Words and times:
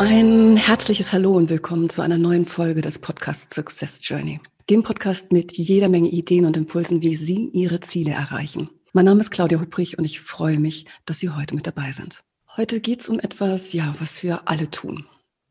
Ein 0.00 0.56
herzliches 0.56 1.12
Hallo 1.12 1.32
und 1.32 1.50
willkommen 1.50 1.90
zu 1.90 2.00
einer 2.00 2.16
neuen 2.16 2.46
Folge 2.46 2.80
des 2.80 3.00
Podcasts 3.00 3.54
Success 3.54 4.00
Journey. 4.02 4.40
Dem 4.70 4.82
Podcast 4.82 5.30
mit 5.30 5.58
jeder 5.58 5.90
Menge 5.90 6.08
Ideen 6.08 6.46
und 6.46 6.56
Impulsen, 6.56 7.02
wie 7.02 7.16
Sie 7.16 7.50
Ihre 7.52 7.80
Ziele 7.80 8.12
erreichen. 8.12 8.70
Mein 8.94 9.04
Name 9.04 9.20
ist 9.20 9.30
Claudia 9.30 9.60
Hubrich 9.60 9.98
und 9.98 10.06
ich 10.06 10.22
freue 10.22 10.58
mich, 10.58 10.86
dass 11.04 11.18
Sie 11.20 11.28
heute 11.28 11.54
mit 11.54 11.66
dabei 11.66 11.92
sind. 11.92 12.22
Heute 12.56 12.80
geht 12.80 13.02
es 13.02 13.10
um 13.10 13.20
etwas, 13.20 13.74
ja, 13.74 13.94
was 13.98 14.22
wir 14.22 14.48
alle 14.48 14.70
tun. 14.70 15.04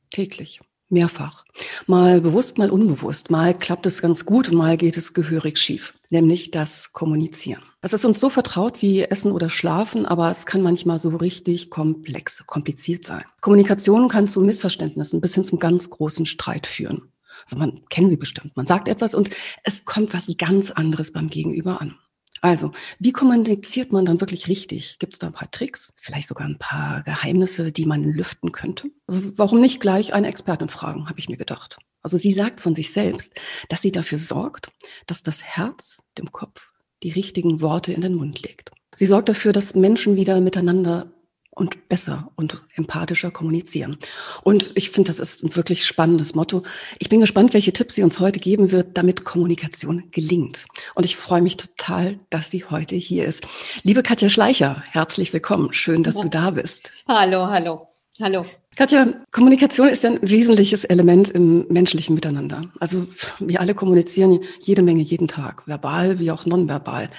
Täglich. 0.09 0.62
Mehrfach. 0.90 1.45
Mal 1.85 2.20
bewusst, 2.20 2.57
mal 2.57 2.71
unbewusst. 2.71 3.29
Mal 3.29 3.55
klappt 3.55 3.85
es 3.85 4.02
ganz 4.02 4.26
gut 4.26 4.49
und 4.49 4.57
mal 4.57 4.77
geht 4.77 4.98
es 4.98 5.13
gehörig 5.13 5.59
schief. 5.59 5.93
Nämlich 6.09 6.49
das 6.49 6.91
Kommunizieren. 6.91 7.62
Es 7.81 7.93
ist 7.93 8.03
uns 8.03 8.19
so 8.19 8.29
vertraut 8.29 8.81
wie 8.81 9.03
Essen 9.03 9.31
oder 9.31 9.49
Schlafen, 9.49 10.05
aber 10.05 10.29
es 10.29 10.45
kann 10.45 10.61
manchmal 10.61 10.99
so 10.99 11.09
richtig 11.09 11.70
komplex, 11.70 12.45
kompliziert 12.45 13.05
sein. 13.05 13.23
Kommunikation 13.39 14.09
kann 14.09 14.27
zu 14.27 14.41
Missverständnissen 14.41 15.21
bis 15.21 15.35
hin 15.35 15.45
zum 15.45 15.59
ganz 15.59 15.89
großen 15.89 16.25
Streit 16.25 16.67
führen. 16.67 17.13
Also 17.45 17.55
man 17.55 17.85
kennen 17.87 18.09
sie 18.09 18.17
bestimmt. 18.17 18.57
Man 18.57 18.67
sagt 18.67 18.89
etwas 18.89 19.15
und 19.15 19.29
es 19.63 19.85
kommt 19.85 20.13
was 20.13 20.29
ganz 20.37 20.71
anderes 20.71 21.13
beim 21.13 21.29
Gegenüber 21.29 21.79
an. 21.79 21.95
Also, 22.41 22.71
wie 22.99 23.12
kommuniziert 23.12 23.91
man 23.91 24.05
dann 24.05 24.21
wirklich 24.21 24.48
richtig? 24.48 24.98
Gibt 24.99 25.13
es 25.13 25.20
da 25.20 25.27
ein 25.27 25.34
paar 25.34 25.51
Tricks, 25.51 25.93
vielleicht 25.98 26.27
sogar 26.29 26.48
ein 26.48 26.57
paar 26.57 27.04
Geheimnisse, 27.04 27.73
die 27.73 27.85
man 27.85 28.04
lüften 28.04 28.54
könnte? 28.54 28.89
Also, 29.07 29.37
warum 29.37 29.59
nicht 29.59 29.82
gleich 29.82 30.13
eine 30.13 30.27
Expertin 30.27 30.70
fragen, 30.70 31.09
habe 31.09 31.20
ich 31.20 31.27
mir 31.27 31.35
gedacht. 31.35 31.79
Also, 32.01 32.15
sie 32.15 32.34
sagt 32.34 32.61
von 32.61 32.76
sich 32.76 32.93
selbst, 32.93 33.34
dass 33.67 33.82
sie 33.82 33.91
dafür 33.91 34.20
sorgt, 34.20 34.71
dass 35.05 35.21
das 35.21 35.43
Herz 35.43 36.04
dem 36.17 36.32
Kopf 36.32 36.71
die 37.03 37.11
richtigen 37.11 37.61
Worte 37.61 37.93
in 37.93 38.01
den 38.01 38.15
Mund 38.15 38.41
legt. 38.41 38.71
Sie 38.95 39.05
sorgt 39.05 39.29
dafür, 39.29 39.53
dass 39.53 39.75
Menschen 39.75 40.15
wieder 40.15 40.41
miteinander 40.41 41.11
und 41.51 41.89
besser 41.89 42.31
und 42.35 42.63
empathischer 42.75 43.31
kommunizieren. 43.31 43.97
Und 44.43 44.71
ich 44.75 44.91
finde, 44.91 45.09
das 45.09 45.20
ist 45.20 45.43
ein 45.43 45.55
wirklich 45.55 45.85
spannendes 45.85 46.33
Motto. 46.33 46.63
Ich 46.99 47.09
bin 47.09 47.20
gespannt, 47.20 47.53
welche 47.53 47.73
Tipps 47.73 47.95
sie 47.95 48.03
uns 48.03 48.20
heute 48.20 48.39
geben 48.39 48.71
wird, 48.71 48.97
damit 48.97 49.25
Kommunikation 49.25 50.09
gelingt. 50.11 50.65
Und 50.95 51.05
ich 51.05 51.17
freue 51.17 51.41
mich 51.41 51.57
total, 51.57 52.20
dass 52.29 52.49
sie 52.49 52.65
heute 52.65 52.95
hier 52.95 53.25
ist. 53.25 53.45
Liebe 53.83 54.03
Katja 54.03 54.29
Schleicher, 54.29 54.83
herzlich 54.91 55.33
willkommen. 55.33 55.73
Schön, 55.73 56.03
dass 56.03 56.15
ja. 56.15 56.21
du 56.23 56.29
da 56.29 56.49
bist. 56.51 56.91
Hallo, 57.07 57.47
hallo. 57.47 57.87
Hallo. 58.21 58.45
Katja, 58.75 59.07
Kommunikation 59.31 59.89
ist 59.89 60.05
ein 60.05 60.20
wesentliches 60.21 60.85
Element 60.85 61.31
im 61.31 61.65
menschlichen 61.70 62.15
Miteinander. 62.15 62.63
Also 62.79 63.07
wir 63.39 63.59
alle 63.59 63.76
kommunizieren 63.76 64.39
jede 64.61 64.84
Menge 64.84 65.01
jeden 65.01 65.28
Tag, 65.28 65.67
verbal 65.67 66.19
wie 66.19 66.31
auch 66.31 66.45
nonverbal. 66.45 67.09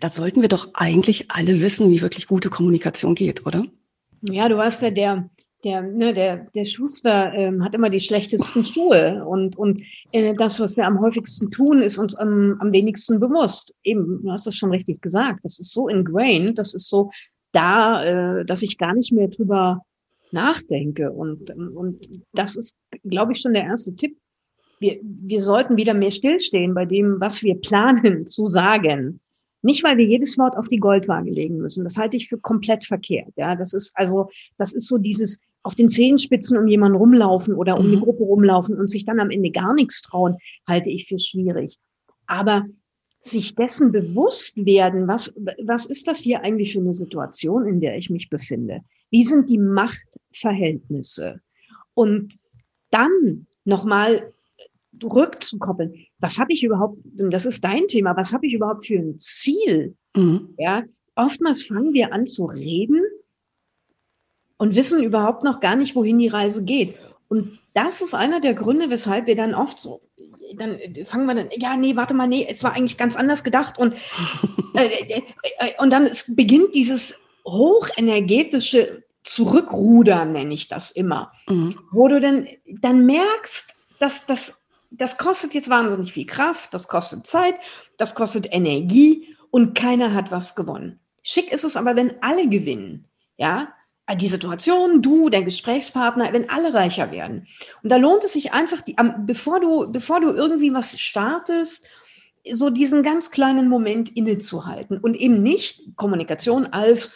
Da 0.00 0.08
sollten 0.08 0.42
wir 0.42 0.48
doch 0.48 0.68
eigentlich 0.74 1.30
alle 1.30 1.60
wissen, 1.60 1.90
wie 1.90 2.02
wirklich 2.02 2.26
gute 2.26 2.50
Kommunikation 2.50 3.14
geht, 3.14 3.46
oder? 3.46 3.64
Ja, 4.22 4.48
du 4.48 4.58
hast 4.58 4.82
ja 4.82 4.90
der, 4.90 5.28
der, 5.64 5.82
ne, 5.82 6.14
der, 6.14 6.48
der 6.54 6.64
Schuster 6.64 7.32
ähm, 7.34 7.64
hat 7.64 7.74
immer 7.74 7.90
die 7.90 8.00
schlechtesten 8.00 8.64
Schuhe 8.64 9.24
und, 9.26 9.56
und 9.56 9.82
äh, 10.12 10.34
das, 10.34 10.60
was 10.60 10.76
wir 10.76 10.86
am 10.86 11.00
häufigsten 11.00 11.50
tun, 11.50 11.82
ist 11.82 11.98
uns 11.98 12.14
am, 12.14 12.56
am 12.60 12.72
wenigsten 12.72 13.20
bewusst. 13.20 13.74
Eben, 13.82 14.22
du 14.22 14.30
hast 14.30 14.46
das 14.46 14.54
schon 14.54 14.70
richtig 14.70 15.02
gesagt. 15.02 15.40
Das 15.42 15.58
ist 15.58 15.72
so 15.72 15.88
ingrained, 15.88 16.58
das 16.58 16.72
ist 16.72 16.88
so 16.88 17.10
da, 17.52 18.04
äh, 18.04 18.44
dass 18.44 18.62
ich 18.62 18.78
gar 18.78 18.94
nicht 18.94 19.12
mehr 19.12 19.28
drüber 19.28 19.82
nachdenke. 20.36 21.10
Und, 21.10 21.50
und 21.50 22.06
das 22.32 22.56
ist, 22.56 22.76
glaube 23.04 23.32
ich, 23.32 23.40
schon 23.40 23.54
der 23.54 23.64
erste 23.64 23.96
Tipp. 23.96 24.16
Wir, 24.78 25.00
wir 25.02 25.40
sollten 25.40 25.76
wieder 25.76 25.94
mehr 25.94 26.10
stillstehen 26.10 26.74
bei 26.74 26.84
dem, 26.84 27.20
was 27.20 27.42
wir 27.42 27.56
planen 27.56 28.26
zu 28.26 28.48
sagen. 28.48 29.20
Nicht, 29.62 29.82
weil 29.82 29.96
wir 29.96 30.04
jedes 30.04 30.38
Wort 30.38 30.56
auf 30.56 30.68
die 30.68 30.78
Goldwaage 30.78 31.30
legen 31.30 31.58
müssen. 31.58 31.82
Das 31.82 31.96
halte 31.96 32.16
ich 32.16 32.28
für 32.28 32.38
komplett 32.38 32.84
verkehrt. 32.84 33.32
Ja, 33.36 33.56
das 33.56 33.74
ist 33.74 33.92
also, 33.96 34.28
das 34.58 34.74
ist 34.74 34.86
so 34.86 34.98
dieses 34.98 35.40
auf 35.64 35.74
den 35.74 35.88
Zehenspitzen 35.88 36.56
um 36.56 36.68
jemanden 36.68 36.96
rumlaufen 36.96 37.52
oder 37.54 37.76
um 37.76 37.88
mhm. 37.88 37.92
die 37.92 38.00
Gruppe 38.00 38.22
rumlaufen 38.22 38.78
und 38.78 38.88
sich 38.88 39.04
dann 39.04 39.18
am 39.18 39.30
Ende 39.30 39.50
gar 39.50 39.74
nichts 39.74 40.02
trauen, 40.02 40.36
halte 40.68 40.90
ich 40.90 41.08
für 41.08 41.18
schwierig. 41.18 41.78
Aber 42.28 42.64
sich 43.30 43.54
dessen 43.54 43.92
bewusst 43.92 44.64
werden, 44.64 45.08
was, 45.08 45.32
was 45.62 45.86
ist 45.86 46.08
das 46.08 46.18
hier 46.18 46.42
eigentlich 46.42 46.72
für 46.72 46.80
eine 46.80 46.94
Situation, 46.94 47.66
in 47.66 47.80
der 47.80 47.96
ich 47.96 48.10
mich 48.10 48.28
befinde? 48.28 48.80
Wie 49.10 49.24
sind 49.24 49.50
die 49.50 49.58
Machtverhältnisse? 49.58 51.40
Und 51.94 52.34
dann 52.90 53.46
nochmal 53.64 54.32
rückzukoppeln. 55.02 56.06
Was 56.18 56.38
habe 56.38 56.52
ich 56.52 56.62
überhaupt, 56.62 57.00
das 57.04 57.46
ist 57.46 57.62
dein 57.62 57.86
Thema, 57.88 58.16
was 58.16 58.32
habe 58.32 58.46
ich 58.46 58.54
überhaupt 58.54 58.86
für 58.86 58.98
ein 58.98 59.18
Ziel? 59.18 59.94
Mhm. 60.14 60.54
Ja, 60.58 60.84
oftmals 61.14 61.64
fangen 61.64 61.92
wir 61.92 62.12
an 62.12 62.26
zu 62.26 62.46
reden 62.46 63.02
und 64.56 64.74
wissen 64.74 65.02
überhaupt 65.02 65.44
noch 65.44 65.60
gar 65.60 65.76
nicht, 65.76 65.94
wohin 65.94 66.18
die 66.18 66.28
Reise 66.28 66.64
geht. 66.64 66.94
Und 67.28 67.58
das 67.74 68.00
ist 68.00 68.14
einer 68.14 68.40
der 68.40 68.54
Gründe, 68.54 68.88
weshalb 68.88 69.26
wir 69.26 69.36
dann 69.36 69.54
oft 69.54 69.78
so, 69.78 70.00
dann 70.56 70.78
fangen 71.04 71.26
wir 71.26 71.34
dann, 71.34 71.48
ja, 71.56 71.76
nee, 71.76 71.96
warte 71.96 72.14
mal, 72.14 72.26
nee, 72.26 72.46
es 72.48 72.62
war 72.62 72.74
eigentlich 72.74 72.96
ganz 72.96 73.16
anders 73.16 73.44
gedacht 73.44 73.78
und, 73.78 73.94
äh, 74.74 74.86
äh, 74.86 75.22
äh, 75.58 75.72
und 75.78 75.90
dann 75.90 76.10
beginnt 76.28 76.74
dieses 76.74 77.20
hochenergetische 77.44 79.04
Zurückrudern, 79.22 80.32
nenne 80.32 80.54
ich 80.54 80.68
das 80.68 80.90
immer, 80.90 81.32
mhm. 81.48 81.78
wo 81.90 82.08
du 82.08 82.20
dann, 82.20 82.46
dann 82.66 83.06
merkst, 83.06 83.74
dass 83.98 84.26
das 84.26 84.62
das 84.90 85.18
kostet 85.18 85.54
jetzt 85.54 85.68
wahnsinnig 85.68 86.12
viel 86.12 86.26
Kraft, 86.26 86.72
das 86.72 86.88
kostet 86.88 87.26
Zeit, 87.26 87.56
das 87.96 88.14
kostet 88.14 88.52
Energie 88.52 89.36
und 89.50 89.76
keiner 89.76 90.14
hat 90.14 90.30
was 90.30 90.54
gewonnen. 90.54 91.00
Schick 91.22 91.52
ist 91.52 91.64
es 91.64 91.76
aber, 91.76 91.96
wenn 91.96 92.22
alle 92.22 92.48
gewinnen. 92.48 93.08
Ja, 93.36 93.68
die 94.14 94.28
Situation, 94.28 95.02
du, 95.02 95.30
der 95.30 95.42
Gesprächspartner, 95.42 96.32
wenn 96.32 96.48
alle 96.48 96.72
reicher 96.72 97.10
werden. 97.10 97.46
Und 97.82 97.90
da 97.90 97.96
lohnt 97.96 98.22
es 98.24 98.34
sich 98.34 98.52
einfach, 98.52 98.80
die, 98.80 98.94
bevor 99.26 99.60
du, 99.60 99.90
bevor 99.90 100.20
du 100.20 100.30
irgendwie 100.30 100.72
was 100.72 100.98
startest, 100.98 101.88
so 102.52 102.70
diesen 102.70 103.02
ganz 103.02 103.32
kleinen 103.32 103.68
Moment 103.68 104.14
innezuhalten 104.16 104.98
und 104.98 105.16
eben 105.16 105.42
nicht 105.42 105.96
Kommunikation 105.96 106.66
als 106.66 107.12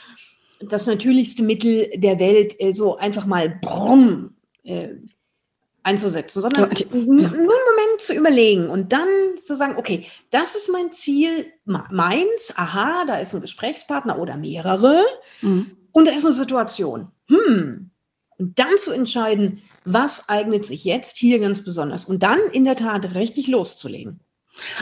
das 0.61 0.87
natürlichste 0.87 1.45
Mittel 1.45 1.91
der 1.95 2.19
Welt 2.19 2.61
äh, 2.61 2.73
so 2.73 2.97
einfach 2.97 3.27
mal 3.27 3.49
brumm, 3.49 4.35
äh, 4.65 4.89
einzusetzen, 5.83 6.43
sondern 6.43 6.71
ja. 6.73 6.87
nur 6.93 7.27
einen 7.27 7.47
Moment 7.47 8.01
zu 8.01 8.13
überlegen 8.13 8.69
und 8.69 8.93
dann 8.93 9.09
zu 9.37 9.57
sagen, 9.57 9.77
okay, 9.79 10.07
das 10.31 10.55
ist 10.55 10.71
mein 10.71 10.93
Ziel, 10.93 11.47
meins, 11.65 12.53
aha, 12.55 13.05
da 13.07 13.17
ist 13.17 13.35
ein 13.35 13.41
Gesprächspartner 13.41 14.19
oder 14.19 14.37
mehrere 14.37 15.03
mhm. 15.41 15.77
Und 15.93 16.07
da 16.07 16.13
ist 16.13 16.25
eine 16.25 16.35
Situation. 16.35 17.09
Hm. 17.29 17.91
Und 18.39 18.59
dann 18.59 18.79
zu 18.79 18.93
entscheiden, 18.93 19.63
was 19.85 20.29
eignet 20.29 20.65
sich 20.65 20.85
jetzt 20.85 21.17
hier 21.17 21.39
ganz 21.39 21.65
besonders 21.65 22.05
und 22.05 22.23
dann 22.23 22.39
in 22.53 22.65
der 22.65 22.77
Tat 22.77 23.15
richtig 23.15 23.49
loszulegen. 23.49 24.21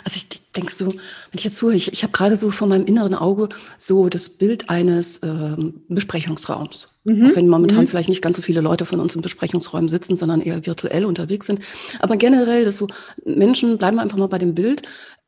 Also 0.05 0.17
ich 0.17 0.29
denke 0.53 0.73
so, 0.73 0.87
wenn 0.87 0.99
ich 1.35 1.45
jetzt 1.45 1.59
so, 1.59 1.71
ich, 1.71 1.93
ich 1.93 2.03
habe 2.03 2.13
gerade 2.13 2.37
so 2.37 2.51
vor 2.51 2.69
meinem 2.69 2.87
inneren 2.87 3.15
Auge 3.15 3.49
so 3.79 4.09
das 4.09 4.31
Bild 4.31 4.71
eines 4.71 5.21
ähm, 5.23 5.83
Besprechungsraums. 5.89 6.89
Mhm. 7.05 7.27
Auch 7.27 7.37
wenn 7.37 7.49
momentan 7.49 7.85
mhm. 7.85 7.87
vielleicht 7.87 8.09
nicht 8.09 8.23
ganz 8.23 8.37
so 8.37 8.43
viele 8.43 8.61
Leute 8.61 8.85
von 8.85 9.01
uns 9.01 9.15
in 9.15 9.23
Besprechungsräumen 9.23 9.89
sitzen, 9.89 10.17
sondern 10.17 10.41
eher 10.41 10.67
virtuell 10.67 11.05
unterwegs 11.05 11.47
sind. 11.47 11.61
Aber 12.01 12.17
generell, 12.17 12.65
dass 12.65 12.79
so 12.79 12.89
Menschen, 13.25 13.79
bleiben 13.79 13.97
wir 13.97 14.03
einfach 14.03 14.19
mal 14.19 14.27
bei 14.27 14.39
dem 14.39 14.55
Bild, 14.55 14.83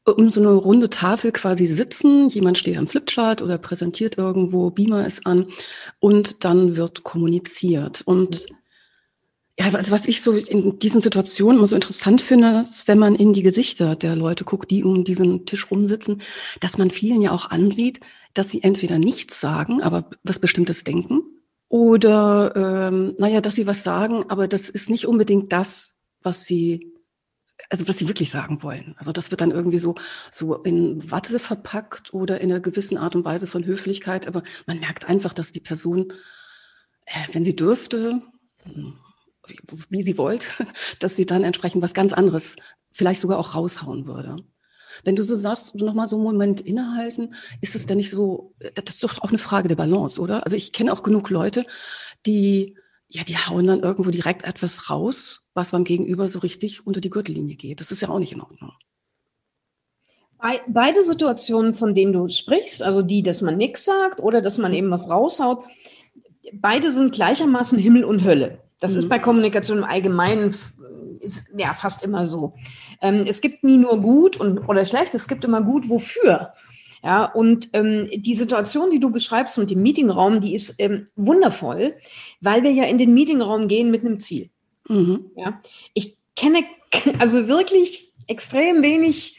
um 0.04 0.30
so 0.30 0.40
eine 0.40 0.52
runde 0.52 0.90
Tafel 0.90 1.32
quasi 1.32 1.66
sitzen. 1.66 2.28
Jemand 2.30 2.58
steht 2.58 2.76
am 2.76 2.86
Flipchart 2.86 3.42
oder 3.42 3.58
präsentiert 3.58 4.18
irgendwo, 4.18 4.70
Beamer 4.70 5.06
ist 5.06 5.26
an 5.26 5.46
und 5.98 6.44
dann 6.44 6.76
wird 6.76 7.02
kommuniziert. 7.02 8.02
Und 8.04 8.46
mhm 8.50 8.56
ja, 9.60 9.66
also 9.74 9.90
was 9.90 10.06
ich 10.06 10.22
so 10.22 10.32
in 10.32 10.78
diesen 10.78 11.02
Situationen 11.02 11.58
immer 11.58 11.66
so 11.66 11.74
interessant 11.74 12.22
finde, 12.22 12.62
ist, 12.62 12.88
wenn 12.88 12.98
man 12.98 13.14
in 13.14 13.34
die 13.34 13.42
Gesichter 13.42 13.94
der 13.94 14.16
Leute 14.16 14.44
guckt, 14.44 14.70
die 14.70 14.84
um 14.84 15.04
diesen 15.04 15.44
Tisch 15.44 15.70
rumsitzen, 15.70 16.22
dass 16.60 16.78
man 16.78 16.90
vielen 16.90 17.20
ja 17.20 17.32
auch 17.32 17.50
ansieht, 17.50 18.00
dass 18.32 18.50
sie 18.50 18.62
entweder 18.62 18.98
nichts 18.98 19.38
sagen, 19.38 19.82
aber 19.82 20.08
was 20.22 20.38
Bestimmtes 20.38 20.82
denken, 20.82 21.20
oder 21.68 22.88
ähm, 22.90 23.14
naja, 23.18 23.42
dass 23.42 23.54
sie 23.54 23.66
was 23.66 23.84
sagen, 23.84 24.24
aber 24.28 24.48
das 24.48 24.70
ist 24.70 24.88
nicht 24.88 25.06
unbedingt 25.06 25.52
das, 25.52 25.98
was 26.22 26.46
sie, 26.46 26.94
also 27.70 27.86
was 27.88 27.98
sie 27.98 28.08
wirklich 28.08 28.30
sagen 28.30 28.62
wollen. 28.62 28.94
Also 28.98 29.12
das 29.12 29.30
wird 29.30 29.40
dann 29.40 29.52
irgendwie 29.52 29.78
so 29.78 29.94
so 30.30 30.56
in 30.56 31.10
Watte 31.10 31.38
verpackt 31.38 32.12
oder 32.12 32.40
in 32.40 32.50
einer 32.50 32.60
gewissen 32.60 32.98
Art 32.98 33.16
und 33.16 33.24
Weise 33.24 33.46
von 33.46 33.64
Höflichkeit, 33.64 34.26
aber 34.26 34.42
man 34.66 34.80
merkt 34.80 35.08
einfach, 35.08 35.32
dass 35.32 35.52
die 35.52 35.60
Person, 35.60 36.12
äh, 37.06 37.32
wenn 37.32 37.44
sie 37.44 37.56
dürfte, 37.56 38.20
wie 39.88 40.02
sie 40.02 40.18
wollt, 40.18 40.52
dass 40.98 41.16
sie 41.16 41.26
dann 41.26 41.44
entsprechend 41.44 41.82
was 41.82 41.94
ganz 41.94 42.12
anderes 42.12 42.56
vielleicht 42.92 43.20
sogar 43.20 43.38
auch 43.38 43.54
raushauen 43.54 44.06
würde. 44.06 44.36
Wenn 45.04 45.16
du 45.16 45.22
so 45.22 45.34
sagst, 45.34 45.76
noch 45.76 45.94
mal 45.94 46.08
so 46.08 46.16
einen 46.16 46.24
Moment 46.24 46.60
innehalten, 46.60 47.34
ist 47.60 47.74
es 47.74 47.86
denn 47.86 47.96
nicht 47.96 48.10
so, 48.10 48.54
das 48.74 48.96
ist 48.96 49.04
doch 49.04 49.22
auch 49.22 49.30
eine 49.30 49.38
Frage 49.38 49.68
der 49.68 49.76
Balance, 49.76 50.20
oder? 50.20 50.44
Also 50.44 50.56
ich 50.56 50.72
kenne 50.72 50.92
auch 50.92 51.02
genug 51.02 51.30
Leute, 51.30 51.64
die, 52.26 52.76
ja, 53.10 53.24
die 53.24 53.36
hauen 53.36 53.66
dann 53.66 53.80
irgendwo 53.80 54.10
direkt 54.10 54.44
etwas 54.44 54.88
raus, 54.88 55.42
was 55.52 55.72
beim 55.72 55.84
Gegenüber 55.84 56.28
so 56.28 56.38
richtig 56.38 56.86
unter 56.86 57.00
die 57.00 57.10
Gürtellinie 57.10 57.56
geht. 57.56 57.80
Das 57.80 57.90
ist 57.90 58.02
ja 58.02 58.08
auch 58.08 58.20
nicht 58.20 58.32
in 58.32 58.40
Ordnung. 58.40 58.72
Beide 60.68 61.04
Situationen, 61.04 61.74
von 61.74 61.94
denen 61.94 62.14
du 62.14 62.28
sprichst, 62.28 62.82
also 62.82 63.02
die, 63.02 63.22
dass 63.22 63.42
man 63.42 63.58
nichts 63.58 63.84
sagt 63.84 64.20
oder 64.20 64.40
dass 64.40 64.56
man 64.56 64.72
eben 64.72 64.90
was 64.90 65.10
raushaut, 65.10 65.64
beide 66.54 66.90
sind 66.90 67.12
gleichermaßen 67.12 67.78
Himmel 67.78 68.04
und 68.04 68.24
Hölle. 68.24 68.62
Das 68.78 68.92
mhm. 68.92 68.98
ist 69.00 69.08
bei 69.08 69.18
Kommunikation 69.18 69.78
im 69.78 69.84
Allgemeinen 69.84 70.54
ist 71.20 71.52
ja 71.58 71.74
fast 71.74 72.02
immer 72.02 72.26
so. 72.26 72.54
Ähm, 73.02 73.24
es 73.28 73.42
gibt 73.42 73.64
nie 73.64 73.76
nur 73.76 74.00
gut 74.00 74.38
und, 74.38 74.66
oder 74.66 74.86
schlecht, 74.86 75.14
es 75.14 75.28
gibt 75.28 75.44
immer 75.44 75.60
gut 75.60 75.90
wofür. 75.90 76.52
Ja, 77.02 77.24
und 77.24 77.70
ähm, 77.72 78.08
die 78.14 78.34
Situation, 78.34 78.90
die 78.90 79.00
du 79.00 79.10
beschreibst 79.10 79.56
mit 79.56 79.70
dem 79.70 79.82
Meetingraum, 79.82 80.40
die 80.40 80.54
ist 80.54 80.74
ähm, 80.78 81.06
wundervoll, 81.16 81.94
weil 82.40 82.62
wir 82.62 82.72
ja 82.72 82.84
in 82.84 82.98
den 82.98 83.14
Meetingraum 83.14 83.68
gehen 83.68 83.90
mit 83.90 84.04
einem 84.04 84.20
Ziel. 84.20 84.50
Mhm. 84.88 85.30
Ja, 85.36 85.60
ich 85.94 86.18
kenne 86.36 86.64
also 87.18 87.48
wirklich 87.48 88.12
extrem 88.26 88.82
wenig 88.82 89.38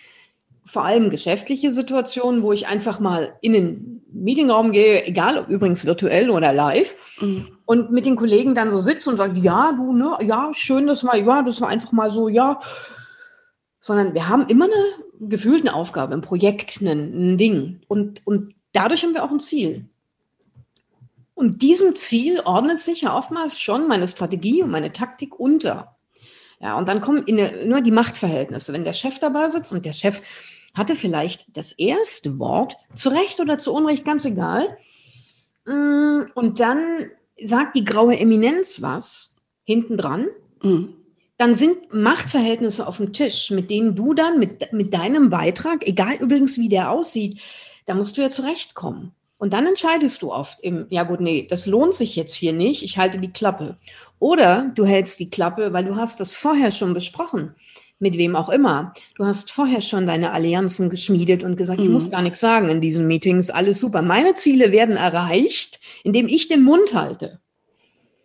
vor 0.66 0.86
allem 0.86 1.10
geschäftliche 1.10 1.72
Situationen, 1.72 2.44
wo 2.44 2.54
ich 2.54 2.68
einfach 2.68 3.00
mal 3.00 3.38
in 3.42 3.52
den 3.54 4.02
Meetingraum 4.14 4.72
gehe, 4.72 5.06
egal 5.06 5.38
ob 5.38 5.50
übrigens 5.50 5.86
virtuell 5.86 6.30
oder 6.30 6.54
live, 6.54 6.96
mhm. 7.20 7.58
und 7.66 7.92
mit 7.92 8.06
den 8.06 8.16
Kollegen 8.16 8.56
dann 8.56 8.72
so 8.72 8.80
sitze 8.80 9.10
und 9.10 9.18
sage, 9.18 9.40
ja, 9.40 9.74
du, 9.74 9.94
ne, 9.94 10.18
ja, 10.26 10.52
schön, 10.54 10.88
das 10.88 11.04
war, 11.04 11.16
ja, 11.16 11.42
das 11.42 11.62
war 11.62 11.70
einfach 11.70 11.92
mal 11.92 12.12
so, 12.12 12.30
ja. 12.30 12.60
Sondern 13.80 14.14
wir 14.14 14.30
haben 14.30 14.48
immer 14.48 14.66
eine 14.66 15.11
gefühlte 15.22 15.74
Aufgabe, 15.74 16.14
ein 16.14 16.22
Projekt, 16.22 16.82
ein, 16.82 17.34
ein 17.34 17.38
Ding. 17.38 17.82
Und, 17.88 18.26
und 18.26 18.56
dadurch 18.74 19.04
haben 19.04 19.14
wir 19.14 19.24
auch 19.24 19.32
ein 19.32 19.40
Ziel. 19.40 19.86
Und 21.34 21.62
diesem 21.62 21.96
Ziel 21.96 22.42
ordnet 22.42 22.80
sich 22.80 23.02
ja 23.02 23.18
oftmals 23.18 23.60
schon 23.60 23.88
meine 23.88 24.08
Strategie 24.08 24.62
und 24.62 24.70
meine 24.70 24.92
Taktik 24.92 25.40
unter. 25.40 25.96
Ja, 26.60 26.78
und 26.78 26.88
dann 26.88 27.02
kommen 27.02 27.24
in 27.24 27.38
der, 27.38 27.66
nur 27.66 27.82
die 27.82 27.92
Machtverhältnisse. 27.92 28.74
Wenn 28.74 28.84
der 28.84 28.94
Chef 28.94 29.18
dabei 29.18 29.50
sitzt 29.50 29.74
und 29.74 29.86
der 29.86 29.94
Chef 29.94 30.22
hatte 30.74 30.96
vielleicht 30.96 31.46
das 31.58 31.72
erste 31.72 32.38
Wort, 32.38 32.78
zu 32.94 33.10
Recht 33.10 33.40
oder 33.40 33.58
zu 33.58 33.74
Unrecht, 33.74 34.06
ganz 34.06 34.26
egal. 34.26 34.78
Mm, 35.66 36.22
und 36.36 36.60
dann 36.60 37.10
sagt 37.42 37.76
die 37.76 37.86
graue 37.86 38.18
Eminenz 38.18 38.82
was 38.82 39.42
hinten 39.64 39.98
dran. 39.98 40.28
Mhm. 40.62 41.01
Dann 41.42 41.56
sind 41.56 41.92
Machtverhältnisse 41.92 42.86
auf 42.86 42.98
dem 42.98 43.14
Tisch, 43.14 43.50
mit 43.50 43.72
denen 43.72 43.96
du 43.96 44.14
dann 44.14 44.38
mit, 44.38 44.72
mit 44.74 44.94
deinem 44.94 45.32
Beitrag, 45.32 45.88
egal 45.88 46.18
übrigens 46.20 46.60
wie 46.60 46.70
der 46.70 46.92
aussieht, 46.92 47.40
da 47.88 47.96
musst 47.96 48.16
du 48.16 48.22
ja 48.22 48.30
zurechtkommen. 48.30 49.14
Und 49.40 49.52
dann 49.52 49.66
entscheidest 49.66 50.22
du 50.22 50.32
oft 50.32 50.60
im, 50.62 50.86
ja 50.90 51.02
gut, 51.02 51.20
nee, 51.20 51.48
das 51.50 51.66
lohnt 51.66 51.96
sich 51.96 52.16
jetzt 52.16 52.36
hier 52.36 52.54
nicht, 52.54 52.84
ich 52.84 53.00
halte 53.00 53.18
die 53.18 53.32
Klappe. 53.32 53.78
Oder 54.20 54.72
du 54.76 54.86
hältst 54.86 55.20
die 55.20 55.32
Klappe, 55.32 55.74
weil 55.74 55.84
du 55.84 55.96
hast 55.96 56.20
das 56.20 56.36
vorher 56.36 56.70
schon 56.70 56.94
besprochen 56.94 57.56
mit 57.98 58.20
wem 58.20 58.36
auch 58.36 58.50
immer. 58.50 58.94
Du 59.16 59.26
hast 59.26 59.50
vorher 59.50 59.82
schon 59.82 60.06
deine 60.06 60.34
Allianzen 60.34 60.92
geschmiedet 60.92 61.44
und 61.44 61.58
gesagt, 61.58 61.80
mhm. 61.80 61.86
ich 61.88 61.92
muss 61.92 62.06
mhm. 62.06 62.12
gar 62.12 62.22
nichts 62.22 62.40
sagen 62.40 62.70
in 62.70 62.82
diesen 62.82 63.08
Meetings, 63.08 63.50
alles 63.50 63.80
super. 63.80 64.04
Meine 64.04 64.36
Ziele 64.36 64.72
werden 64.72 64.96
erreicht, 64.96 65.80
indem 66.04 66.28
ich 66.28 66.50
den 66.50 66.62
Mund 66.62 66.94
halte. 66.94 67.40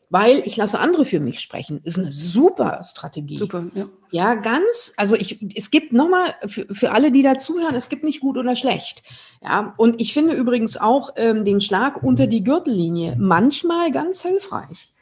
Weil 0.08 0.42
ich 0.46 0.56
lasse 0.56 0.78
andere 0.78 1.04
für 1.04 1.18
mich 1.18 1.40
sprechen. 1.40 1.80
Ist 1.82 1.98
eine 1.98 2.12
super 2.12 2.80
Strategie. 2.84 3.36
Super, 3.36 3.66
ja. 3.74 3.88
Ja, 4.10 4.34
ganz. 4.34 4.92
Also 4.96 5.16
ich, 5.16 5.44
es 5.56 5.70
gibt 5.70 5.92
nochmal 5.92 6.34
für, 6.46 6.72
für 6.72 6.92
alle, 6.92 7.10
die 7.10 7.22
da 7.22 7.36
zuhören, 7.36 7.74
es 7.74 7.88
gibt 7.88 8.04
nicht 8.04 8.20
gut 8.20 8.36
oder 8.36 8.54
schlecht. 8.54 9.02
Ja, 9.42 9.74
und 9.76 10.00
ich 10.00 10.14
finde 10.14 10.34
übrigens 10.34 10.76
auch 10.76 11.10
ähm, 11.16 11.44
den 11.44 11.60
Schlag 11.60 12.02
unter 12.04 12.28
die 12.28 12.44
Gürtellinie 12.44 13.16
manchmal 13.18 13.90
ganz 13.90 14.22
hilfreich. 14.22 14.92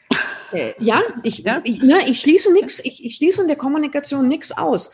Äh, 0.53 0.73
ja, 0.79 1.03
ich, 1.23 1.39
ja? 1.39 1.61
ich, 1.65 1.81
na, 1.83 2.07
ich 2.07 2.21
schließe 2.21 2.53
nichts, 2.53 2.81
ich, 2.83 3.05
ich 3.05 3.17
schließe 3.17 3.43
in 3.43 3.49
der 3.49 3.57
Kommunikation 3.57 4.27
nichts 4.27 4.53
aus. 4.53 4.93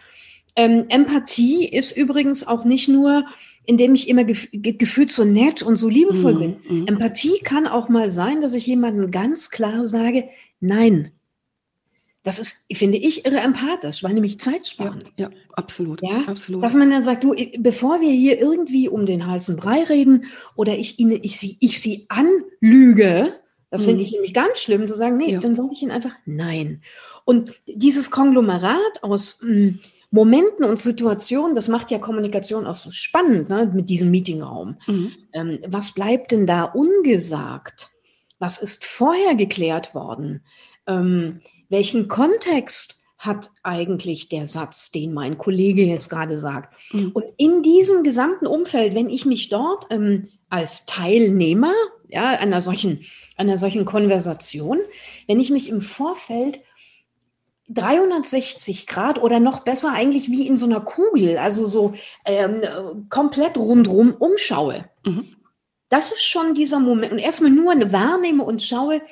Ähm, 0.57 0.87
Empathie 0.89 1.69
ist 1.69 1.97
übrigens 1.97 2.47
auch 2.47 2.65
nicht 2.65 2.89
nur, 2.89 3.25
indem 3.65 3.95
ich 3.95 4.09
immer 4.09 4.25
gef 4.25 4.49
gefühlt 4.53 5.11
so 5.11 5.25
nett 5.25 5.63
und 5.63 5.77
so 5.77 5.89
liebevoll 5.89 6.35
mhm. 6.35 6.39
bin. 6.39 6.57
Mhm. 6.69 6.87
Empathie 6.87 7.39
kann 7.43 7.67
auch 7.67 7.89
mal 7.89 8.11
sein, 8.11 8.41
dass 8.41 8.55
ich 8.55 8.67
jemandem 8.67 9.11
ganz 9.11 9.51
klar 9.51 9.87
sage, 9.87 10.25
nein. 10.61 11.13
Das 12.23 12.39
ist, 12.39 12.67
finde 12.71 12.99
ich, 12.99 13.25
irre 13.25 13.39
empathisch, 13.39 14.03
weil 14.03 14.13
nämlich 14.13 14.39
Zeit 14.39 14.67
sparen. 14.67 15.03
Ja, 15.17 15.31
ja, 15.31 15.37
absolut. 15.55 16.03
Ja? 16.03 16.25
absolut. 16.27 16.63
Dass 16.63 16.75
man 16.75 16.91
dann 16.91 17.03
sagt, 17.03 17.25
du, 17.25 17.35
bevor 17.59 18.03
wir 18.03 18.11
hier 18.11 18.39
irgendwie 18.39 18.91
um 18.91 19.07
den 19.07 19.27
heißen 19.27 19.57
Brei 19.57 19.85
reden 19.85 20.27
oder 20.55 20.77
ich, 20.77 20.99
ihnen, 20.99 21.19
ich, 21.23 21.57
ich 21.61 21.81
sie 21.81 22.07
anlüge, 22.11 23.33
das 23.71 23.83
mhm. 23.83 23.87
finde 23.87 24.03
ich 24.03 24.13
nämlich 24.13 24.35
ganz 24.35 24.59
schlimm, 24.59 24.87
zu 24.87 24.95
sagen, 24.95 25.17
nee, 25.17 25.33
ja. 25.33 25.41
dann 25.41 25.55
sage 25.55 25.71
ich 25.73 25.81
ihnen 25.81 25.93
einfach 25.93 26.13
nein. 26.27 26.83
Und 27.25 27.55
dieses 27.67 28.11
Konglomerat 28.11 29.03
aus 29.03 29.39
mh, 29.43 29.49
hm, 29.49 29.79
Momenten 30.11 30.65
und 30.65 30.79
Situationen, 30.79 31.55
das 31.55 31.69
macht 31.69 31.91
ja 31.91 31.99
Kommunikation 31.99 32.67
auch 32.67 32.75
so 32.75 32.91
spannend 32.91 33.49
ne, 33.49 33.71
mit 33.73 33.89
diesem 33.89 34.11
Meetingraum. 34.11 34.77
Mhm. 34.87 35.13
Ähm, 35.33 35.59
was 35.69 35.93
bleibt 35.93 36.33
denn 36.33 36.47
da 36.47 36.65
ungesagt? 36.65 37.91
Was 38.39 38.59
ist 38.59 38.85
vorher 38.85 39.37
geklärt 39.37 39.95
worden? 39.95 40.45
Ähm, 40.87 41.43
welchen 41.69 42.09
Kontext 42.09 43.03
hat 43.19 43.51
eigentlich 43.63 44.29
der 44.29 44.47
Satz, 44.47 44.91
den 44.91 45.13
mein 45.13 45.39
Kollege 45.39 45.85
jetzt 45.85 46.09
gerade 46.09 46.39
sagt? 46.39 46.75
Mhm. 46.93 47.13
Und 47.13 47.25
in 47.37 47.63
diesem 47.63 48.03
gesamten 48.03 48.47
Umfeld, 48.47 48.95
wenn 48.95 49.11
ich 49.11 49.27
mich 49.27 49.49
dort 49.49 49.87
ähm, 49.91 50.29
als 50.49 50.87
Teilnehmer 50.87 51.73
ja, 52.09 52.31
einer 52.31 52.63
solchen, 52.63 53.01
einer 53.37 53.59
solchen 53.59 53.85
Konversation, 53.85 54.79
wenn 55.29 55.39
ich 55.41 55.51
mich 55.51 55.69
im 55.69 55.81
Vorfeld 55.81 56.61
360 57.71 58.87
Grad 58.87 59.23
oder 59.23 59.41
noch 59.41 59.61
besser 59.61 59.93
eigentlich 59.93 60.31
wie 60.31 60.47
in 60.47 60.57
so 60.57 60.67
einer 60.67 60.81
Kugel, 60.81 61.39
also 61.39 61.67
so 61.67 61.95
ähm, 62.25 63.07
komplett 63.09 63.57
rundrum 63.57 64.15
umschaue. 64.19 64.85
Mhm. 65.05 65.37
Das 65.89 66.13
ist 66.13 66.25
schon 66.25 66.55
dieser 66.55 66.81
Moment. 66.81 67.13
Und 67.13 67.19
erstmal 67.19 67.51
nur 67.51 67.73
eine 67.73 67.93
wahrnehme 67.93 68.45
und 68.45 68.63
schaue, 68.63 69.03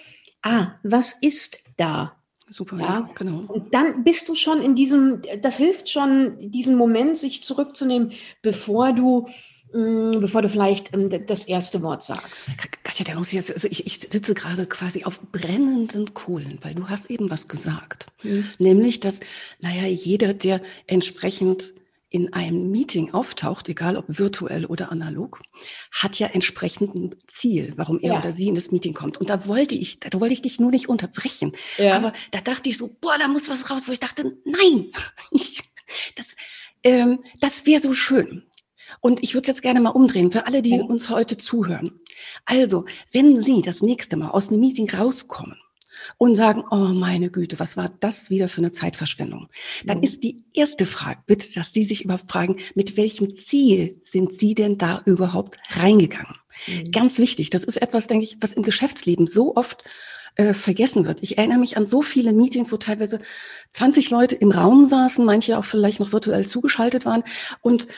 ah, 0.42 0.72
was 0.82 1.14
ist 1.20 1.60
da? 1.76 2.14
Super, 2.50 2.78
ja, 2.78 2.84
ja, 2.84 3.10
genau. 3.14 3.44
Und 3.46 3.74
dann 3.74 4.04
bist 4.04 4.28
du 4.28 4.34
schon 4.34 4.62
in 4.62 4.74
diesem, 4.74 5.20
das 5.42 5.58
hilft 5.58 5.90
schon, 5.90 6.50
diesen 6.50 6.76
Moment 6.76 7.16
sich 7.16 7.42
zurückzunehmen, 7.42 8.12
bevor 8.42 8.92
du 8.92 9.26
bevor 9.72 10.42
du 10.42 10.48
vielleicht 10.48 10.94
ähm, 10.94 11.10
das 11.26 11.44
erste 11.46 11.82
Wort 11.82 12.02
sagst. 12.02 12.50
Katja, 12.84 13.04
da 13.04 13.14
muss 13.14 13.28
ich 13.28 13.34
jetzt, 13.34 13.52
also 13.52 13.68
ich, 13.70 13.86
ich 13.86 14.00
sitze 14.00 14.34
gerade 14.34 14.66
quasi 14.66 15.04
auf 15.04 15.20
brennenden 15.32 16.14
Kohlen, 16.14 16.58
weil 16.62 16.74
du 16.74 16.88
hast 16.88 17.10
eben 17.10 17.30
was 17.30 17.48
gesagt. 17.48 18.06
Mhm. 18.22 18.48
Nämlich, 18.58 19.00
dass, 19.00 19.20
naja, 19.60 19.86
jeder, 19.86 20.34
der 20.34 20.60
entsprechend 20.86 21.74
in 22.10 22.32
einem 22.32 22.70
Meeting 22.70 23.12
auftaucht, 23.12 23.68
egal 23.68 23.96
ob 23.96 24.06
virtuell 24.08 24.64
oder 24.64 24.90
analog, 24.90 25.42
hat 25.90 26.18
ja 26.18 26.28
entsprechend 26.28 26.94
ein 26.94 27.14
Ziel, 27.26 27.74
warum 27.76 28.00
er 28.00 28.14
ja. 28.14 28.18
oder 28.18 28.32
sie 28.32 28.48
in 28.48 28.54
das 28.54 28.70
Meeting 28.70 28.94
kommt. 28.94 29.18
Und 29.18 29.28
da 29.28 29.46
wollte 29.46 29.74
ich, 29.74 30.00
da 30.00 30.18
wollte 30.18 30.32
ich 30.32 30.42
dich 30.42 30.58
nur 30.58 30.70
nicht 30.70 30.88
unterbrechen. 30.88 31.52
Ja. 31.76 31.96
Aber 31.96 32.14
da 32.30 32.40
dachte 32.40 32.70
ich 32.70 32.78
so, 32.78 32.88
boah, 33.00 33.18
da 33.18 33.28
muss 33.28 33.50
was 33.50 33.70
raus, 33.70 33.82
wo 33.86 33.92
ich 33.92 34.00
dachte, 34.00 34.38
nein, 34.46 34.90
ich, 35.30 35.62
das, 36.14 36.34
ähm, 36.82 37.20
das 37.40 37.66
wäre 37.66 37.82
so 37.82 37.92
schön. 37.92 38.47
Und 39.00 39.22
ich 39.22 39.34
würde 39.34 39.42
es 39.42 39.48
jetzt 39.48 39.62
gerne 39.62 39.80
mal 39.80 39.90
umdrehen 39.90 40.30
für 40.30 40.46
alle, 40.46 40.62
die 40.62 40.76
ja. 40.76 40.82
uns 40.82 41.10
heute 41.10 41.36
zuhören. 41.36 41.92
Also, 42.44 42.84
wenn 43.12 43.42
Sie 43.42 43.62
das 43.62 43.82
nächste 43.82 44.16
Mal 44.16 44.30
aus 44.30 44.48
einem 44.48 44.60
Meeting 44.60 44.90
rauskommen 44.90 45.56
und 46.16 46.34
sagen, 46.34 46.64
oh 46.70 46.88
meine 46.88 47.30
Güte, 47.30 47.58
was 47.58 47.76
war 47.76 47.90
das 48.00 48.30
wieder 48.30 48.48
für 48.48 48.60
eine 48.60 48.72
Zeitverschwendung? 48.72 49.48
Dann 49.84 49.98
mhm. 49.98 50.04
ist 50.04 50.22
die 50.22 50.44
erste 50.54 50.86
Frage, 50.86 51.20
bitte, 51.26 51.52
dass 51.54 51.72
Sie 51.72 51.84
sich 51.84 52.04
überhaupt 52.04 52.30
fragen, 52.30 52.56
mit 52.74 52.96
welchem 52.96 53.36
Ziel 53.36 54.00
sind 54.04 54.38
Sie 54.38 54.54
denn 54.54 54.78
da 54.78 55.02
überhaupt 55.04 55.58
reingegangen? 55.70 56.36
Mhm. 56.66 56.90
Ganz 56.90 57.18
wichtig, 57.18 57.50
das 57.50 57.64
ist 57.64 57.80
etwas, 57.80 58.06
denke 58.06 58.24
ich, 58.24 58.38
was 58.40 58.52
im 58.52 58.62
Geschäftsleben 58.62 59.26
so 59.26 59.56
oft 59.56 59.84
äh, 60.38 60.54
vergessen 60.54 61.04
wird. 61.04 61.22
Ich 61.22 61.36
erinnere 61.36 61.58
mich 61.58 61.76
an 61.76 61.86
so 61.86 62.02
viele 62.02 62.32
Meetings, 62.32 62.72
wo 62.72 62.76
teilweise 62.76 63.20
20 63.72 64.10
Leute 64.10 64.34
im 64.34 64.52
Raum 64.52 64.86
saßen, 64.86 65.24
manche 65.24 65.58
auch 65.58 65.64
vielleicht 65.64 66.00
noch 66.00 66.12
virtuell 66.12 66.46
zugeschaltet 66.46 67.04
waren 67.04 67.24
und 67.60 67.88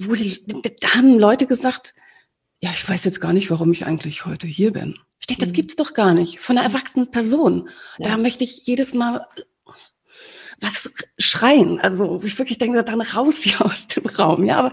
wo 0.00 0.14
die, 0.14 0.44
da 0.80 0.94
haben 0.94 1.18
Leute 1.18 1.46
gesagt, 1.46 1.94
ja, 2.62 2.70
ich 2.70 2.88
weiß 2.88 3.04
jetzt 3.04 3.20
gar 3.20 3.32
nicht, 3.32 3.50
warum 3.50 3.72
ich 3.72 3.86
eigentlich 3.86 4.26
heute 4.26 4.46
hier 4.46 4.72
bin. 4.72 4.98
Ich 5.20 5.26
denke, 5.26 5.42
das 5.42 5.50
mhm. 5.50 5.56
gibt's 5.56 5.76
doch 5.76 5.94
gar 5.94 6.14
nicht. 6.14 6.40
Von 6.40 6.58
einer 6.58 6.66
erwachsenen 6.66 7.10
Person. 7.10 7.68
Ja. 7.98 8.10
Da 8.10 8.16
möchte 8.16 8.44
ich 8.44 8.66
jedes 8.66 8.94
Mal 8.94 9.26
was 10.60 10.90
schreien. 11.18 11.80
Also 11.80 12.20
ich 12.22 12.38
wirklich 12.38 12.58
denke, 12.58 12.84
dann 12.84 13.00
raus 13.00 13.38
hier 13.42 13.60
aus 13.64 13.86
dem 13.86 14.06
Raum. 14.06 14.44
Ja, 14.44 14.58
aber 14.58 14.72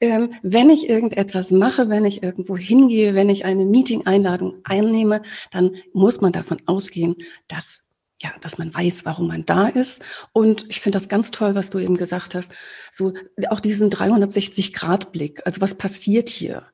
ähm, 0.00 0.30
wenn 0.42 0.70
ich 0.70 0.88
irgendetwas 0.88 1.50
mache, 1.50 1.88
wenn 1.88 2.04
ich 2.04 2.22
irgendwo 2.22 2.56
hingehe, 2.56 3.14
wenn 3.14 3.30
ich 3.30 3.44
eine 3.44 3.64
Meeting-Einladung 3.64 4.60
einnehme, 4.64 5.22
dann 5.50 5.76
muss 5.92 6.20
man 6.20 6.32
davon 6.32 6.58
ausgehen, 6.66 7.16
dass 7.46 7.84
ja, 8.20 8.30
dass 8.40 8.58
man 8.58 8.74
weiß, 8.74 9.04
warum 9.04 9.28
man 9.28 9.44
da 9.44 9.68
ist. 9.68 10.02
Und 10.32 10.66
ich 10.68 10.80
finde 10.80 10.98
das 10.98 11.08
ganz 11.08 11.30
toll, 11.30 11.54
was 11.54 11.70
du 11.70 11.78
eben 11.78 11.96
gesagt 11.96 12.34
hast. 12.34 12.50
So 12.90 13.14
auch 13.50 13.60
diesen 13.60 13.90
360-Grad-Blick. 13.90 15.46
Also 15.46 15.60
was 15.60 15.74
passiert 15.74 16.28
hier? 16.28 16.64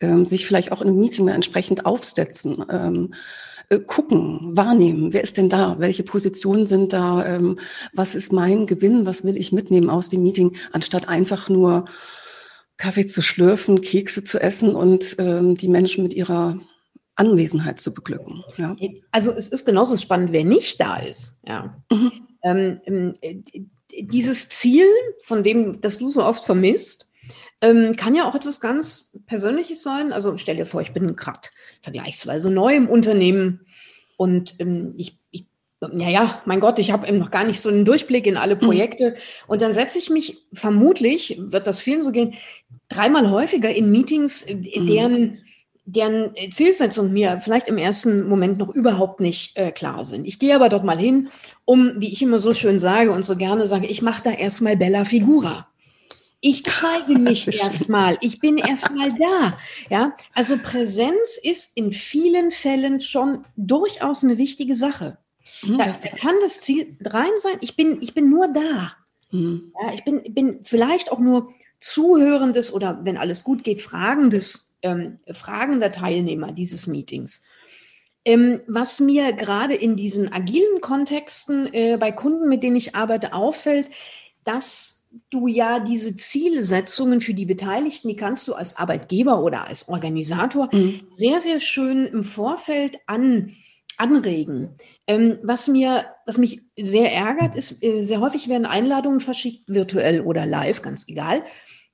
Ähm, 0.00 0.24
sich 0.26 0.46
vielleicht 0.46 0.72
auch 0.72 0.82
in 0.82 0.88
einem 0.88 1.00
Meeting 1.00 1.28
entsprechend 1.28 1.86
aufsetzen, 1.86 2.64
ähm, 2.70 3.14
äh, 3.68 3.78
gucken, 3.78 4.56
wahrnehmen. 4.56 5.12
Wer 5.12 5.22
ist 5.22 5.38
denn 5.38 5.48
da? 5.48 5.76
Welche 5.78 6.02
Positionen 6.02 6.64
sind 6.64 6.92
da? 6.92 7.24
Ähm, 7.24 7.58
was 7.94 8.14
ist 8.14 8.32
mein 8.32 8.66
Gewinn? 8.66 9.06
Was 9.06 9.24
will 9.24 9.36
ich 9.36 9.52
mitnehmen 9.52 9.90
aus 9.90 10.08
dem 10.08 10.22
Meeting? 10.22 10.56
Anstatt 10.72 11.08
einfach 11.08 11.48
nur 11.48 11.86
Kaffee 12.76 13.06
zu 13.06 13.22
schlürfen, 13.22 13.80
Kekse 13.80 14.22
zu 14.22 14.38
essen 14.38 14.74
und 14.74 15.16
ähm, 15.18 15.56
die 15.56 15.68
Menschen 15.68 16.04
mit 16.04 16.14
ihrer 16.14 16.58
Anwesenheit 17.16 17.80
zu 17.80 17.92
beglücken. 17.92 18.44
Ja. 18.56 18.76
Also 19.10 19.32
es 19.32 19.48
ist 19.48 19.64
genauso 19.64 19.96
spannend, 19.96 20.32
wer 20.32 20.44
nicht 20.44 20.80
da 20.80 20.98
ist. 20.98 21.40
Ja. 21.46 21.76
Mhm. 21.90 22.12
Ähm, 22.42 22.80
ähm, 22.86 23.14
dieses 23.98 24.48
Ziel, 24.50 24.86
von 25.24 25.42
dem, 25.42 25.80
das 25.80 25.98
du 25.98 26.10
so 26.10 26.24
oft 26.24 26.44
vermisst, 26.44 27.10
ähm, 27.62 27.96
kann 27.96 28.14
ja 28.14 28.28
auch 28.28 28.34
etwas 28.34 28.60
ganz 28.60 29.18
Persönliches 29.26 29.82
sein. 29.82 30.12
Also 30.12 30.36
stell 30.36 30.56
dir 30.56 30.66
vor, 30.66 30.82
ich 30.82 30.92
bin 30.92 31.16
gerade 31.16 31.48
vergleichsweise 31.82 32.50
neu 32.50 32.76
im 32.76 32.88
Unternehmen 32.88 33.66
und 34.16 34.54
ähm, 34.60 34.94
ich, 34.96 35.18
ich 35.30 35.46
naja, 35.80 36.42
mein 36.46 36.60
Gott, 36.60 36.78
ich 36.78 36.90
habe 36.90 37.06
eben 37.06 37.18
noch 37.18 37.30
gar 37.30 37.44
nicht 37.44 37.60
so 37.60 37.68
einen 37.68 37.84
Durchblick 37.84 38.26
in 38.26 38.36
alle 38.36 38.56
mhm. 38.56 38.60
Projekte. 38.60 39.10
Mhm. 39.10 39.16
Und 39.46 39.62
dann 39.62 39.72
setze 39.72 39.98
ich 39.98 40.10
mich, 40.10 40.38
vermutlich 40.52 41.36
wird 41.38 41.66
das 41.66 41.80
vielen 41.80 42.02
so 42.02 42.12
gehen, 42.12 42.34
dreimal 42.88 43.30
häufiger 43.30 43.70
in 43.70 43.90
Meetings, 43.90 44.42
in 44.42 44.86
deren 44.86 45.38
deren 45.86 46.32
Zielsetzung 46.50 47.12
mir 47.12 47.38
vielleicht 47.40 47.68
im 47.68 47.78
ersten 47.78 48.28
Moment 48.28 48.58
noch 48.58 48.74
überhaupt 48.74 49.20
nicht 49.20 49.56
äh, 49.56 49.70
klar 49.70 50.04
sind. 50.04 50.26
Ich 50.26 50.40
gehe 50.40 50.54
aber 50.54 50.68
dort 50.68 50.84
mal 50.84 50.98
hin, 50.98 51.30
um, 51.64 51.92
wie 51.98 52.12
ich 52.12 52.20
immer 52.20 52.40
so 52.40 52.54
schön 52.54 52.80
sage 52.80 53.12
und 53.12 53.24
so 53.24 53.36
gerne 53.36 53.68
sage, 53.68 53.86
ich 53.86 54.02
mache 54.02 54.24
da 54.24 54.30
erstmal 54.32 54.76
Bella 54.76 55.04
Figura. 55.04 55.68
Ich 56.40 56.64
zeige 56.64 57.18
mich 57.18 57.46
erstmal. 57.60 58.18
Ich 58.20 58.40
bin 58.40 58.58
erstmal 58.58 59.12
da. 59.14 59.56
Ja, 59.88 60.16
also 60.34 60.58
Präsenz 60.58 61.38
ist 61.40 61.76
in 61.76 61.92
vielen 61.92 62.50
Fällen 62.50 63.00
schon 63.00 63.44
durchaus 63.56 64.24
eine 64.24 64.38
wichtige 64.38 64.74
Sache. 64.74 65.18
Mhm, 65.62 65.78
da 65.78 65.84
kann 65.92 66.34
das 66.42 66.60
Ziel 66.60 66.96
rein 67.04 67.30
sein. 67.40 67.58
Ich 67.60 67.76
bin, 67.76 68.02
ich 68.02 68.12
bin 68.12 68.28
nur 68.28 68.48
da. 68.48 68.92
Mhm. 69.30 69.72
Ja, 69.80 69.94
ich 69.94 70.04
bin, 70.04 70.34
bin 70.34 70.60
vielleicht 70.64 71.12
auch 71.12 71.20
nur 71.20 71.54
zuhörendes 71.78 72.72
oder 72.72 73.04
wenn 73.04 73.16
alles 73.16 73.44
gut 73.44 73.62
geht, 73.62 73.82
fragendes 73.82 74.65
ähm, 74.82 75.18
fragender 75.32 75.92
Teilnehmer 75.92 76.52
dieses 76.52 76.86
Meetings. 76.86 77.44
Ähm, 78.24 78.60
was 78.66 78.98
mir 78.98 79.32
gerade 79.32 79.74
in 79.74 79.96
diesen 79.96 80.32
agilen 80.32 80.80
Kontexten 80.80 81.72
äh, 81.72 81.96
bei 81.98 82.10
Kunden, 82.10 82.48
mit 82.48 82.62
denen 82.62 82.74
ich 82.74 82.96
arbeite, 82.96 83.32
auffällt, 83.32 83.88
dass 84.42 85.06
du 85.30 85.46
ja 85.46 85.78
diese 85.78 86.16
Zielsetzungen 86.16 87.20
für 87.20 87.34
die 87.34 87.46
Beteiligten, 87.46 88.08
die 88.08 88.16
kannst 88.16 88.48
du 88.48 88.54
als 88.54 88.76
Arbeitgeber 88.76 89.42
oder 89.42 89.68
als 89.68 89.88
Organisator 89.88 90.68
mhm. 90.72 91.02
sehr, 91.10 91.40
sehr 91.40 91.60
schön 91.60 92.04
im 92.06 92.24
Vorfeld 92.24 92.96
an, 93.06 93.54
anregen. 93.96 94.70
Ähm, 95.06 95.38
was 95.42 95.68
mir, 95.68 96.06
was 96.26 96.36
mich 96.36 96.62
sehr 96.76 97.12
ärgert, 97.12 97.54
ist, 97.54 97.82
äh, 97.82 98.02
sehr 98.02 98.20
häufig 98.20 98.48
werden 98.48 98.66
Einladungen 98.66 99.20
verschickt, 99.20 99.68
virtuell 99.68 100.20
oder 100.20 100.46
live, 100.46 100.82
ganz 100.82 101.08
egal 101.08 101.44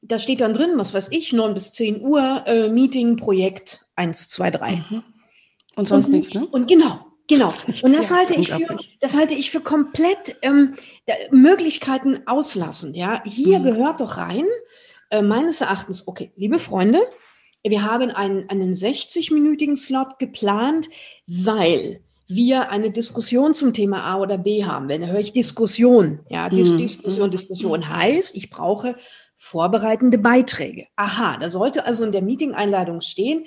da 0.03 0.19
steht 0.19 0.41
dann 0.41 0.53
drin, 0.53 0.73
was 0.77 0.93
weiß 0.93 1.09
ich, 1.13 1.33
9 1.33 1.55
bis 1.55 1.73
10 1.73 2.03
Uhr, 2.03 2.43
äh, 2.47 2.69
Meeting, 2.69 3.17
Projekt 3.17 3.87
1, 3.97 4.29
2, 4.31 4.51
3. 4.51 4.77
Mhm. 4.77 5.03
Und 5.77 5.89
sonst 5.89 6.07
und, 6.07 6.13
nichts, 6.13 6.35
ne? 6.35 6.45
Und 6.47 6.69
genau, 6.69 7.07
genau. 7.29 7.53
Und 7.83 7.97
das 7.97 8.11
halte 8.11 8.35
ich 8.35 8.53
für, 8.53 8.77
das 9.01 9.17
halte 9.17 9.35
ich 9.35 9.51
für 9.51 9.61
komplett 9.61 10.37
ähm, 10.43 10.75
Möglichkeiten 11.31 12.21
auslassend. 12.27 12.97
Ja, 12.97 13.23
hier 13.25 13.61
mhm. 13.61 13.65
gehört 13.65 14.01
doch 14.01 14.19
rein, 14.19 14.45
äh, 15.11 15.23
meines 15.23 15.61
Erachtens, 15.61 16.07
okay, 16.09 16.33
liebe 16.35 16.59
Freunde, 16.59 17.01
wir 17.65 17.85
haben 17.85 18.11
einen, 18.11 18.49
einen 18.51 18.73
60-minütigen 18.73 19.77
Slot 19.77 20.19
geplant, 20.19 20.89
weil 21.29 22.01
wir 22.27 22.71
eine 22.71 22.91
Diskussion 22.91 23.55
zum 23.55 23.73
Thema 23.73 24.03
A 24.03 24.19
oder 24.19 24.39
B 24.39 24.65
haben. 24.65 24.89
Wenn 24.89 25.03
da 25.03 25.07
höre 25.07 25.21
ich 25.21 25.33
Diskussion, 25.33 26.21
ja, 26.29 26.49
mhm. 26.51 26.79
Diskussion, 26.79 27.31
Diskussion 27.31 27.89
heißt, 27.89 28.35
ich 28.35 28.51
brauche 28.51 28.97
vorbereitende 29.43 30.19
Beiträge. 30.19 30.87
Aha, 30.95 31.37
da 31.37 31.51
sollte 31.51 31.85
also 31.85 32.05
in 32.05 32.13
der 32.13 32.23
Meeting-Einladung 32.23 33.01
stehen, 33.01 33.45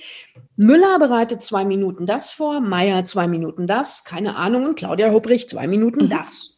Müller 0.58 1.00
bereitet 1.00 1.42
zwei 1.42 1.64
Minuten 1.64 2.06
das 2.06 2.32
vor, 2.32 2.60
Meier 2.60 3.06
zwei 3.06 3.28
Minuten 3.28 3.66
das, 3.66 4.04
keine 4.04 4.36
Ahnung, 4.36 4.66
und 4.66 4.75
Claudia 4.75 5.12
Hupprich 5.12 5.48
zwei 5.48 5.68
Minuten 5.68 6.06
mhm. 6.06 6.10
das. 6.10 6.58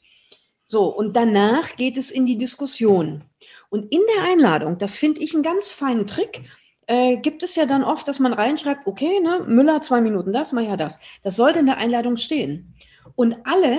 So, 0.66 0.86
und 0.86 1.16
danach 1.16 1.76
geht 1.76 1.98
es 1.98 2.10
in 2.10 2.26
die 2.26 2.40
Diskussion. 2.40 3.26
Und 3.70 3.92
in 3.92 4.02
der 4.16 4.24
Einladung, 4.24 4.80
das 4.80 4.98
finde 4.98 5.22
ich 5.22 5.36
einen 5.36 5.44
ganz 5.44 5.70
feinen 5.70 6.08
Trick, 6.08 6.42
äh, 6.88 7.18
gibt 7.18 7.44
es 7.44 7.56
ja 7.56 7.68
dann 7.68 7.84
oft, 7.84 8.08
dass 8.08 8.20
man 8.20 8.34
reinschreibt, 8.34 8.88
okay, 8.88 9.20
ne, 9.20 9.46
Müller 9.48 9.82
zwei 9.82 10.02
Minuten 10.02 10.34
das, 10.34 10.52
Meier 10.52 10.78
das. 10.78 11.00
Das 11.22 11.36
sollte 11.36 11.60
in 11.60 11.68
der 11.68 11.78
Einladung 11.78 12.18
stehen. 12.18 12.74
Und 13.16 13.36
alle 13.46 13.78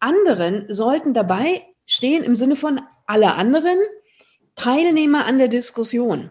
anderen 0.00 0.66
sollten 0.68 1.14
dabei 1.14 1.62
stehen 1.86 2.22
im 2.22 2.36
Sinne 2.36 2.56
von 2.56 2.82
alle 3.06 3.34
anderen 3.34 3.78
Teilnehmer 4.58 5.24
an 5.24 5.38
der 5.38 5.48
Diskussion. 5.48 6.30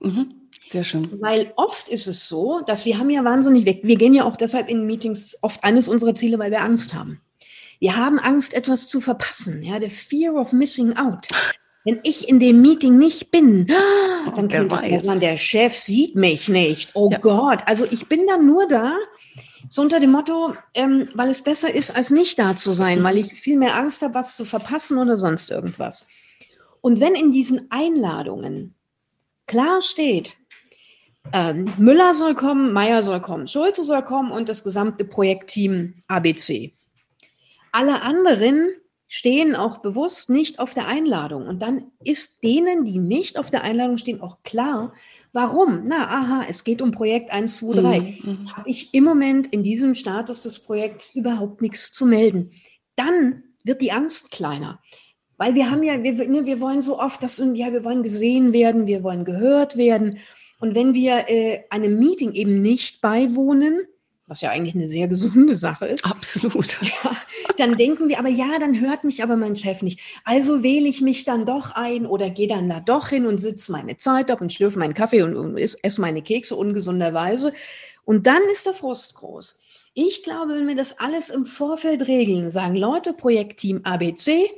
Mhm. 0.00 0.34
Sehr 0.68 0.84
schön. 0.84 1.20
Weil 1.20 1.52
oft 1.56 1.88
ist 1.88 2.06
es 2.06 2.28
so, 2.28 2.60
dass 2.60 2.84
wir 2.84 2.98
haben 2.98 3.10
ja 3.10 3.24
wahnsinnig 3.24 3.64
weg. 3.64 3.80
Wir 3.82 3.96
gehen 3.96 4.14
ja 4.14 4.24
auch 4.24 4.36
deshalb 4.36 4.68
in 4.68 4.86
Meetings 4.86 5.36
oft 5.42 5.64
eines 5.64 5.88
unserer 5.88 6.14
Ziele, 6.14 6.38
weil 6.38 6.50
wir 6.50 6.62
Angst 6.62 6.94
haben. 6.94 7.20
Wir 7.80 7.96
haben 7.96 8.18
Angst, 8.18 8.54
etwas 8.54 8.88
zu 8.88 9.00
verpassen. 9.00 9.62
Ja, 9.62 9.80
the 9.80 9.88
fear 9.88 10.34
of 10.34 10.52
missing 10.52 10.96
out. 10.96 11.26
Wenn 11.84 12.00
ich 12.02 12.28
in 12.28 12.38
dem 12.38 12.60
Meeting 12.60 12.98
nicht 12.98 13.30
bin, 13.30 13.66
dann 14.36 14.48
könnte 14.48 14.76
es 14.86 15.02
sein, 15.02 15.18
der 15.18 15.38
Chef 15.38 15.74
sieht 15.74 16.14
mich 16.14 16.48
nicht. 16.48 16.90
Oh 16.94 17.08
ja. 17.10 17.18
Gott. 17.18 17.60
Also 17.66 17.86
ich 17.90 18.06
bin 18.06 18.26
dann 18.26 18.46
nur 18.46 18.68
da, 18.68 18.96
so 19.70 19.82
unter 19.82 19.98
dem 19.98 20.12
Motto, 20.12 20.54
ähm, 20.74 21.08
weil 21.14 21.30
es 21.30 21.42
besser 21.42 21.74
ist, 21.74 21.96
als 21.96 22.10
nicht 22.10 22.38
da 22.38 22.54
zu 22.54 22.72
sein, 22.72 23.02
weil 23.02 23.16
ich 23.16 23.32
viel 23.32 23.56
mehr 23.56 23.76
Angst 23.76 24.02
habe, 24.02 24.14
was 24.14 24.36
zu 24.36 24.44
verpassen 24.44 24.98
oder 24.98 25.16
sonst 25.16 25.50
irgendwas. 25.50 26.06
Und 26.80 27.00
wenn 27.00 27.14
in 27.14 27.30
diesen 27.30 27.70
Einladungen 27.70 28.74
klar 29.46 29.82
steht, 29.82 30.36
ähm, 31.32 31.66
Müller 31.78 32.14
soll 32.14 32.34
kommen, 32.34 32.72
Meier 32.72 33.02
soll 33.02 33.20
kommen, 33.20 33.46
Schulze 33.46 33.84
soll 33.84 34.02
kommen 34.02 34.32
und 34.32 34.48
das 34.48 34.64
gesamte 34.64 35.04
Projektteam 35.04 36.02
ABC. 36.08 36.72
Alle 37.72 38.02
anderen 38.02 38.70
stehen 39.12 39.56
auch 39.56 39.78
bewusst 39.78 40.30
nicht 40.30 40.60
auf 40.60 40.72
der 40.72 40.86
Einladung. 40.86 41.48
Und 41.48 41.60
dann 41.60 41.90
ist 42.02 42.44
denen, 42.44 42.84
die 42.84 42.98
nicht 42.98 43.38
auf 43.38 43.50
der 43.50 43.64
Einladung 43.64 43.98
stehen, 43.98 44.20
auch 44.20 44.44
klar, 44.44 44.94
warum. 45.32 45.82
Na, 45.86 46.08
aha, 46.08 46.44
es 46.48 46.62
geht 46.62 46.80
um 46.80 46.92
Projekt 46.92 47.32
1, 47.32 47.56
2, 47.56 47.80
3. 47.80 48.18
Mhm. 48.22 48.56
Habe 48.56 48.70
ich 48.70 48.94
im 48.94 49.02
Moment 49.02 49.48
in 49.48 49.64
diesem 49.64 49.96
Status 49.96 50.40
des 50.42 50.60
Projekts 50.60 51.12
überhaupt 51.16 51.60
nichts 51.60 51.92
zu 51.92 52.06
melden. 52.06 52.52
Dann 52.94 53.42
wird 53.64 53.82
die 53.82 53.90
Angst 53.90 54.30
kleiner. 54.30 54.80
Weil 55.40 55.54
wir 55.54 55.70
haben 55.70 55.82
ja, 55.82 56.02
wir, 56.02 56.28
ne, 56.28 56.44
wir 56.44 56.60
wollen 56.60 56.82
so 56.82 57.00
oft, 57.00 57.22
dass 57.22 57.38
ja, 57.54 57.72
wir 57.72 57.82
wollen 57.82 58.02
gesehen 58.02 58.52
werden, 58.52 58.86
wir 58.86 59.02
wollen 59.02 59.24
gehört 59.24 59.78
werden. 59.78 60.18
Und 60.58 60.74
wenn 60.74 60.92
wir 60.92 61.30
äh, 61.30 61.62
einem 61.70 61.98
Meeting 61.98 62.34
eben 62.34 62.60
nicht 62.60 63.00
beiwohnen, 63.00 63.80
was 64.26 64.42
ja 64.42 64.50
eigentlich 64.50 64.74
eine 64.74 64.86
sehr 64.86 65.08
gesunde 65.08 65.56
Sache 65.56 65.86
ist. 65.86 66.04
Absolut. 66.04 66.78
Ja, 67.02 67.16
dann 67.56 67.78
denken 67.78 68.10
wir 68.10 68.18
aber, 68.18 68.28
ja, 68.28 68.58
dann 68.58 68.80
hört 68.80 69.04
mich 69.04 69.22
aber 69.22 69.36
mein 69.36 69.56
Chef 69.56 69.80
nicht. 69.80 70.00
Also 70.24 70.62
wähle 70.62 70.88
ich 70.88 71.00
mich 71.00 71.24
dann 71.24 71.46
doch 71.46 71.70
ein 71.70 72.04
oder 72.04 72.28
gehe 72.28 72.46
dann 72.46 72.68
da 72.68 72.80
doch 72.80 73.08
hin 73.08 73.24
und 73.24 73.38
sitze 73.38 73.72
meine 73.72 73.96
Zeit 73.96 74.30
ab 74.30 74.42
und 74.42 74.52
schlürfe 74.52 74.78
meinen 74.78 74.92
Kaffee 74.92 75.22
und, 75.22 75.36
und 75.36 75.56
esse 75.56 76.00
meine 76.02 76.20
Kekse 76.20 76.54
ungesunderweise. 76.54 77.54
Und 78.04 78.26
dann 78.26 78.42
ist 78.52 78.66
der 78.66 78.74
Frust 78.74 79.14
groß. 79.14 79.58
Ich 79.94 80.22
glaube, 80.22 80.54
wenn 80.54 80.68
wir 80.68 80.76
das 80.76 80.98
alles 80.98 81.30
im 81.30 81.46
Vorfeld 81.46 82.06
regeln, 82.06 82.50
sagen 82.50 82.76
Leute, 82.76 83.14
Projektteam 83.14 83.80
ABC, 83.84 84.50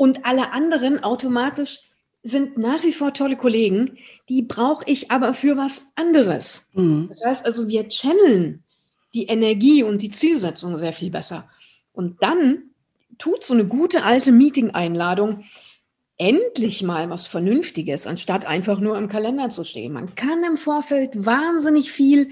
und 0.00 0.24
alle 0.24 0.54
anderen 0.54 1.04
automatisch 1.04 1.80
sind 2.22 2.56
nach 2.56 2.82
wie 2.84 2.94
vor 2.94 3.12
tolle 3.12 3.36
Kollegen, 3.36 3.98
die 4.30 4.40
brauche 4.40 4.82
ich 4.86 5.10
aber 5.10 5.34
für 5.34 5.58
was 5.58 5.92
anderes. 5.94 6.70
Mhm. 6.72 7.08
Das 7.10 7.22
heißt 7.22 7.44
also, 7.44 7.68
wir 7.68 7.86
channeln 7.90 8.64
die 9.12 9.26
Energie 9.26 9.82
und 9.82 10.00
die 10.00 10.08
Zielsetzung 10.08 10.78
sehr 10.78 10.94
viel 10.94 11.10
besser. 11.10 11.50
Und 11.92 12.22
dann 12.22 12.70
tut 13.18 13.44
so 13.44 13.52
eine 13.52 13.66
gute 13.66 14.02
alte 14.02 14.32
Meeting-Einladung 14.32 15.44
endlich 16.16 16.82
mal 16.82 17.10
was 17.10 17.26
Vernünftiges, 17.26 18.06
anstatt 18.06 18.46
einfach 18.46 18.80
nur 18.80 18.96
im 18.96 19.08
Kalender 19.08 19.50
zu 19.50 19.64
stehen. 19.64 19.92
Man 19.92 20.14
kann 20.14 20.42
im 20.44 20.56
Vorfeld 20.56 21.26
wahnsinnig 21.26 21.92
viel 21.92 22.30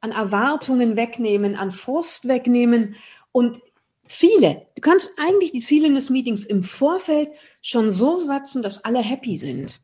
an 0.00 0.12
Erwartungen 0.12 0.94
wegnehmen, 0.94 1.56
an 1.56 1.72
Frust 1.72 2.28
wegnehmen 2.28 2.94
und 3.32 3.58
Ziele. 4.08 4.66
Du 4.74 4.80
kannst 4.80 5.10
eigentlich 5.16 5.52
die 5.52 5.60
Ziele 5.60 5.92
des 5.92 6.10
Meetings 6.10 6.44
im 6.44 6.62
Vorfeld 6.64 7.30
schon 7.62 7.90
so 7.90 8.18
setzen, 8.18 8.62
dass 8.62 8.84
alle 8.84 9.00
happy 9.00 9.36
sind. 9.36 9.80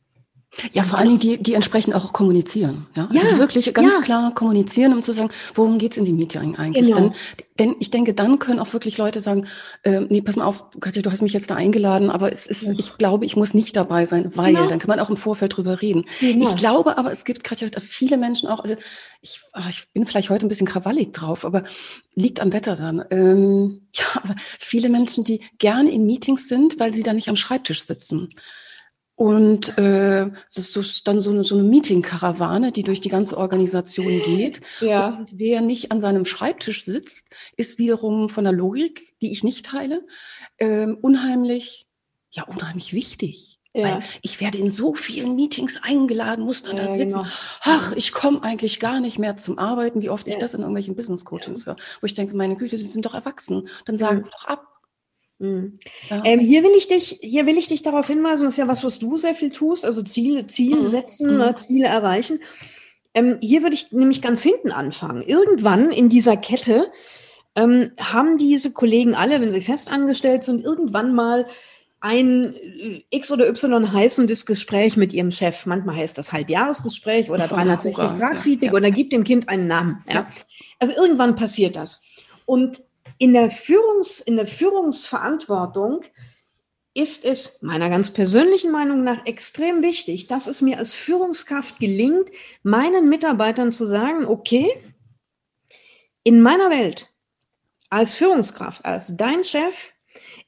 Ja, 0.73 0.83
vor 0.83 0.99
allen 0.99 1.09
Dingen, 1.09 1.21
die, 1.21 1.43
die 1.43 1.55
entsprechend 1.55 1.95
auch 1.95 2.13
kommunizieren. 2.13 2.87
Ja, 2.95 3.09
also 3.13 3.29
die 3.29 3.39
wirklich 3.39 3.73
ganz 3.75 3.95
ja. 3.95 4.01
klar 4.01 4.35
kommunizieren, 4.35 4.93
um 4.93 5.03
zu 5.03 5.13
sagen, 5.13 5.31
worum 5.55 5.79
geht's 5.79 5.97
in 5.97 6.05
dem 6.05 6.17
Meeting 6.17 6.57
eigentlich? 6.57 6.95
Genau. 6.95 7.09
Denn, 7.09 7.13
denn 7.59 7.77
ich 7.81 7.91
denke, 7.91 8.15
dann 8.15 8.39
können 8.39 8.59
auch 8.59 8.73
wirklich 8.73 8.99
Leute 8.99 9.21
sagen, 9.21 9.47
äh, 9.83 10.01
nee, 10.01 10.21
pass 10.23 10.37
mal 10.37 10.45
auf, 10.45 10.71
Katja, 10.81 11.03
du 11.03 11.11
hast 11.11 11.23
mich 11.23 11.33
jetzt 11.33 11.51
da 11.51 11.57
eingeladen, 11.57 12.11
aber 12.11 12.33
es 12.33 12.47
ist, 12.47 12.63
ich 12.79 12.97
glaube, 12.99 13.25
ich 13.25 13.37
muss 13.37 13.55
nicht 13.55 13.77
dabei 13.77 14.07
sein, 14.07 14.31
weil, 14.37 14.55
Genau. 14.55 14.67
dann 14.67 14.79
kann 14.79 14.89
man 14.89 15.01
auch 15.01 15.11
im 15.11 15.17
Vorfeld 15.17 15.57
drüber 15.57 15.81
reden. 15.83 16.05
Genau. 16.21 16.49
Ich 16.49 16.57
glaube 16.57 16.99
aber, 16.99 17.13
es 17.13 17.25
gibt, 17.25 17.45
Katja, 17.45 17.69
viele 17.81 18.17
Menschen 18.17 18.49
auch, 18.49 18.61
also 18.61 18.77
ich, 19.21 19.41
ah, 19.53 19.69
ich 19.69 19.89
bin 19.93 20.07
vielleicht 20.07 20.31
heute 20.31 20.47
ein 20.47 20.49
bisschen 20.49 20.67
krawallig 20.67 21.13
drauf, 21.13 21.45
aber 21.45 21.65
liegt 22.15 22.41
am 22.41 22.53
Wetter 22.53 22.77
dann. 22.77 23.05
Ähm, 23.11 23.83
ja, 23.95 24.05
aber 24.23 24.35
viele 24.39 24.89
Menschen, 24.89 25.25
die 25.25 25.41
gerne 25.59 25.91
in 25.91 26.07
Meetings 26.07 26.49
sind, 26.49 26.79
weil 26.79 26.93
sie 26.93 27.03
da 27.03 27.13
nicht 27.13 27.29
am 27.29 27.37
Schreibtisch 27.37 27.83
sitzen. 27.85 28.29
Und 29.17 29.79
äh, 29.79 30.29
das 30.55 30.77
ist 30.77 31.07
dann 31.07 31.21
so 31.21 31.31
eine, 31.31 31.45
so 31.45 31.55
eine 31.55 31.63
Meeting-Karawane, 31.65 32.73
die 32.73 32.83
durch 32.83 33.01
die 33.01 33.09
ganze 33.09 33.39
Organisation 33.39 34.21
geht. 34.23 34.61
Ja. 34.81 35.11
Und 35.11 35.39
wer 35.39 35.61
nicht 35.61 35.93
an 35.93 36.01
seinem 36.01 36.25
Schreibtisch 36.25 36.85
sitzt, 36.85 37.27
ist 37.57 37.79
wiederum 37.79 38.29
von 38.29 38.43
der 38.45 38.53
Logik, 38.53 39.15
die 39.23 39.31
ich 39.33 39.45
nicht 39.45 39.67
teile, 39.67 40.05
ähm, 40.59 40.99
unheimlich, 41.01 41.87
ja, 42.31 42.43
unheimlich 42.45 42.93
wichtig. 42.93 43.61
Ja. 43.73 43.85
Weil 43.85 43.99
ich 44.23 44.41
werde 44.41 44.59
in 44.59 44.71
so 44.71 44.95
vielen 44.95 45.35
Meetings 45.37 45.81
eingeladen, 45.83 46.45
muss 46.45 46.63
dann 46.63 46.77
da 46.77 46.85
Ja, 46.85 46.89
sitzen. 46.91 47.19
genau. 47.19 47.31
Ach, 47.63 47.93
ich 47.97 48.13
komme 48.13 48.43
eigentlich 48.43 48.79
gar 48.81 49.01
nicht 49.01 49.19
mehr 49.19 49.37
zum 49.37 49.59
Arbeiten, 49.59 50.01
wie 50.03 50.11
oft 50.11 50.27
ich 50.29 50.35
Ja. 50.35 50.41
das 50.41 50.55
in 50.55 50.61
irgendwelchen 50.61 50.95
Business-Coachings 50.97 51.67
höre, 51.67 51.77
wo 52.01 52.07
ich 52.07 52.15
denke, 52.15 52.37
meine 52.37 52.57
Güte, 52.57 52.79
Sie 52.79 52.87
sind 52.87 53.05
doch 53.05 53.15
erwachsen. 53.15 53.69
Dann 53.85 53.97
sagen. 53.97 54.23
Sie 54.25 54.31
doch 54.31 54.45
ab. 54.45 54.67
Mhm. 55.39 55.79
Ja. 56.11 56.23
Ähm, 56.25 56.41
hier 56.41 56.63
will 56.63 56.73
ich 56.77 56.89
dich, 56.89 57.19
hier 57.21 57.47
will 57.47 57.59
ich 57.59 57.69
dich 57.69 57.83
darauf 57.83 58.07
hinweisen, 58.07 58.45
das 58.45 58.55
ist 58.55 58.59
ja 58.59 58.69
was, 58.69 58.85
was 58.85 58.99
du 58.99 59.17
sehr 59.17 59.35
viel 59.35 59.51
tust, 59.51 59.85
also 59.85 60.03
Ziele, 60.03 60.47
Ziele 60.47 60.77
Mhm. 60.77 60.89
setzen, 60.91 61.31
Mhm. 61.33 61.39
ne, 61.39 61.57
Ziele 61.57 61.87
erreichen. 61.89 62.39
Ähm, 63.15 63.39
hier 63.41 63.63
würde 63.63 63.75
ich 63.75 63.93
nämlich 63.93 64.23
ganz 64.23 64.43
hinten 64.43 64.71
anfangen. 64.73 65.23
Irgendwann 65.23 65.91
in 65.93 66.09
dieser 66.09 66.37
Kette 66.37 66.91
ähm, 67.57 67.93
haben 68.01 68.37
diese 68.39 68.73
Kollegen 68.73 69.15
alle, 69.15 69.41
wenn 69.41 69.53
sie 69.53 69.61
fest 69.61 69.91
angestellt 69.91 70.43
sind, 70.43 70.65
irgendwann 70.65 71.15
mal 71.15 71.47
ein 72.01 72.55
äh, 72.55 73.03
X 73.11 73.31
oder 73.31 73.49
Y 73.49 73.93
heißendes 73.93 74.45
Gespräch 74.47 74.97
mit 74.97 75.13
ihrem 75.13 75.31
Chef. 75.31 75.65
Manchmal 75.65 75.97
heißt 75.97 76.19
das 76.19 76.33
Halbjahresgespräch 76.33 77.31
oder 77.31 77.45
Oh, 77.45 77.55
360 77.55 77.97
hurra, 78.03 78.19
Grad 78.19 78.35
ja, 78.35 78.41
Feedback 78.41 78.71
ja. 78.73 78.75
oder 78.77 78.91
gibt 78.91 79.13
dem 79.13 79.23
Kind 79.25 79.49
einen 79.49 79.69
Namen. 79.69 80.05
Ja? 80.09 80.15
Ja. 80.15 80.27
Also 80.81 80.95
irgendwann 80.97 81.37
passiert 81.37 81.77
das. 81.77 82.03
Und 82.45 82.81
in 83.19 83.33
der, 83.33 83.51
Führungs-, 83.51 84.21
in 84.21 84.37
der 84.37 84.47
Führungsverantwortung 84.47 86.03
ist 86.95 87.25
es 87.25 87.61
meiner 87.61 87.91
ganz 87.91 88.11
persönlichen 88.11 88.71
Meinung 88.71 89.03
nach 89.03 89.27
extrem 89.27 89.83
wichtig, 89.83 90.29
dass 90.29 90.47
es 90.47 90.63
mir 90.63 90.79
als 90.79 90.95
Führungskraft 90.95 91.81
gelingt, 91.81 92.29
meinen 92.63 93.09
Mitarbeitern 93.09 93.73
zu 93.73 93.87
sagen, 93.87 94.27
okay, 94.27 94.73
in 96.23 96.41
meiner 96.41 96.71
Welt 96.71 97.09
als 97.91 98.15
Führungskraft, 98.15 98.85
als 98.85 99.17
dein 99.17 99.45
Chef, 99.45 99.93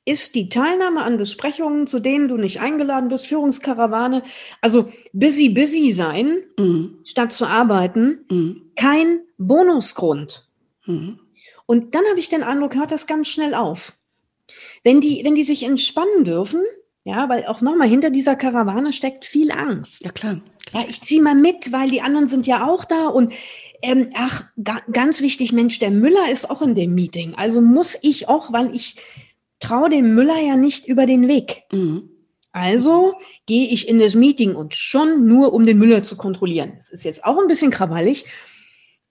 ist 0.05 0.37
die 0.37 0.49
Teilnahme 0.49 1.03
an 1.03 1.19
Besprechungen, 1.19 1.89
zu 1.89 1.99
denen 1.99 2.29
du 2.29 2.37
nicht 2.37 2.61
eingeladen 2.61 3.09
bist, 3.09 3.27
Führungskarawane, 3.27 4.23
also 4.61 4.93
busy, 5.13 5.49
busy 5.49 5.91
sein, 5.93 6.45
Mhm. 6.57 7.01
statt 7.05 7.33
zu 7.33 7.45
arbeiten, 7.47 8.25
Mhm. 8.31 8.71
kein 8.77 9.21
Bonusgrund. 9.37 10.49
Mhm. 10.87 11.19
Und 11.67 11.95
dann 11.95 12.05
habe 12.09 12.19
ich 12.19 12.29
den 12.29 12.43
Eindruck, 12.43 12.77
hört 12.77 12.93
das 12.93 13.07
ganz 13.07 13.29
schnell 13.29 13.55
auf. 13.55 13.99
Wenn 14.85 15.01
die, 15.01 15.25
wenn 15.25 15.35
die 15.35 15.45
sich 15.45 15.65
entspannen 15.65 16.25
dürfen, 16.25 16.63
ja, 17.05 17.29
weil 17.29 17.47
auch 17.47 17.61
nochmal 17.61 17.89
hinter 17.89 18.11
dieser 18.11 18.37
Karawane 18.37 18.93
steckt 18.93 19.25
viel 19.25 19.53
Angst. 19.53 20.05
Ja, 20.05 20.11
klar. 20.11 20.41
Ja, 20.73 20.85
ich 20.89 21.01
ziehe 21.03 21.23
mal 21.23 21.35
mit, 21.35 21.73
weil 21.73 21.91
die 21.91 22.03
anderen 22.03 22.29
sind 22.29 22.47
ja 22.47 22.67
auch 22.67 22.85
da 22.85 23.07
und 23.07 23.33
ähm, 23.83 24.11
ach, 24.15 24.45
ga, 24.63 24.81
ganz 24.91 25.21
wichtig, 25.21 25.53
Mensch, 25.53 25.79
der 25.79 25.93
Müller 25.93 26.31
ist 26.31 26.51
auch 26.51 26.63
in 26.63 26.75
dem 26.75 26.95
Meeting. 26.95 27.35
Also 27.37 27.61
muss 27.61 27.97
ich 28.03 28.29
auch, 28.29 28.53
weil 28.53 28.75
ich 28.75 28.97
traue 29.61 29.91
dem 29.91 30.15
Müller 30.15 30.41
ja 30.41 30.57
nicht 30.57 30.89
über 30.89 31.07
den 31.07 31.29
Weg. 31.29 31.63
Mhm. 31.71 32.11
Also 32.51 33.15
gehe 33.47 33.69
ich 33.69 33.87
in 33.87 33.99
das 33.99 34.15
Meeting 34.15 34.57
und 34.57 34.75
schon 34.75 35.27
nur, 35.27 35.53
um 35.53 35.67
den 35.67 35.79
Müller 35.79 36.03
zu 36.03 36.17
kontrollieren. 36.17 36.73
Das 36.77 36.89
ist 36.89 37.05
jetzt 37.05 37.25
auch 37.25 37.39
ein 37.39 37.49
bisschen 37.49 37.71
krawallig. 37.71 38.25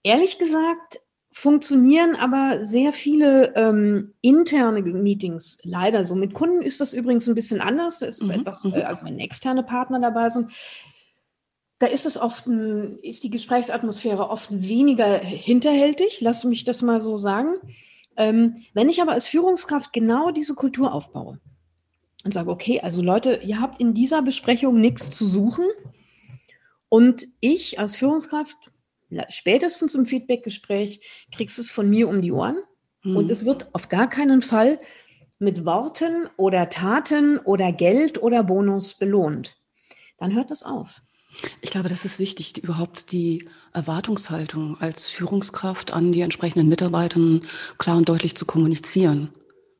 Ehrlich 0.02 0.38
gesagt 0.38 0.98
funktionieren 1.36 2.16
aber 2.16 2.64
sehr 2.64 2.94
viele 2.94 3.54
ähm, 3.56 4.14
interne 4.22 4.80
Meetings 4.80 5.58
leider 5.64 6.02
so. 6.02 6.14
Mit 6.14 6.32
Kunden 6.32 6.62
ist 6.62 6.80
das 6.80 6.94
übrigens 6.94 7.28
ein 7.28 7.34
bisschen 7.34 7.60
anders. 7.60 7.98
Da 7.98 8.06
ist 8.06 8.22
es 8.22 8.28
Mhm, 8.28 8.40
etwas, 8.40 8.64
mhm. 8.64 8.72
äh, 8.72 8.82
also 8.84 9.04
wenn 9.04 9.18
externe 9.18 9.62
Partner 9.62 10.00
dabei 10.00 10.30
sind, 10.30 10.50
da 11.78 11.88
ist 11.88 12.06
es 12.06 12.16
oft, 12.16 12.46
ein, 12.46 12.96
ist 13.02 13.22
die 13.22 13.28
Gesprächsatmosphäre 13.28 14.30
oft 14.30 14.48
weniger 14.50 15.18
hinterhältig. 15.18 16.22
Lass 16.22 16.44
mich 16.44 16.64
das 16.64 16.80
mal 16.80 17.02
so 17.02 17.18
sagen. 17.18 17.56
Ähm, 18.16 18.64
wenn 18.72 18.88
ich 18.88 19.02
aber 19.02 19.12
als 19.12 19.28
Führungskraft 19.28 19.92
genau 19.92 20.30
diese 20.30 20.54
Kultur 20.54 20.94
aufbaue, 20.94 21.38
und 22.24 22.32
sage, 22.32 22.50
okay, 22.50 22.80
also 22.80 23.02
Leute, 23.02 23.40
ihr 23.44 23.60
habt 23.60 23.78
in 23.78 23.92
dieser 23.92 24.22
Besprechung 24.22 24.80
nichts 24.80 25.10
zu 25.10 25.26
suchen. 25.26 25.66
Und 26.88 27.26
ich 27.40 27.78
als 27.78 27.96
Führungskraft, 27.96 28.72
spätestens 29.28 29.94
im 29.94 30.06
Feedbackgespräch, 30.06 31.00
kriegst 31.34 31.58
es 31.58 31.70
von 31.70 31.88
mir 31.88 32.08
um 32.08 32.20
die 32.22 32.32
Ohren. 32.32 32.58
Mhm. 33.02 33.16
Und 33.16 33.30
es 33.30 33.44
wird 33.44 33.68
auf 33.74 33.88
gar 33.88 34.08
keinen 34.08 34.42
Fall 34.42 34.78
mit 35.38 35.64
Worten 35.64 36.28
oder 36.36 36.68
Taten 36.68 37.38
oder 37.38 37.72
Geld 37.72 38.22
oder 38.22 38.42
Bonus 38.42 38.94
belohnt. 38.94 39.56
Dann 40.18 40.34
hört 40.34 40.50
das 40.50 40.62
auf. 40.62 41.02
Ich 41.60 41.70
glaube, 41.70 41.90
das 41.90 42.04
ist 42.06 42.18
wichtig, 42.18 42.54
die, 42.54 42.62
überhaupt 42.62 43.12
die 43.12 43.46
Erwartungshaltung 43.74 44.80
als 44.80 45.10
Führungskraft 45.10 45.92
an 45.92 46.12
die 46.12 46.22
entsprechenden 46.22 46.68
Mitarbeitern 46.68 47.42
klar 47.76 47.98
und 47.98 48.08
deutlich 48.08 48.34
zu 48.36 48.46
kommunizieren. 48.46 49.30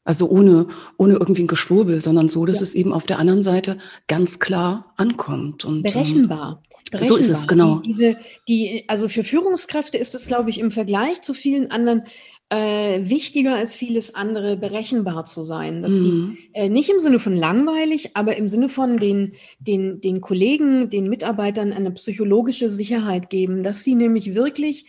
Also 0.07 0.29
ohne, 0.31 0.69
ohne 0.97 1.15
irgendwie 1.15 1.43
ein 1.43 1.47
Geschwurbel, 1.49 2.01
sondern 2.03 2.29
so, 2.29 2.47
dass 2.47 2.61
Ja. 2.61 2.63
es 2.63 2.75
eben 2.75 2.93
auf 2.93 3.05
der 3.05 3.19
anderen 3.19 3.43
Seite 3.43 3.77
ganz 4.09 4.39
klar 4.39 4.95
ankommt. 4.97 5.65
Und, 5.65 5.79
ähm, 5.79 5.83
Berechenbar. 5.83 6.63
So 7.03 7.17
ist 7.17 7.29
es, 7.29 7.49
genau. 7.49 7.81
Die, 7.81 7.89
diese, 7.89 8.17
die, 8.49 8.85
also 8.87 9.09
für 9.09 9.25
Führungskräfte 9.25 9.99
ist 9.99 10.15
es, 10.15 10.27
glaube 10.27 10.51
ich, 10.51 10.61
im 10.61 10.71
Vergleich 10.71 11.21
zu 11.21 11.35
vielen 11.35 11.71
anderen 11.73 12.03
äh, 12.49 13.01
wichtiger 13.03 13.57
als 13.57 13.75
vieles 13.75 14.15
andere, 14.15 14.57
berechenbar 14.57 15.25
zu 15.25 15.43
sein. 15.43 15.83
Dass 15.83 15.95
die 15.95 15.99
Mhm. 16.13 16.39
äh, 16.53 16.69
nicht 16.69 16.89
im 16.89 17.01
Sinne 17.01 17.19
von 17.19 17.37
langweilig, 17.37 18.11
aber 18.15 18.37
im 18.37 18.47
Sinne 18.47 18.69
von 18.69 18.99
den, 18.99 19.33
den, 19.59 20.01
den 20.01 20.21
Kollegen, 20.21 20.89
den 20.89 21.09
Mitarbeitern 21.09 21.73
eine 21.73 21.91
psychologische 21.91 22.71
Sicherheit 22.71 23.31
geben, 23.31 23.65
dass 23.65 23.83
sie 23.83 23.97
nämlich 23.97 24.37
wirklich 24.37 24.87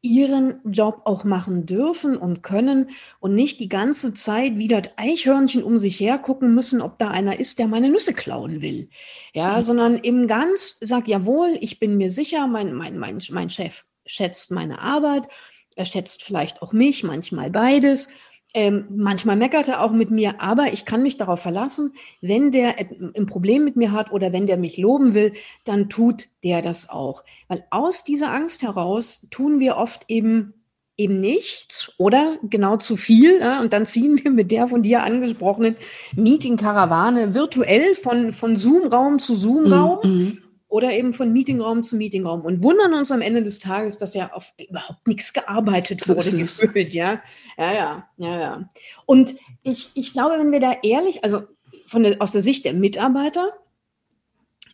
ihren 0.00 0.60
Job 0.64 1.02
auch 1.04 1.24
machen 1.24 1.66
dürfen 1.66 2.16
und 2.16 2.42
können 2.42 2.90
und 3.18 3.34
nicht 3.34 3.58
die 3.58 3.68
ganze 3.68 4.14
Zeit 4.14 4.56
wie 4.56 4.68
das 4.68 4.90
Eichhörnchen 4.96 5.62
um 5.62 5.78
sich 5.78 5.98
her 5.98 6.18
gucken 6.18 6.54
müssen, 6.54 6.80
ob 6.80 6.98
da 6.98 7.08
einer 7.08 7.40
ist, 7.40 7.58
der 7.58 7.66
meine 7.66 7.88
Nüsse 7.88 8.14
klauen 8.14 8.62
will. 8.62 8.88
Ja, 9.34 9.62
sondern 9.62 10.02
eben 10.02 10.28
ganz 10.28 10.78
sagt, 10.80 11.08
jawohl, 11.08 11.58
ich 11.60 11.80
bin 11.80 11.96
mir 11.96 12.10
sicher, 12.10 12.46
mein, 12.46 12.74
mein, 12.74 12.96
mein, 12.96 13.20
mein 13.30 13.50
Chef 13.50 13.84
schätzt 14.06 14.52
meine 14.52 14.80
Arbeit, 14.80 15.28
er 15.74 15.84
schätzt 15.84 16.22
vielleicht 16.22 16.62
auch 16.62 16.72
mich, 16.72 17.04
manchmal 17.04 17.50
beides. 17.50 18.08
Ähm, 18.54 18.86
manchmal 18.90 19.36
meckert 19.36 19.68
er 19.68 19.82
auch 19.82 19.92
mit 19.92 20.10
mir, 20.10 20.40
aber 20.40 20.72
ich 20.72 20.86
kann 20.86 21.02
mich 21.02 21.18
darauf 21.18 21.40
verlassen, 21.40 21.92
wenn 22.22 22.50
der 22.50 22.76
ein 23.14 23.26
Problem 23.26 23.62
mit 23.62 23.76
mir 23.76 23.92
hat 23.92 24.10
oder 24.10 24.32
wenn 24.32 24.46
der 24.46 24.56
mich 24.56 24.78
loben 24.78 25.12
will, 25.12 25.32
dann 25.64 25.90
tut 25.90 26.28
der 26.42 26.62
das 26.62 26.88
auch. 26.88 27.24
Weil 27.48 27.64
aus 27.70 28.04
dieser 28.04 28.32
Angst 28.32 28.62
heraus 28.62 29.26
tun 29.30 29.60
wir 29.60 29.76
oft 29.76 30.06
eben 30.08 30.54
eben 30.98 31.20
nichts 31.20 31.92
oder 31.96 32.38
genau 32.42 32.76
zu 32.76 32.96
viel. 32.96 33.38
Ja, 33.40 33.60
und 33.60 33.72
dann 33.72 33.86
ziehen 33.86 34.18
wir 34.22 34.30
mit 34.30 34.50
der 34.50 34.68
von 34.68 34.82
dir 34.82 35.04
angesprochenen 35.04 35.76
Meeting-Karawane 36.16 37.34
virtuell 37.34 37.94
von, 37.94 38.32
von 38.32 38.56
Zoom-Raum 38.56 39.18
zu 39.20 39.34
Zoom-Raum 39.34 40.00
Mhm. 40.02 40.38
Oder 40.68 40.92
eben 40.92 41.12
von 41.14 41.32
Meetingraum 41.32 41.82
zu 41.82 41.96
Meetingraum 41.96 42.42
und 42.42 42.62
wundern 42.62 42.92
uns 42.94 43.10
am 43.10 43.22
Ende 43.22 43.42
des 43.42 43.58
Tages, 43.58 43.96
dass 43.96 44.14
ja 44.14 44.32
auf 44.32 44.52
überhaupt 44.58 45.06
nichts 45.08 45.32
gearbeitet 45.32 46.04
So 46.04 46.14
wurde, 46.14 46.28
es. 46.42 46.58
gefühlt, 46.58 46.92
ja. 46.92 47.22
Ja, 47.56 47.72
ja, 47.72 48.08
ja, 48.18 48.40
ja. 48.40 48.70
Und 49.06 49.34
ich, 49.62 49.90
ich 49.94 50.12
glaube, 50.12 50.38
wenn 50.38 50.52
wir 50.52 50.60
da 50.60 50.76
ehrlich, 50.82 51.24
also 51.24 51.42
von 51.86 52.02
der, 52.02 52.20
aus 52.20 52.32
der 52.32 52.42
Sicht 52.42 52.64
der 52.66 52.74
Mitarbeiter 52.74 53.52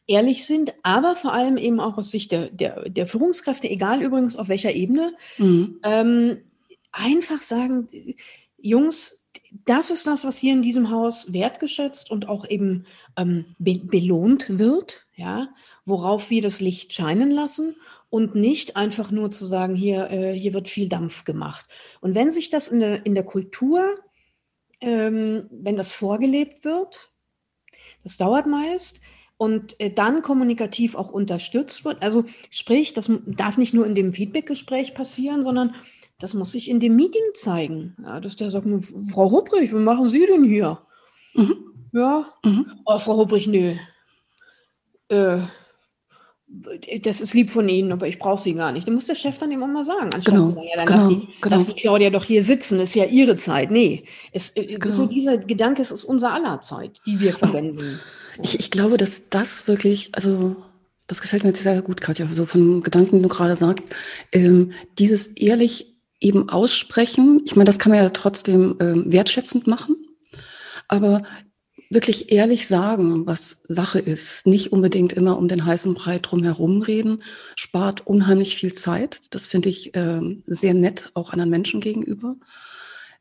ehrlich 0.06 0.46
sind, 0.46 0.74
aber 0.82 1.16
vor 1.16 1.32
allem 1.32 1.56
eben 1.56 1.80
auch 1.80 1.96
aus 1.96 2.10
Sicht 2.10 2.32
der, 2.32 2.50
der, 2.50 2.88
der 2.90 3.06
Führungskräfte, 3.06 3.70
egal 3.70 4.02
übrigens 4.02 4.36
auf 4.36 4.48
welcher 4.48 4.72
Ebene, 4.74 5.14
Mhm. 5.38 5.78
ähm, 5.82 6.38
einfach 6.92 7.40
sagen, 7.40 7.88
Jungs, 8.58 9.24
das 9.66 9.90
ist 9.90 10.06
das, 10.06 10.24
was 10.24 10.36
hier 10.36 10.52
in 10.52 10.62
diesem 10.62 10.90
Haus 10.90 11.32
wertgeschätzt 11.32 12.10
und 12.10 12.28
auch 12.28 12.48
eben 12.48 12.84
ähm, 13.16 13.44
be 13.58 13.78
belohnt 13.78 14.58
wird, 14.58 15.06
ja, 15.16 15.48
worauf 15.84 16.30
wir 16.30 16.42
das 16.42 16.60
Licht 16.60 16.92
scheinen 16.92 17.30
lassen 17.30 17.76
und 18.10 18.34
nicht 18.34 18.76
einfach 18.76 19.10
nur 19.10 19.30
zu 19.30 19.44
sagen, 19.44 19.74
hier, 19.74 20.10
äh, 20.10 20.32
hier 20.32 20.54
wird 20.54 20.68
viel 20.68 20.88
Dampf 20.88 21.24
gemacht. 21.24 21.66
Und 22.00 22.14
wenn 22.14 22.30
sich 22.30 22.50
das 22.50 22.68
in 22.68 22.80
der, 22.80 23.06
in 23.06 23.14
der 23.14 23.24
Kultur, 23.24 23.96
ähm, 24.80 25.48
wenn 25.50 25.76
das 25.76 25.92
vorgelebt 25.92 26.64
wird, 26.64 27.10
das 28.02 28.16
dauert 28.16 28.46
meist, 28.46 29.00
und 29.36 29.78
äh, 29.80 29.90
dann 29.90 30.22
kommunikativ 30.22 30.94
auch 30.94 31.10
unterstützt 31.10 31.84
wird. 31.84 32.02
Also 32.02 32.24
sprich, 32.50 32.94
das 32.94 33.10
darf 33.26 33.58
nicht 33.58 33.74
nur 33.74 33.86
in 33.86 33.94
dem 33.94 34.12
Feedbackgespräch 34.12 34.94
passieren, 34.94 35.42
sondern 35.42 35.74
das 36.20 36.34
muss 36.34 36.52
sich 36.52 36.70
in 36.70 36.80
dem 36.80 36.94
Meeting 36.94 37.22
zeigen. 37.34 37.96
Ja, 38.02 38.20
dass 38.20 38.36
der 38.36 38.50
sagt, 38.50 38.66
Frau 39.10 39.30
Hupprich, 39.30 39.72
was 39.72 39.80
machen 39.80 40.06
Sie 40.06 40.26
denn 40.26 40.44
hier? 40.44 40.78
Mhm. 41.34 41.56
Ja, 41.92 42.26
mhm. 42.44 42.80
oh, 42.84 42.98
Frau 42.98 43.16
Hupprich, 43.16 43.46
nö. 43.46 43.74
Äh, 45.08 45.38
das 47.02 47.20
ist 47.20 47.34
lieb 47.34 47.50
von 47.50 47.68
Ihnen, 47.68 47.92
aber 47.92 48.06
ich 48.06 48.18
brauche 48.18 48.42
Sie 48.42 48.54
gar 48.54 48.72
nicht. 48.72 48.86
Da 48.86 48.92
muss 48.92 49.06
der 49.06 49.14
Chef 49.14 49.38
dann 49.38 49.50
immer 49.50 49.66
mal 49.66 49.84
sagen. 49.84 50.10
Anstatt 50.14 50.26
genau, 50.26 50.44
zu 50.44 50.52
sagen, 50.52 50.66
ja, 50.66 50.76
dann 50.76 50.86
genau, 50.86 50.98
lass, 50.98 51.08
die, 51.08 51.28
genau. 51.40 51.56
lass 51.56 51.66
die 51.66 51.72
Claudia 51.74 52.10
doch 52.10 52.24
hier 52.24 52.42
sitzen, 52.42 52.80
ist 52.80 52.94
ja 52.94 53.04
Ihre 53.04 53.36
Zeit. 53.36 53.70
Nee, 53.70 54.04
es, 54.32 54.50
äh, 54.56 54.64
Genau. 54.66 54.94
so 54.94 55.06
dieser 55.06 55.38
Gedanke, 55.38 55.82
es 55.82 55.90
ist 55.90 56.04
unser 56.04 56.32
aller 56.32 56.60
Zeit, 56.60 57.00
die 57.06 57.20
wir 57.20 57.32
verwenden. 57.32 58.00
Ich, 58.42 58.58
ich 58.58 58.70
glaube, 58.70 58.96
dass 58.96 59.28
das 59.30 59.66
wirklich, 59.68 60.10
also 60.12 60.56
das 61.06 61.20
gefällt 61.22 61.42
mir 61.42 61.50
jetzt 61.50 61.62
sehr 61.62 61.82
gut, 61.82 62.00
Katja, 62.00 62.26
so 62.32 62.46
von 62.46 62.82
Gedanken, 62.82 63.16
die 63.16 63.22
du 63.22 63.28
gerade 63.28 63.56
sagst, 63.56 63.90
ähm, 64.32 64.72
dieses 64.98 65.28
ehrlich 65.28 65.94
eben 66.20 66.48
aussprechen, 66.48 67.42
ich 67.44 67.56
meine, 67.56 67.66
das 67.66 67.78
kann 67.78 67.92
man 67.92 68.02
ja 68.02 68.08
trotzdem 68.10 68.76
ähm, 68.80 69.12
wertschätzend 69.12 69.66
machen, 69.66 69.96
aber 70.88 71.22
wirklich 71.90 72.32
ehrlich 72.32 72.66
sagen, 72.66 73.26
was 73.26 73.62
Sache 73.68 73.98
ist, 73.98 74.46
nicht 74.46 74.72
unbedingt 74.72 75.12
immer 75.12 75.38
um 75.38 75.48
den 75.48 75.64
heißen 75.64 75.94
Brei 75.94 76.18
drum 76.18 76.42
herum 76.42 76.82
reden, 76.82 77.18
spart 77.56 78.06
unheimlich 78.06 78.56
viel 78.56 78.72
Zeit. 78.72 79.34
Das 79.34 79.46
finde 79.46 79.68
ich 79.68 79.92
ähm, 79.94 80.42
sehr 80.46 80.74
nett, 80.74 81.10
auch 81.14 81.32
anderen 81.32 81.50
Menschen 81.50 81.80
gegenüber. 81.80 82.36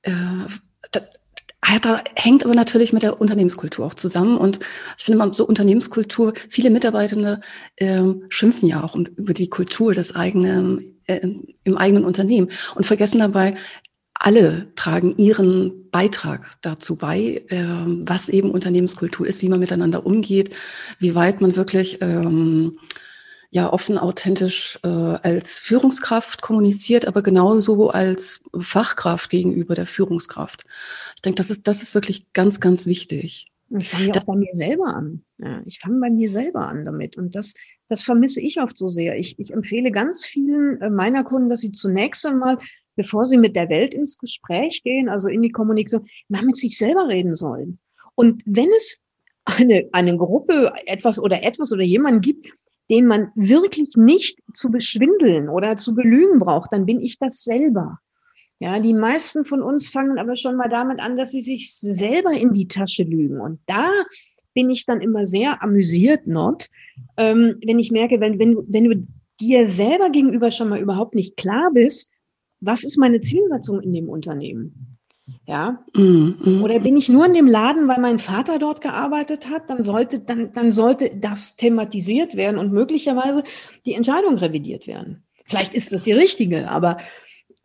Äh, 0.02 0.12
da, 0.91 1.02
da 1.82 2.04
hängt 2.15 2.43
aber 2.43 2.56
natürlich 2.56 2.93
mit 2.93 3.04
der 3.04 3.21
Unternehmenskultur 3.21 3.86
auch 3.86 3.93
zusammen. 3.93 4.38
Und 4.38 4.60
ich 4.97 5.04
finde 5.06 5.17
mal 5.17 5.34
so 5.34 5.45
Unternehmenskultur, 5.45 6.34
viele 6.49 6.69
Mitarbeitende 6.69 7.41
ähm, 7.78 8.23
schimpfen 8.30 8.67
ja 8.67 8.84
auch 8.84 8.95
über 8.95 9.34
die 9.34 9.49
Kultur 9.49 9.93
des 9.93 10.15
eigenen, 10.15 10.99
äh, 11.06 11.28
im 11.63 11.78
eigenen 11.78 12.06
Unternehmen 12.06 12.49
und 12.76 12.86
vergessen 12.86 13.19
dabei, 13.19 13.56
alle 14.13 14.73
tragen 14.76 15.17
ihren 15.17 15.89
Beitrag 15.89 16.49
dazu 16.62 16.95
bei, 16.95 17.43
ähm, 17.49 18.04
was 18.08 18.30
eben 18.30 18.52
Unternehmenskultur 18.52 19.28
ist, 19.28 19.41
wie 19.41 19.49
man 19.49 19.60
miteinander 19.60 20.06
umgeht, 20.06 20.56
wie 20.99 21.15
weit 21.15 21.41
man 21.41 21.56
wirklich 21.56 21.99
ähm, 22.02 22.78
ja 23.54 23.71
offen, 23.71 23.99
authentisch 23.99 24.80
äh, 24.84 24.88
als 24.88 25.60
Führungskraft 25.60 26.41
kommuniziert, 26.41 27.08
aber 27.08 27.21
genauso 27.21 27.91
als 27.91 28.43
Fachkraft 28.60 29.30
gegenüber 29.30 29.76
der 29.76 29.86
Führungskraft. 29.86 30.65
Ich 31.15 31.21
denke, 31.21 31.38
das 31.38 31.52
ist, 31.52 31.67
das 31.67 31.84
ist 31.84 31.93
wirklich 31.93 32.34
ganz, 32.34 32.60
ganz 32.60 32.88
wichtig. 32.88 33.52
Ich 33.78 33.89
fange 33.89 34.08
ja 34.08 34.21
auch 34.21 34.26
bei 34.26 34.36
mir 34.36 34.54
selber 34.54 34.88
an. 34.88 35.23
Ja, 35.38 35.62
ich 35.65 35.80
fange 35.80 35.99
bei 35.99 36.10
mir 36.10 36.32
selber 36.32 36.67
an 36.67 36.86
damit. 36.86 37.17
Und 37.17 37.36
das, 37.36 37.54
das 37.89 38.04
vermisse 38.04 38.41
ich 38.41 38.60
oft 38.60 38.78
so 38.78 38.88
sehr. 38.88 39.17
Ich, 39.17 39.38
ich 39.39 39.54
empfehle 39.54 39.91
ganz 39.91 40.26
vielen 40.26 40.82
äh, 40.82 40.89
meiner 40.89 41.23
Kunden, 41.23 41.49
dass 41.49 41.62
sie 41.62 41.71
zunächst 41.71 42.26
einmal, 42.26 42.58
bevor 42.95 43.25
sie 43.25 43.38
mit 43.38 43.56
der 43.56 43.69
Welt 43.69 43.93
ins 43.93 44.17
Gespräch 44.17 44.84
gehen, 44.84 45.10
also 45.10 45.27
in 45.27 45.41
die 45.41 45.51
Kommunikation, 45.51 46.08
mal 46.27 46.43
mit 46.43 46.56
sich 46.56 46.77
selber 46.77 47.08
reden 47.08 47.34
sollen. 47.34 47.79
Und 48.15 48.43
wenn 48.45 48.69
es 48.75 49.01
eine, 49.45 49.89
eine 49.91 50.17
Gruppe, 50.17 50.73
etwas 50.86 51.19
oder 51.19 51.43
etwas 51.43 51.71
oder 51.71 51.84
jemanden 51.84 52.21
gibt, 52.21 52.47
den 52.89 53.08
man 53.08 53.32
wirklich 53.36 53.95
nicht 53.95 54.39
zu 54.53 54.69
beschwindeln 54.69 55.49
oder 55.49 55.75
zu 55.75 55.95
belügen 55.95 56.39
braucht, 56.39 56.73
dann 56.73 56.86
bin 56.86 57.01
ich 57.01 57.17
das 57.17 57.43
selber. 57.43 57.99
Ja, 58.60 58.79
die 58.79 58.93
meisten 58.93 59.45
von 59.45 59.62
uns 59.62 59.89
fangen 59.89 60.19
aber 60.19 60.36
schon 60.36 60.56
mal 60.56 60.69
damit 60.69 60.99
an, 60.99 61.17
dass 61.17 61.32
sie 61.32 61.41
sich 61.41 61.73
selber 61.73 62.32
in 62.32 62.53
die 62.53 62.67
Tasche 62.67 63.03
lügen. 63.03 63.41
Und 63.41 63.60
da 63.65 63.91
bin 64.53 64.69
ich 64.69 64.86
dann 64.86 65.01
immer 65.01 65.25
sehr 65.25 65.62
amüsiert, 65.62 66.27
not, 66.27 66.67
ähm, 67.17 67.58
wenn 67.65 67.79
ich 67.79 67.91
merke, 67.91 68.21
wenn, 68.21 68.39
wenn, 68.39 68.58
wenn 68.67 68.84
du 68.84 69.08
dir 69.41 69.67
selber 69.67 70.10
gegenüber 70.12 70.51
schon 70.51 70.69
mal 70.69 70.79
überhaupt 70.79 71.15
nicht 71.15 71.36
klar 71.36 71.71
bist, 71.73 72.12
was 72.63 72.84
ist 72.84 72.97
meine 72.97 73.19
Zielsetzung 73.19 73.82
in 73.82 73.93
dem 73.93 74.10
Unternehmen? 74.10 74.97
Ja. 75.47 75.84
Mm, 75.95 76.62
Oder 76.63 76.80
bin 76.80 76.97
ich 76.97 77.10
nur 77.10 77.26
in 77.26 77.34
dem 77.34 77.47
Laden, 77.47 77.88
weil 77.88 77.99
mein 77.99 78.19
Vater 78.19 78.60
dort 78.60 78.82
gearbeitet 78.82 79.49
hat? 79.49 79.69
Dann 79.69 79.84
sollte, 79.84 80.19
dann, 80.19 80.52
dann 80.54 80.71
sollte 80.71 81.12
das 81.15 81.56
thematisiert 81.56 82.36
werden 82.36 82.58
und 82.58 82.73
möglicherweise 82.73 83.43
die 83.86 83.93
Entscheidung 83.93 84.38
revidiert 84.38 84.88
werden. 84.88 85.23
Vielleicht 85.45 85.73
ist 85.73 85.91
das 85.91 86.04
die 86.04 86.13
richtige, 86.13 86.69
aber 86.69 86.97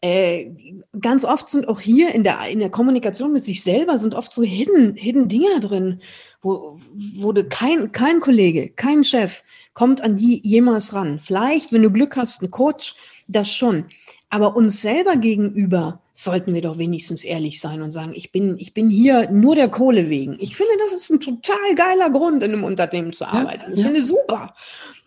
äh, 0.01 0.53
ganz 1.01 1.25
oft 1.25 1.49
sind 1.49 1.69
auch 1.69 1.81
hier 1.81 2.15
in 2.15 2.23
der, 2.23 2.49
in 2.49 2.61
der 2.61 2.71
Kommunikation 2.71 3.33
mit 3.33 3.43
sich 3.43 3.63
selber 3.63 3.99
sind 3.99 4.15
oft 4.15 4.31
so 4.31 4.43
hidden, 4.43 4.95
hidden 4.95 5.29
Dinger 5.29 5.59
drin, 5.61 6.01
wo, 6.41 6.79
wo 7.17 7.33
kein, 7.49 7.91
kein 7.91 8.21
Kollege, 8.21 8.71
kein 8.71 9.03
Chef 9.03 9.43
kommt 9.75 10.01
an 10.01 10.17
die 10.17 10.41
jemals 10.45 10.95
ran. 10.95 11.19
Vielleicht, 11.21 11.73
wenn 11.73 11.83
du 11.83 11.91
Glück 11.91 12.17
hast, 12.17 12.43
ein 12.43 12.51
Coach, 12.51 12.95
das 13.27 13.53
schon. 13.53 13.87
Aber 14.31 14.57
uns 14.57 14.83
selber 14.83 15.17
gegenüber 15.17 16.01
sollten 16.13 16.53
wir 16.53 16.61
doch 16.61 16.79
wenigstens 16.79 17.25
ehrlich 17.25 17.61
sein 17.61 17.81
und 17.81 17.93
sagen, 17.93 18.13
ich 18.15 18.33
bin, 18.33 18.59
ich 18.59 18.75
bin 18.75 18.91
hier 18.91 19.31
nur 19.31 19.55
der 19.55 19.69
Kohle 19.69 20.11
wegen. 20.11 20.37
Ich 20.41 20.57
finde, 20.57 20.73
das 20.81 20.93
ist 20.93 21.11
ein 21.11 21.21
total 21.21 21.75
geiler 21.77 22.11
Grund, 22.11 22.43
in 22.43 22.53
einem 22.53 22.65
Unternehmen 22.65 23.13
zu 23.13 23.27
arbeiten. 23.27 23.73
ich 23.73 23.79
ja. 23.79 23.85
finde 23.87 24.03
super. 24.03 24.55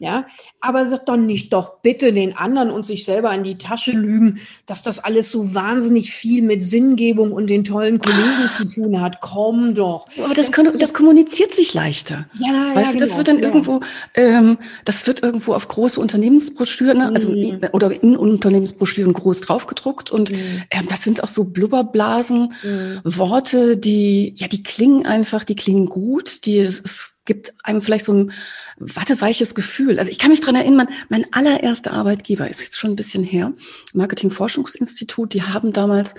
Ja, 0.02 0.26
aber 0.62 0.88
sag 0.88 1.06
doch 1.06 1.16
nicht 1.16 1.54
doch 1.54 1.82
bitte 1.84 2.12
den 2.12 2.36
anderen 2.36 2.72
und 2.72 2.88
sich 2.88 3.06
selber 3.06 3.32
in 3.36 3.44
die 3.44 3.60
Tasche 3.60 3.92
lügen, 3.92 4.40
dass 4.66 4.82
das 4.82 4.98
alles 4.98 5.32
so 5.32 5.54
wahnsinnig 5.54 6.10
viel 6.12 6.42
mit 6.42 6.64
Sinngebung 6.64 7.32
und 7.32 7.52
den 7.52 7.64
tollen 7.64 8.00
Kollegen 8.00 8.50
zu 8.58 8.66
tun 8.66 9.00
hat. 9.00 9.22
Komm 9.22 9.76
doch. 9.76 10.08
Aber 10.18 10.34
das, 10.34 10.52
kann, 10.52 10.68
das 10.80 10.96
kommuniziert 10.96 11.54
sich 11.54 11.76
leichter. 11.76 12.26
Ja, 12.34 12.72
Weißt 12.74 12.94
ja, 12.94 12.94
du, 12.94 12.98
das 13.00 13.10
genau, 13.10 13.18
wird 13.18 13.28
dann 13.28 13.38
ja. 13.38 13.44
irgendwo, 13.44 13.80
ähm, 14.16 14.58
das 14.86 15.06
wird 15.06 15.22
irgendwo 15.22 15.54
auf 15.54 15.68
große 15.68 16.00
Unternehmensbroschüren, 16.00 16.98
ne, 16.98 17.12
also 17.14 17.30
Mhm. 17.30 17.60
oder 17.72 17.92
in 18.02 18.18
Unternehmensbroschüren 18.18 19.14
groß 19.14 19.42
draufgedruckt 19.42 20.10
und 20.10 20.32
Mhm. 20.32 20.64
ähm, 20.72 20.88
das 20.90 21.04
sind 21.04 21.24
auch 21.24 21.28
so 21.30 21.44
Blubberblasen, 21.44 22.54
Mhm. 22.64 23.02
Worte, 23.04 23.78
die 23.78 24.34
ja, 24.36 24.48
die 24.48 24.64
klingen 24.64 25.06
einfach, 25.06 25.44
die 25.44 25.56
klingen 25.56 25.86
gut, 25.90 26.48
die 26.48 26.58
es, 26.58 26.80
es 26.84 27.11
gibt 27.26 27.54
einem 27.64 27.82
vielleicht 27.82 28.06
so 28.06 28.14
ein 28.14 28.32
watteweiches 28.78 29.56
Gefühl. 29.56 30.00
Also 30.00 30.12
ich 30.12 30.20
kann 30.20 30.32
mich 30.32 30.42
dran 30.42 30.56
erinnern, 30.56 30.90
mein 31.10 31.32
allererster 31.32 31.94
Arbeitgeber 31.94 32.50
ist 32.50 32.62
jetzt 32.62 32.80
schon 32.80 32.92
ein 32.92 32.96
bisschen 32.96 33.24
her, 33.24 33.54
Marketing-Forschungsinstitut, 33.94 35.34
die 35.34 35.44
haben 35.44 35.74
damals 35.74 36.16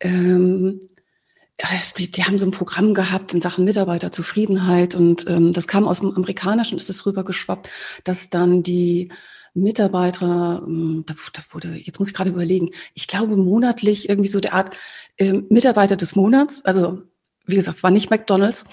ähm, 0.00 0.80
die, 1.96 2.10
die 2.10 2.24
haben 2.24 2.38
so 2.38 2.46
ein 2.46 2.52
Programm 2.52 2.94
gehabt 2.94 3.34
in 3.34 3.40
Sachen 3.40 3.64
Mitarbeiterzufriedenheit 3.64 4.94
und 4.94 5.26
ähm, 5.28 5.52
das 5.52 5.66
kam 5.66 5.88
aus 5.88 6.00
dem 6.00 6.14
Amerikanischen, 6.14 6.78
ist 6.78 6.88
es 6.88 7.04
rübergeschwappt, 7.04 7.68
dass 8.04 8.30
dann 8.30 8.62
die 8.62 9.10
Mitarbeiter, 9.54 10.62
ähm, 10.64 11.02
da, 11.06 11.14
da 11.32 11.42
wurde, 11.50 11.74
jetzt 11.74 11.98
muss 11.98 12.08
ich 12.08 12.14
gerade 12.14 12.30
überlegen, 12.30 12.70
ich 12.94 13.08
glaube 13.08 13.36
monatlich 13.36 14.08
irgendwie 14.08 14.28
so 14.28 14.38
der 14.38 14.54
Art 14.54 14.76
ähm, 15.18 15.46
Mitarbeiter 15.50 15.96
des 15.96 16.14
Monats, 16.14 16.64
also 16.64 17.02
wie 17.48 17.56
gesagt, 17.56 17.78
es 17.78 17.82
war 17.82 17.90
nicht 17.90 18.10
McDonalds, 18.10 18.64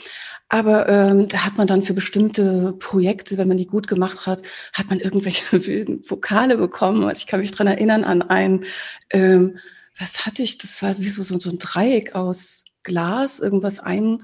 aber 0.49 0.88
ähm, 0.88 1.27
da 1.27 1.45
hat 1.45 1.57
man 1.57 1.65
dann 1.65 1.81
für 1.81 1.93
bestimmte 1.93 2.73
Projekte, 2.73 3.38
wenn 3.38 3.47
man 3.47 3.57
die 3.57 3.65
gut 3.65 3.88
gemacht 3.88 4.27
hat, 4.27 4.41
hat 4.73 4.89
man 4.89 4.99
irgendwelche 4.99 5.51
wilden 5.67 6.03
Pokale 6.03 6.57
bekommen. 6.57 7.03
Also 7.03 7.17
ich 7.17 7.27
kann 7.27 7.39
mich 7.39 7.51
dran 7.51 7.67
erinnern 7.67 8.03
an 8.03 8.21
ein, 8.21 8.65
ähm, 9.11 9.57
was 9.97 10.25
hatte 10.25 10.43
ich? 10.43 10.57
Das 10.57 10.81
war 10.83 10.99
wie 10.99 11.09
so, 11.09 11.23
so, 11.23 11.49
ein 11.49 11.57
Dreieck 11.57 12.15
aus 12.15 12.65
Glas, 12.83 13.39
irgendwas 13.39 13.79
ein 13.79 14.21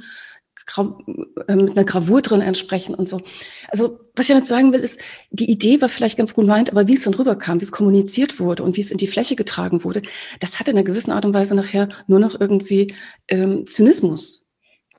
mit 1.47 1.71
einer 1.71 1.83
Gravur 1.83 2.21
drin 2.21 2.41
entsprechen 2.41 2.95
und 2.95 3.07
so. 3.07 3.21
Also 3.69 3.99
was 4.15 4.25
ich 4.25 4.29
damit 4.29 4.47
sagen 4.47 4.73
will, 4.73 4.81
ist, 4.81 4.99
die 5.31 5.49
Idee 5.49 5.81
war 5.81 5.89
vielleicht 5.89 6.17
ganz 6.17 6.33
gut 6.33 6.45
meint, 6.45 6.71
aber 6.71 6.87
wie 6.87 6.95
es 6.95 7.03
dann 7.03 7.13
rüberkam, 7.13 7.59
wie 7.59 7.65
es 7.65 7.71
kommuniziert 7.71 8.39
wurde 8.39 8.63
und 8.63 8.77
wie 8.77 8.81
es 8.81 8.91
in 8.91 8.97
die 8.97 9.07
Fläche 9.07 9.35
getragen 9.35 9.83
wurde, 9.83 10.01
das 10.39 10.59
hat 10.59 10.67
in 10.67 10.75
einer 10.75 10.83
gewissen 10.83 11.11
Art 11.11 11.25
und 11.25 11.33
Weise 11.33 11.55
nachher 11.55 11.89
nur 12.07 12.19
noch 12.19 12.39
irgendwie 12.39 12.93
ähm, 13.27 13.65
Zynismus 13.67 14.51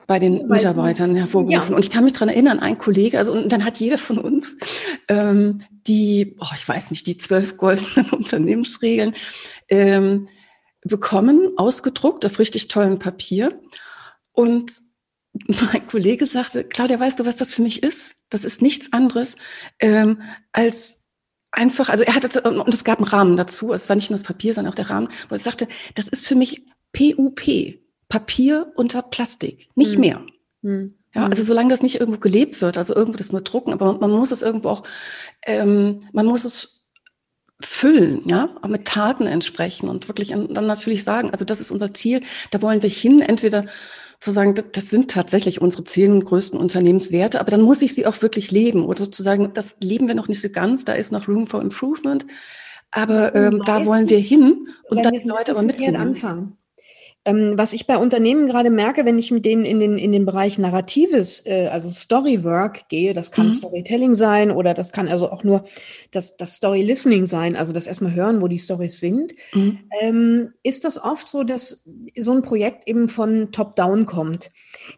bei 0.07 0.19
den 0.19 0.47
Mitarbeitern 0.47 1.15
hervorgerufen. 1.15 1.71
Ja. 1.71 1.75
Und 1.75 1.83
ich 1.83 1.91
kann 1.91 2.03
mich 2.03 2.13
dran 2.13 2.29
erinnern, 2.29 2.59
ein 2.59 2.77
Kollege, 2.77 3.17
also 3.17 3.31
und 3.31 3.51
dann 3.51 3.63
hat 3.63 3.77
jeder 3.77 3.97
von 3.97 4.17
uns 4.17 4.55
ähm, 5.07 5.63
die, 5.87 6.35
oh, 6.39 6.53
ich 6.55 6.67
weiß 6.67 6.91
nicht, 6.91 7.07
die 7.07 7.17
zwölf 7.17 7.57
goldenen 7.57 8.09
Unternehmensregeln 8.11 9.13
ähm, 9.69 10.27
bekommen, 10.83 11.53
ausgedruckt 11.57 12.25
auf 12.25 12.39
richtig 12.39 12.67
tollem 12.67 12.99
Papier. 12.99 13.59
Und 14.33 14.71
mein 15.33 15.87
Kollege 15.87 16.27
sagte, 16.27 16.63
Claudia, 16.63 16.99
weißt 16.99 17.19
du, 17.19 17.25
was 17.25 17.37
das 17.37 17.53
für 17.53 17.61
mich 17.61 17.83
ist? 17.83 18.15
Das 18.29 18.43
ist 18.43 18.61
nichts 18.61 18.93
anderes 18.93 19.35
ähm, 19.79 20.21
als 20.51 21.03
einfach, 21.51 21.89
also 21.89 22.03
er 22.03 22.15
hatte, 22.15 22.41
und 22.41 22.73
es 22.73 22.83
gab 22.83 22.99
einen 22.99 23.07
Rahmen 23.07 23.37
dazu, 23.37 23.73
es 23.73 23.87
war 23.89 23.95
nicht 23.95 24.09
nur 24.09 24.17
das 24.17 24.25
Papier, 24.25 24.53
sondern 24.53 24.71
auch 24.71 24.75
der 24.75 24.89
Rahmen, 24.89 25.09
wo 25.29 25.35
er 25.35 25.39
sagte, 25.39 25.67
das 25.95 26.07
ist 26.07 26.27
für 26.27 26.35
mich 26.35 26.65
PUP, 26.93 27.41
Papier 28.09 28.71
unter 28.75 29.01
Plastik, 29.01 29.69
nicht 29.75 29.93
Hm. 29.93 29.99
mehr. 30.01 30.25
Hm. 30.63 30.93
Ja, 31.15 31.27
also 31.27 31.43
solange 31.43 31.69
das 31.69 31.83
nicht 31.83 31.99
irgendwo 31.99 32.19
gelebt 32.19 32.59
wird, 32.61 32.77
also 32.77 32.95
irgendwo 32.95 33.17
das 33.17 33.31
nur 33.31 33.41
drucken, 33.41 33.71
aber 33.71 33.99
man 33.99 34.09
muss 34.09 34.31
es 34.31 34.41
irgendwo 34.41 34.69
auch, 34.69 34.83
ähm, 35.45 35.99
man 36.11 36.25
muss 36.25 36.43
es 36.43 36.89
füllen, 37.61 38.27
ja, 38.27 38.49
auch 38.61 38.67
mit 38.67 38.85
Taten 38.85 39.27
entsprechen 39.27 39.89
und 39.89 40.07
wirklich 40.07 40.29
dann 40.29 40.51
natürlich 40.51 41.03
sagen, 41.03 41.29
also 41.29 41.45
das 41.45 41.61
ist 41.61 41.71
unser 41.71 41.93
Ziel, 41.93 42.21
da 42.49 42.61
wollen 42.63 42.81
wir 42.81 42.89
hin, 42.89 43.21
entweder 43.21 43.65
zu 44.23 44.31
sagen, 44.31 44.55
das 44.55 44.89
sind 44.89 45.11
tatsächlich 45.11 45.61
unsere 45.61 45.83
zehn 45.83 46.23
größten 46.23 46.57
Unternehmenswerte, 46.57 47.41
aber 47.41 47.51
dann 47.51 47.61
muss 47.61 47.81
ich 47.81 47.93
sie 47.93 48.05
auch 48.05 48.21
wirklich 48.21 48.51
leben 48.51 48.85
oder 48.85 49.03
sozusagen, 49.03 49.53
das 49.53 49.75
leben 49.81 50.07
wir 50.07 50.15
noch 50.15 50.29
nicht 50.29 50.41
so 50.41 50.49
ganz, 50.49 50.85
da 50.85 50.93
ist 50.93 51.11
noch 51.11 51.27
Room 51.27 51.45
for 51.45 51.61
Improvement, 51.61 52.25
aber 52.91 53.35
ähm, 53.35 53.61
da 53.65 53.85
wollen 53.85 54.07
wir 54.07 54.19
hin 54.19 54.69
und 54.89 55.03
dann 55.03 55.13
die 55.13 55.27
Leute 55.27 55.51
aber 55.51 55.61
mitzunehmen. 55.61 56.15
Anfangen. 56.15 56.57
Ähm, 57.25 57.53
was 57.55 57.71
ich 57.71 57.87
bei 57.87 57.97
Unternehmen 57.97 58.47
gerade 58.47 58.69
merke, 58.69 59.05
wenn 59.05 59.17
ich 59.17 59.31
mit 59.31 59.45
denen 59.45 59.63
in 59.63 59.79
den, 59.79 59.97
in 59.97 60.11
den 60.11 60.25
Bereich 60.25 60.57
Narratives, 60.57 61.45
äh, 61.45 61.69
also 61.71 61.89
Storywork 61.89 62.89
gehe, 62.89 63.13
das 63.13 63.31
kann 63.31 63.47
mhm. 63.47 63.53
Storytelling 63.53 64.13
sein 64.13 64.51
oder 64.51 64.73
das 64.73 64.91
kann 64.91 65.07
also 65.07 65.31
auch 65.31 65.45
nur 65.45 65.63
das, 66.11 66.35
das 66.35 66.55
Story 66.55 66.81
Listening 66.81 67.25
sein, 67.25 67.55
also 67.55 67.71
das 67.71 67.87
erstmal 67.87 68.13
hören, 68.13 68.41
wo 68.41 68.49
die 68.49 68.59
Stories 68.59 68.99
sind, 68.99 69.33
mhm. 69.53 69.79
ähm, 70.01 70.53
ist 70.63 70.83
das 70.83 71.01
oft 71.01 71.29
so, 71.29 71.43
dass 71.43 71.87
so 72.17 72.33
ein 72.33 72.41
Projekt 72.41 72.89
eben 72.89 73.07
von 73.07 73.53
Top-Down 73.53 74.05
kommt. 74.05 74.51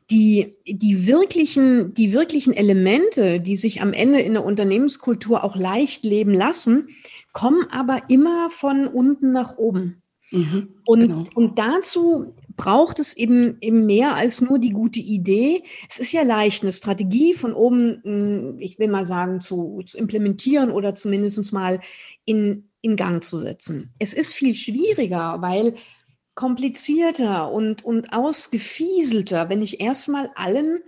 Die, 0.10 0.56
die, 0.66 1.06
wirklichen, 1.06 1.94
die 1.94 2.12
wirklichen 2.12 2.54
Elemente, 2.54 3.40
die 3.40 3.58
sich 3.58 3.82
am 3.82 3.94
Ende 3.94 4.20
in 4.22 4.34
der 4.34 4.46
Unternehmenskultur 4.46 5.44
auch 5.44 5.56
leicht 5.56 6.04
leben 6.04 6.34
lassen, 6.34 6.88
kommen 7.34 7.68
aber 7.70 8.04
immer 8.08 8.50
von 8.50 8.88
unten 8.88 9.32
nach 9.32 9.58
oben. 9.58 10.02
Mhm, 10.32 10.76
und, 10.86 11.00
genau. 11.00 11.24
und 11.36 11.60
dazu 11.60 12.34
braucht 12.56 13.00
es 13.00 13.16
eben, 13.16 13.58
eben 13.62 13.86
mehr 13.86 14.16
als 14.16 14.42
nur 14.42 14.60
die 14.60 14.72
gute 14.72 15.00
Idee. 15.00 15.64
Es 15.90 16.00
ist 16.00 16.12
ja 16.12 16.24
leicht, 16.24 16.64
eine 16.64 16.74
Strategie 16.74 17.34
von 17.34 17.54
oben, 17.54 18.02
hm, 18.04 18.58
ich 18.60 18.80
will 18.80 18.88
mal 18.88 19.06
sagen, 19.06 19.42
zu, 19.42 19.82
zu 19.86 19.98
implementieren 19.98 20.72
oder 20.72 20.96
zumindest 20.96 21.54
mal 21.54 21.82
in, 22.24 22.70
in 22.82 22.96
Gang 22.96 23.24
zu 23.24 23.38
setzen. 23.38 23.94
Es 24.00 24.14
ist 24.14 24.34
viel 24.34 24.56
schwieriger, 24.56 25.42
weil 25.42 25.76
komplizierter 26.34 27.52
und, 27.52 27.84
und 27.84 28.14
ausgefieselter, 28.14 29.50
wenn 29.50 29.62
ich 29.62 29.80
erstmal 29.80 30.32
allen 30.36 30.80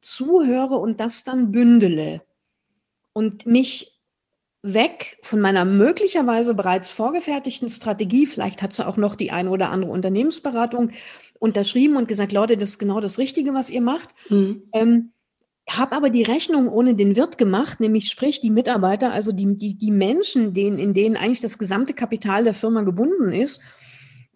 zuhöre 0.00 0.76
und 0.76 1.00
das 1.00 1.24
dann 1.24 1.50
bündele 1.50 2.22
und 3.12 3.46
mich 3.46 3.95
weg 4.74 5.18
von 5.22 5.40
meiner 5.40 5.64
möglicherweise 5.64 6.54
bereits 6.54 6.90
vorgefertigten 6.90 7.68
Strategie. 7.68 8.26
Vielleicht 8.26 8.62
hat 8.62 8.72
sie 8.72 8.86
auch 8.86 8.96
noch 8.96 9.14
die 9.14 9.30
eine 9.30 9.50
oder 9.50 9.70
andere 9.70 9.92
Unternehmensberatung 9.92 10.90
unterschrieben 11.38 11.96
und 11.96 12.08
gesagt, 12.08 12.32
Leute, 12.32 12.56
das 12.56 12.70
ist 12.70 12.78
genau 12.78 13.00
das 13.00 13.18
Richtige, 13.18 13.54
was 13.54 13.70
ihr 13.70 13.80
macht. 13.80 14.10
Mhm. 14.28 14.62
Ähm, 14.72 15.12
habe 15.68 15.96
aber 15.96 16.10
die 16.10 16.22
Rechnung 16.22 16.68
ohne 16.68 16.94
den 16.94 17.16
Wirt 17.16 17.38
gemacht, 17.38 17.80
nämlich 17.80 18.08
sprich 18.08 18.40
die 18.40 18.50
Mitarbeiter, 18.50 19.12
also 19.12 19.32
die, 19.32 19.56
die, 19.56 19.74
die 19.74 19.90
Menschen, 19.90 20.54
denen, 20.54 20.78
in 20.78 20.94
denen 20.94 21.16
eigentlich 21.16 21.40
das 21.40 21.58
gesamte 21.58 21.92
Kapital 21.92 22.44
der 22.44 22.54
Firma 22.54 22.82
gebunden 22.82 23.32
ist 23.32 23.60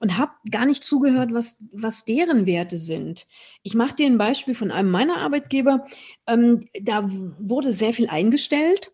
und 0.00 0.18
habe 0.18 0.32
gar 0.50 0.66
nicht 0.66 0.82
zugehört, 0.82 1.32
was, 1.32 1.64
was 1.72 2.04
deren 2.04 2.46
Werte 2.46 2.78
sind. 2.78 3.26
Ich 3.62 3.74
mache 3.74 3.94
dir 3.94 4.06
ein 4.06 4.18
Beispiel 4.18 4.54
von 4.54 4.70
einem 4.70 4.90
meiner 4.90 5.18
Arbeitgeber. 5.18 5.86
Ähm, 6.26 6.66
da 6.80 7.02
wurde 7.04 7.72
sehr 7.72 7.92
viel 7.92 8.08
eingestellt 8.08 8.92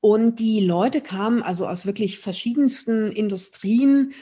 und 0.00 0.38
die 0.38 0.60
Leute 0.60 1.00
kamen 1.00 1.42
also 1.42 1.66
aus 1.66 1.86
wirklich 1.86 2.18
verschiedensten 2.18 3.10
Industrien. 3.10 4.12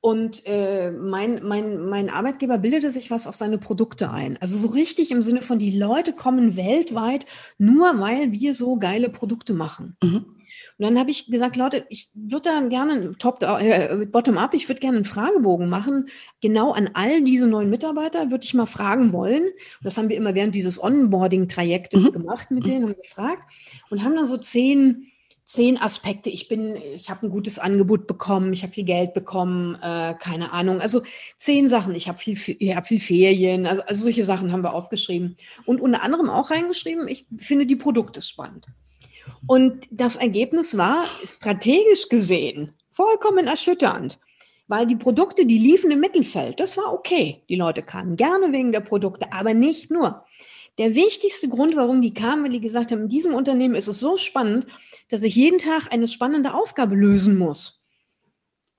Und 0.00 0.42
äh, 0.46 0.92
mein, 0.92 1.42
mein, 1.42 1.80
mein 1.80 2.10
Arbeitgeber 2.10 2.58
bildete 2.58 2.90
sich 2.90 3.10
was 3.10 3.26
auf 3.26 3.34
seine 3.34 3.58
Produkte 3.58 4.10
ein. 4.10 4.36
Also 4.40 4.56
so 4.56 4.68
richtig 4.68 5.10
im 5.10 5.20
Sinne 5.20 5.42
von, 5.42 5.58
die 5.58 5.76
Leute 5.76 6.12
kommen 6.12 6.54
weltweit 6.54 7.26
nur, 7.58 7.98
weil 7.98 8.30
wir 8.30 8.54
so 8.54 8.76
geile 8.76 9.08
Produkte 9.08 9.52
machen. 9.52 9.96
Mhm. 10.02 10.36
Und 10.78 10.84
dann 10.84 10.98
habe 10.98 11.10
ich 11.10 11.26
gesagt, 11.26 11.56
Leute, 11.56 11.86
ich 11.88 12.10
würde 12.14 12.42
da 12.42 12.60
gerne 12.60 13.12
top, 13.18 13.42
äh, 13.42 14.06
bottom 14.06 14.36
up, 14.36 14.52
ich 14.52 14.68
würde 14.68 14.80
gerne 14.80 14.98
einen 14.98 15.06
Fragebogen 15.06 15.68
machen. 15.68 16.08
Genau 16.40 16.72
an 16.72 16.90
all 16.92 17.22
diese 17.22 17.46
neuen 17.46 17.70
Mitarbeiter 17.70 18.30
würde 18.30 18.44
ich 18.44 18.54
mal 18.54 18.66
fragen 18.66 19.12
wollen. 19.12 19.42
Und 19.42 19.84
das 19.84 19.96
haben 19.96 20.10
wir 20.10 20.16
immer 20.16 20.34
während 20.34 20.54
dieses 20.54 20.82
Onboarding-Trajektes 20.82 22.08
mhm. 22.08 22.12
gemacht 22.12 22.50
mit 22.50 22.66
denen, 22.66 22.84
haben 22.84 22.96
gefragt 22.96 23.50
und 23.90 24.04
haben 24.04 24.14
dann 24.14 24.26
so 24.26 24.36
zehn 24.36 25.06
zehn 25.46 25.78
Aspekte. 25.78 26.28
Ich 26.28 26.48
bin, 26.48 26.76
ich 26.76 27.08
habe 27.08 27.26
ein 27.26 27.30
gutes 27.30 27.58
Angebot 27.58 28.06
bekommen, 28.06 28.52
ich 28.52 28.62
habe 28.62 28.74
viel 28.74 28.84
Geld 28.84 29.14
bekommen, 29.14 29.76
äh, 29.76 30.14
keine 30.20 30.52
Ahnung. 30.52 30.80
Also 30.80 31.02
zehn 31.38 31.68
Sachen. 31.68 31.94
Ich 31.94 32.08
habe 32.08 32.18
viel, 32.18 32.36
ich 32.58 32.76
habe 32.76 32.86
viel 32.86 33.00
Ferien. 33.00 33.66
Also, 33.66 33.82
also 33.82 34.04
solche 34.04 34.24
Sachen 34.24 34.52
haben 34.52 34.62
wir 34.62 34.74
aufgeschrieben 34.74 35.36
und 35.64 35.80
unter 35.80 36.02
anderem 36.02 36.28
auch 36.28 36.50
reingeschrieben. 36.50 37.08
Ich 37.08 37.26
finde 37.38 37.64
die 37.64 37.76
Produkte 37.76 38.20
spannend. 38.20 38.66
Und 39.46 39.86
das 39.90 40.16
Ergebnis 40.16 40.76
war 40.76 41.04
strategisch 41.24 42.08
gesehen 42.08 42.74
vollkommen 42.90 43.46
erschütternd. 43.46 44.18
Weil 44.68 44.86
die 44.86 44.96
Produkte, 44.96 45.46
die 45.46 45.58
liefen 45.58 45.92
im 45.92 46.00
Mittelfeld, 46.00 46.58
das 46.58 46.76
war 46.76 46.92
okay. 46.92 47.42
Die 47.48 47.54
Leute 47.54 47.82
kamen 47.82 48.16
gerne 48.16 48.52
wegen 48.52 48.72
der 48.72 48.80
Produkte, 48.80 49.32
aber 49.32 49.54
nicht 49.54 49.92
nur. 49.92 50.24
Der 50.78 50.94
wichtigste 50.94 51.48
Grund, 51.48 51.74
warum 51.74 52.02
die 52.02 52.12
kamen, 52.12 52.44
weil 52.44 52.50
die 52.50 52.60
gesagt 52.60 52.92
haben, 52.92 53.02
in 53.02 53.08
diesem 53.08 53.34
Unternehmen 53.34 53.74
ist 53.74 53.88
es 53.88 53.98
so 53.98 54.16
spannend, 54.16 54.66
dass 55.08 55.22
ich 55.22 55.34
jeden 55.34 55.58
Tag 55.58 55.90
eine 55.90 56.06
spannende 56.06 56.54
Aufgabe 56.54 56.94
lösen 56.94 57.38
muss. 57.38 57.82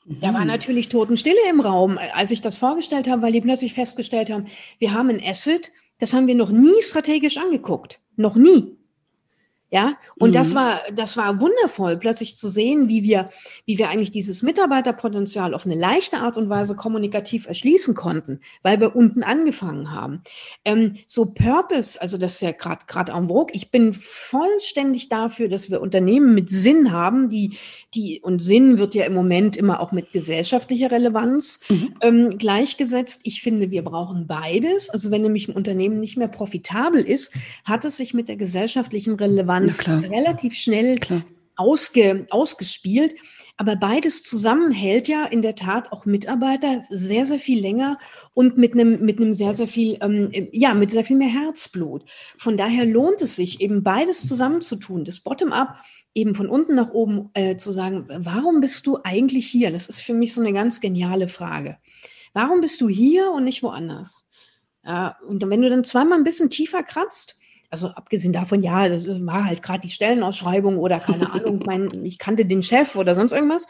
Da 0.06 0.34
war 0.34 0.42
mhm. 0.42 0.48
natürlich 0.48 0.90
Totenstille 0.90 1.50
im 1.50 1.60
Raum, 1.60 2.00
als 2.14 2.32
ich 2.32 2.42
das 2.42 2.58
vorgestellt 2.58 3.10
habe, 3.10 3.24
weil 3.24 3.34
die 3.34 3.42
plötzlich 3.42 3.74
festgestellt 3.74 4.32
haben, 4.32 4.46
wir 4.80 4.94
haben 4.94 5.10
ein 5.10 5.22
Asset, 5.24 5.72
das 6.00 6.14
haben 6.14 6.28
wir 6.28 6.36
noch 6.36 6.52
nie 6.52 6.82
strategisch 6.82 7.38
angeguckt. 7.38 8.00
Noch 8.16 8.36
nie. 8.36 8.77
Ja, 9.70 9.98
und 10.18 10.30
mhm. 10.30 10.34
das 10.34 10.56
war, 10.56 10.80
das 10.96 11.18
war 11.18 11.42
wundervoll, 11.42 11.98
plötzlich 11.98 12.38
zu 12.38 12.50
sehen, 12.50 12.88
wie 12.88 13.04
wir, 13.04 13.30
wie 13.66 13.78
wir 13.78 13.90
eigentlich 13.90 14.12
dieses 14.12 14.42
Mitarbeiterpotenzial 14.42 15.54
auf 15.54 15.66
eine 15.66 15.76
leichte 15.76 16.20
Art 16.20 16.38
und 16.38 16.48
Weise 16.48 16.74
kommunikativ 16.74 17.48
erschließen 17.48 17.94
konnten, 17.94 18.40
weil 18.64 18.80
wir 18.80 18.96
unten 18.96 19.24
angefangen 19.24 19.92
haben. 19.92 20.22
Ähm, 20.64 20.96
so 21.06 21.34
Purpose, 21.34 22.02
also 22.02 22.18
das 22.18 22.36
ist 22.36 22.42
ja 22.44 22.54
gerade 22.54 22.86
gerade 22.88 23.12
en 23.12 23.28
vogue. 23.28 23.54
Ich 23.54 23.70
bin 23.70 23.92
vollständig 23.92 25.10
dafür, 25.10 25.50
dass 25.50 25.70
wir 25.70 25.82
Unternehmen 25.82 26.34
mit 26.34 26.50
Sinn 26.50 26.94
haben, 26.94 27.28
die, 27.28 27.58
die, 27.94 28.22
und 28.22 28.40
Sinn 28.40 28.78
wird 28.78 28.96
ja 28.96 29.04
im 29.04 29.14
Moment 29.14 29.58
immer 29.58 29.82
auch 29.82 29.92
mit 29.92 30.14
gesellschaftlicher 30.14 30.92
Relevanz 30.92 31.60
mhm. 31.68 31.94
ähm, 32.00 32.38
gleichgesetzt. 32.38 33.22
Ich 33.26 33.42
finde, 33.42 33.70
wir 33.70 33.84
brauchen 33.84 34.28
beides. 34.28 34.90
Also 34.90 35.12
wenn 35.12 35.24
nämlich 35.24 35.50
ein 35.50 35.56
Unternehmen 35.56 36.00
nicht 36.00 36.16
mehr 36.16 36.30
profitabel 36.30 37.04
ist, 37.04 37.34
hat 37.66 37.84
es 37.84 37.98
sich 37.98 38.14
mit 38.14 38.30
der 38.30 38.38
gesellschaftlichen 38.38 39.16
Relevanz 39.16 39.57
Relevanz 39.64 39.88
relativ 40.12 40.54
schnell 40.54 40.98
ausge, 41.58 42.28
ausgespielt. 42.30 43.16
Aber 43.60 43.76
beides 43.76 44.22
zusammen 44.22 44.72
hält 44.72 45.08
ja 45.08 45.26
in 45.26 45.42
der 45.42 45.56
Tat 45.56 45.92
auch 45.92 46.06
Mitarbeiter 46.06 46.84
sehr, 46.92 47.26
sehr 47.26 47.40
viel 47.40 47.60
länger 47.60 47.98
und 48.36 48.56
mit 48.56 48.74
einem, 48.74 49.04
mit 49.04 49.18
einem 49.18 49.34
sehr, 49.34 49.56
sehr 49.56 49.68
viel, 49.68 49.98
ähm, 50.02 50.30
ja, 50.52 50.76
mit 50.76 50.92
sehr 50.92 51.04
viel 51.04 51.18
mehr 51.18 51.28
Herzblut. 51.28 52.04
Von 52.38 52.56
daher 52.56 52.86
lohnt 52.86 53.24
es 53.24 53.36
sich 53.36 53.60
eben 53.60 53.82
beides 53.82 54.28
zusammenzutun. 54.28 55.06
Das 55.06 55.22
Bottom-up 55.22 55.82
eben 56.14 56.36
von 56.36 56.50
unten 56.50 56.76
nach 56.76 56.92
oben 56.92 57.32
äh, 57.34 57.58
zu 57.58 57.72
sagen, 57.72 58.06
warum 58.08 58.62
bist 58.62 58.86
du 58.86 59.00
eigentlich 59.04 59.48
hier? 59.48 59.72
Das 59.72 59.90
ist 59.90 60.02
für 60.02 60.14
mich 60.14 60.36
so 60.36 60.42
eine 60.42 60.54
ganz 60.54 60.80
geniale 60.80 61.28
Frage. 61.28 61.78
Warum 62.34 62.62
bist 62.62 62.80
du 62.82 62.88
hier 62.88 63.32
und 63.32 63.44
nicht 63.44 63.64
woanders? 63.64 64.28
Äh, 64.84 65.10
und 65.28 65.50
wenn 65.50 65.64
du 65.64 65.70
dann 65.70 65.84
zweimal 65.84 66.20
ein 66.20 66.24
bisschen 66.24 66.52
tiefer 66.52 66.84
kratzt, 66.84 67.38
also 67.70 67.88
abgesehen 67.90 68.34
davon, 68.34 68.64
ja, 68.64 68.88
das 68.88 69.06
war 69.26 69.46
halt 69.46 69.62
gerade 69.62 69.82
die 69.82 69.90
Stellenausschreibung 69.90 70.78
oder 70.78 71.00
keine 71.00 71.32
Ahnung, 71.34 71.64
mein, 71.66 72.06
ich 72.06 72.18
kannte 72.18 72.46
den 72.46 72.64
Chef 72.64 72.96
oder 72.96 73.16
sonst 73.16 73.34
irgendwas, 73.34 73.68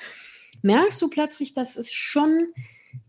merkst 0.62 1.02
du 1.02 1.10
plötzlich, 1.10 1.54
dass 1.54 1.78
es 1.78 1.92
schon 1.92 2.48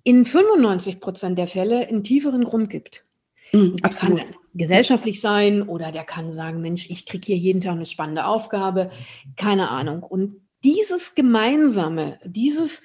in 0.04 0.24
95 0.24 1.00
Prozent 1.00 1.38
der 1.38 1.48
Fälle 1.48 1.88
einen 1.88 2.04
tieferen 2.04 2.44
Grund 2.44 2.70
gibt. 2.70 3.06
Mm, 3.52 3.76
absolut. 3.82 4.20
Kann 4.20 4.30
gesellschaftlich 4.54 5.20
sein 5.20 5.62
oder 5.62 5.90
der 5.90 6.04
kann 6.04 6.30
sagen, 6.30 6.60
Mensch, 6.60 6.90
ich 6.90 7.06
kriege 7.06 7.26
hier 7.26 7.36
jeden 7.36 7.60
Tag 7.60 7.72
eine 7.72 7.86
spannende 7.86 8.26
Aufgabe, 8.26 8.90
keine 9.36 9.70
Ahnung. 9.70 10.02
Und 10.02 10.42
dieses 10.64 11.14
Gemeinsame, 11.14 12.18
dieses, 12.24 12.82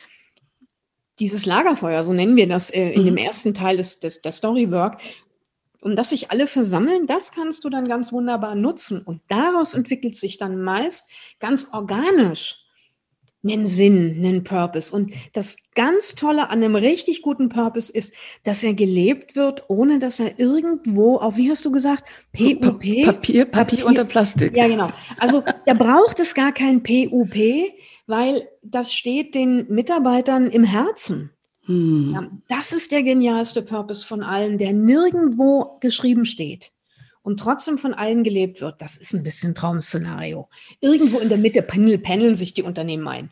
dieses 1.19 1.45
Lagerfeuer, 1.45 2.03
so 2.03 2.13
nennen 2.13 2.35
wir 2.35 2.47
das 2.47 2.69
äh, 2.69 2.91
in 2.91 3.01
mhm. 3.01 3.05
dem 3.05 3.17
ersten 3.17 3.53
Teil 3.53 3.77
des, 3.77 3.99
des, 3.99 4.21
der 4.21 4.31
Storywork, 4.31 5.01
und 5.83 5.95
dass 5.97 6.09
sich 6.09 6.31
alle 6.31 6.47
versammeln, 6.47 7.07
das 7.07 7.31
kannst 7.31 7.63
du 7.63 7.69
dann 7.69 7.87
ganz 7.87 8.11
wunderbar 8.11 8.55
nutzen. 8.55 9.01
Und 9.01 9.21
daraus 9.27 9.73
entwickelt 9.73 10.15
sich 10.15 10.37
dann 10.37 10.61
meist 10.61 11.09
ganz 11.39 11.69
organisch 11.73 12.63
einen 13.45 13.67
Sinn, 13.67 14.15
einen 14.17 14.43
Purpose. 14.43 14.95
Und 14.95 15.11
das 15.33 15.57
ganz 15.75 16.15
Tolle 16.15 16.49
an 16.49 16.63
einem 16.63 16.75
richtig 16.75 17.21
guten 17.21 17.49
Purpose 17.49 17.91
ist, 17.91 18.13
dass 18.43 18.63
er 18.63 18.73
gelebt 18.73 19.35
wird, 19.35 19.65
ohne 19.67 19.99
dass 19.99 20.19
er 20.19 20.39
irgendwo 20.39 21.17
auf, 21.17 21.35
wie 21.35 21.49
hast 21.49 21.65
du 21.65 21.71
gesagt, 21.71 22.05
PUP? 22.31 22.61
Papier, 22.61 23.05
Papier, 23.07 23.45
Papier 23.45 23.85
unter 23.85 24.05
Plastik. 24.05 24.55
Ja, 24.55 24.67
genau. 24.67 24.91
Also 25.17 25.43
da 25.65 25.73
braucht 25.73 26.19
es 26.21 26.33
gar 26.33 26.53
kein 26.53 26.83
PUP, 26.83 27.35
weil 28.07 28.47
das 28.61 28.93
steht 28.93 29.35
den 29.35 29.67
Mitarbeitern 29.67 30.49
im 30.49 30.63
Herzen. 30.63 31.31
Hm. 31.65 32.11
Ja, 32.13 32.31
das 32.49 32.71
ist 32.73 32.91
der 32.91 33.03
genialste 33.03 33.61
Purpose 33.61 34.05
von 34.05 34.21
allen, 34.21 34.57
der 34.57 34.73
nirgendwo 34.73 35.77
geschrieben 35.79 36.25
steht 36.25 36.71
und 37.21 37.39
trotzdem 37.39 37.77
von 37.77 37.93
allen 37.93 38.23
gelebt 38.23 38.61
wird. 38.61 38.81
Das 38.81 38.97
ist 38.97 39.13
ein 39.13 39.23
bisschen 39.23 39.55
Traum-Szenario. 39.55 40.49
Irgendwo 40.81 41.19
in 41.19 41.29
der 41.29 41.37
Mitte 41.37 41.61
pendeln 41.61 42.35
sich 42.35 42.53
die 42.53 42.63
Unternehmen 42.63 43.07
ein. 43.07 43.29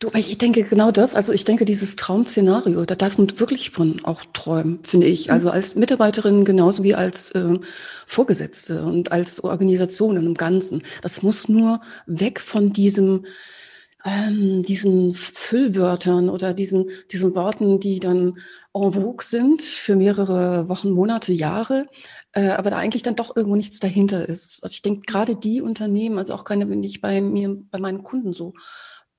Du, 0.00 0.08
aber 0.08 0.18
ich 0.18 0.36
denke 0.38 0.64
genau 0.64 0.90
das, 0.90 1.14
also 1.14 1.32
ich 1.32 1.44
denke, 1.44 1.64
dieses 1.64 1.94
Traum-Szenario, 1.94 2.84
da 2.84 2.96
darf 2.96 3.16
man 3.16 3.28
wirklich 3.38 3.70
von 3.70 4.04
auch 4.04 4.22
träumen, 4.32 4.80
finde 4.82 5.06
ich. 5.06 5.28
Mhm. 5.28 5.34
Also 5.34 5.50
als 5.50 5.76
Mitarbeiterin 5.76 6.44
genauso 6.44 6.82
wie 6.82 6.96
als 6.96 7.30
äh, 7.30 7.58
Vorgesetzte 8.06 8.82
und 8.82 9.12
als 9.12 9.42
Organisation 9.42 10.16
im 10.16 10.34
Ganzen. 10.34 10.82
Das 11.02 11.22
muss 11.22 11.48
nur 11.48 11.80
weg 12.06 12.40
von 12.40 12.72
diesem, 12.72 13.24
ähm, 14.08 14.62
diesen 14.62 15.12
Füllwörtern 15.12 16.30
oder 16.30 16.54
diesen, 16.54 16.90
diesen 17.10 17.34
Worten, 17.34 17.78
die 17.78 18.00
dann 18.00 18.38
en 18.72 18.92
vogue 18.92 19.22
sind 19.22 19.60
für 19.60 19.96
mehrere 19.96 20.68
Wochen, 20.68 20.90
Monate, 20.90 21.32
Jahre, 21.32 21.86
äh, 22.32 22.48
aber 22.48 22.70
da 22.70 22.76
eigentlich 22.76 23.02
dann 23.02 23.16
doch 23.16 23.36
irgendwo 23.36 23.56
nichts 23.56 23.80
dahinter 23.80 24.26
ist. 24.28 24.62
Also 24.62 24.72
ich 24.72 24.82
denke, 24.82 25.02
gerade 25.02 25.36
die 25.36 25.60
Unternehmen, 25.60 26.18
also 26.18 26.34
auch 26.34 26.44
keine, 26.44 26.68
wenn 26.70 26.82
ich 26.82 27.00
bei 27.00 27.20
mir, 27.20 27.56
bei 27.70 27.78
meinen 27.78 28.02
Kunden 28.02 28.32
so 28.32 28.54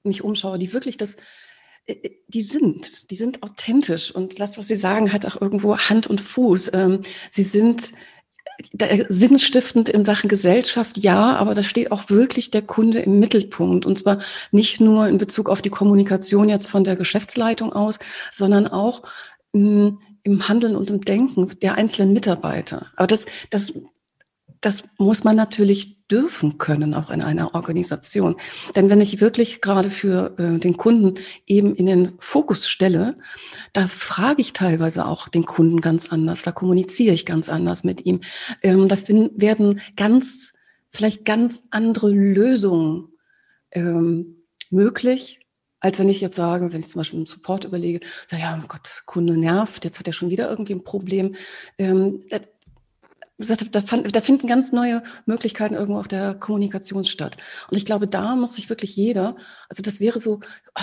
mich 0.04 0.24
umschaue, 0.24 0.58
die 0.58 0.74
wirklich 0.74 0.98
das, 0.98 1.18
äh, 1.86 1.94
äh, 1.94 2.22
die 2.28 2.42
sind, 2.42 3.12
die 3.12 3.16
sind 3.16 3.44
authentisch 3.44 4.14
und 4.14 4.40
das, 4.40 4.58
was 4.58 4.68
sie 4.68 4.78
sagen, 4.78 5.14
hat 5.14 5.26
auch 5.26 5.40
irgendwo 5.40 5.78
Hand 5.78 6.08
und 6.08 6.22
Fuß. 6.22 6.72
Ähm, 6.74 7.02
sie 7.32 7.44
sind 7.44 7.92
sinnstiftend 9.10 9.90
in 9.90 10.06
Sachen 10.06 10.28
Gesellschaft, 10.28 10.98
ja, 10.98 11.36
aber 11.36 11.56
da 11.56 11.64
steht 11.64 11.92
auch 11.92 12.10
wirklich 12.10 12.52
der 12.52 12.62
Kunde 12.62 13.00
im 13.00 13.20
Mittelpunkt. 13.20 13.86
Und 13.86 13.98
zwar 13.98 14.20
nicht 14.52 14.82
nur 14.82 15.08
in 15.08 15.18
Bezug 15.18 15.50
auf 15.50 15.62
die 15.62 15.70
Kommunikation 15.70 16.50
jetzt 16.50 16.68
von 16.68 16.84
der 16.84 16.96
Geschäftsleitung 16.96 17.74
aus, 17.74 18.00
sondern 18.32 18.68
auch 18.68 19.04
mh, 19.54 19.62
hm, 19.62 20.00
im 20.24 20.48
Handeln 20.48 20.76
und 20.76 20.90
im 20.90 21.02
Denken 21.02 21.48
der 21.62 21.76
einzelnen 21.76 22.14
Mitarbeiter. 22.14 22.88
Aber 22.96 23.08
das, 23.08 23.26
das, 23.50 23.74
das 24.62 24.84
muss 24.98 25.24
man 25.24 25.36
natürlich 25.36 26.08
dürfen 26.08 26.58
können, 26.58 26.94
auch 26.94 27.12
in 27.12 27.22
einer 27.22 27.56
Organisation. 27.56 28.36
Denn 28.76 28.90
wenn 28.90 29.00
ich 29.00 29.22
wirklich 29.22 29.62
gerade 29.62 29.90
für 29.90 30.36
äh, 30.38 30.60
den 30.60 30.76
Kunden 30.76 31.16
eben 31.46 31.76
in 31.76 31.86
den 31.86 32.14
Fokus 32.20 32.68
stelle, 32.68 33.18
da 33.74 33.88
frage 33.88 34.42
ich 34.42 34.54
teilweise 34.54 35.06
auch 35.06 35.28
den 35.28 35.46
Kunden 35.46 35.82
ganz 35.82 36.12
anders, 36.12 36.44
da 36.44 36.52
kommuniziere 36.52 37.14
ich 37.14 37.26
ganz 37.26 37.48
anders 37.48 37.84
mit 37.84 38.06
ihm. 38.06 38.22
Ähm, 38.64 38.88
da 38.88 38.96
find, 38.96 39.40
werden 39.40 39.82
ganz, 39.96 40.54
vielleicht 40.90 41.26
ganz 41.26 41.64
andere 41.70 42.10
Lösungen 42.10 43.10
ähm, 43.72 44.44
möglich, 44.72 45.40
als 45.80 46.00
wenn 46.00 46.10
ich 46.10 46.20
jetzt 46.20 46.36
sage, 46.36 46.74
wenn 46.74 46.80
ich 46.80 46.88
zum 46.88 47.00
Beispiel 47.00 47.20
einen 47.20 47.26
Support 47.26 47.64
überlege, 47.64 48.06
sage, 48.28 48.44
ja, 48.44 48.60
oh 48.62 48.68
Gott, 48.68 49.04
Kunde 49.06 49.38
nervt, 49.38 49.86
jetzt 49.86 50.00
hat 50.00 50.08
er 50.08 50.14
schon 50.14 50.30
wieder 50.30 50.50
irgendwie 50.50 50.74
ein 50.74 50.84
Problem. 50.84 51.36
Ähm, 51.78 52.26
da, 53.40 53.82
fand, 53.82 54.16
da 54.16 54.22
finden 54.22 54.48
ganz 54.48 54.72
neue 54.72 55.02
Möglichkeiten 55.26 55.76
irgendwo 55.76 56.00
auch 56.00 56.08
der 56.08 56.36
Kommunikation 56.36 57.06
statt. 57.06 57.38
Und 57.70 57.78
ich 57.78 57.86
glaube, 57.86 58.08
da 58.08 58.36
muss 58.36 58.56
sich 58.56 58.70
wirklich 58.70 58.96
jeder, 58.96 59.36
also 59.70 59.82
das 59.82 60.00
wäre 60.00 60.20
so, 60.20 60.42
äh, 60.76 60.82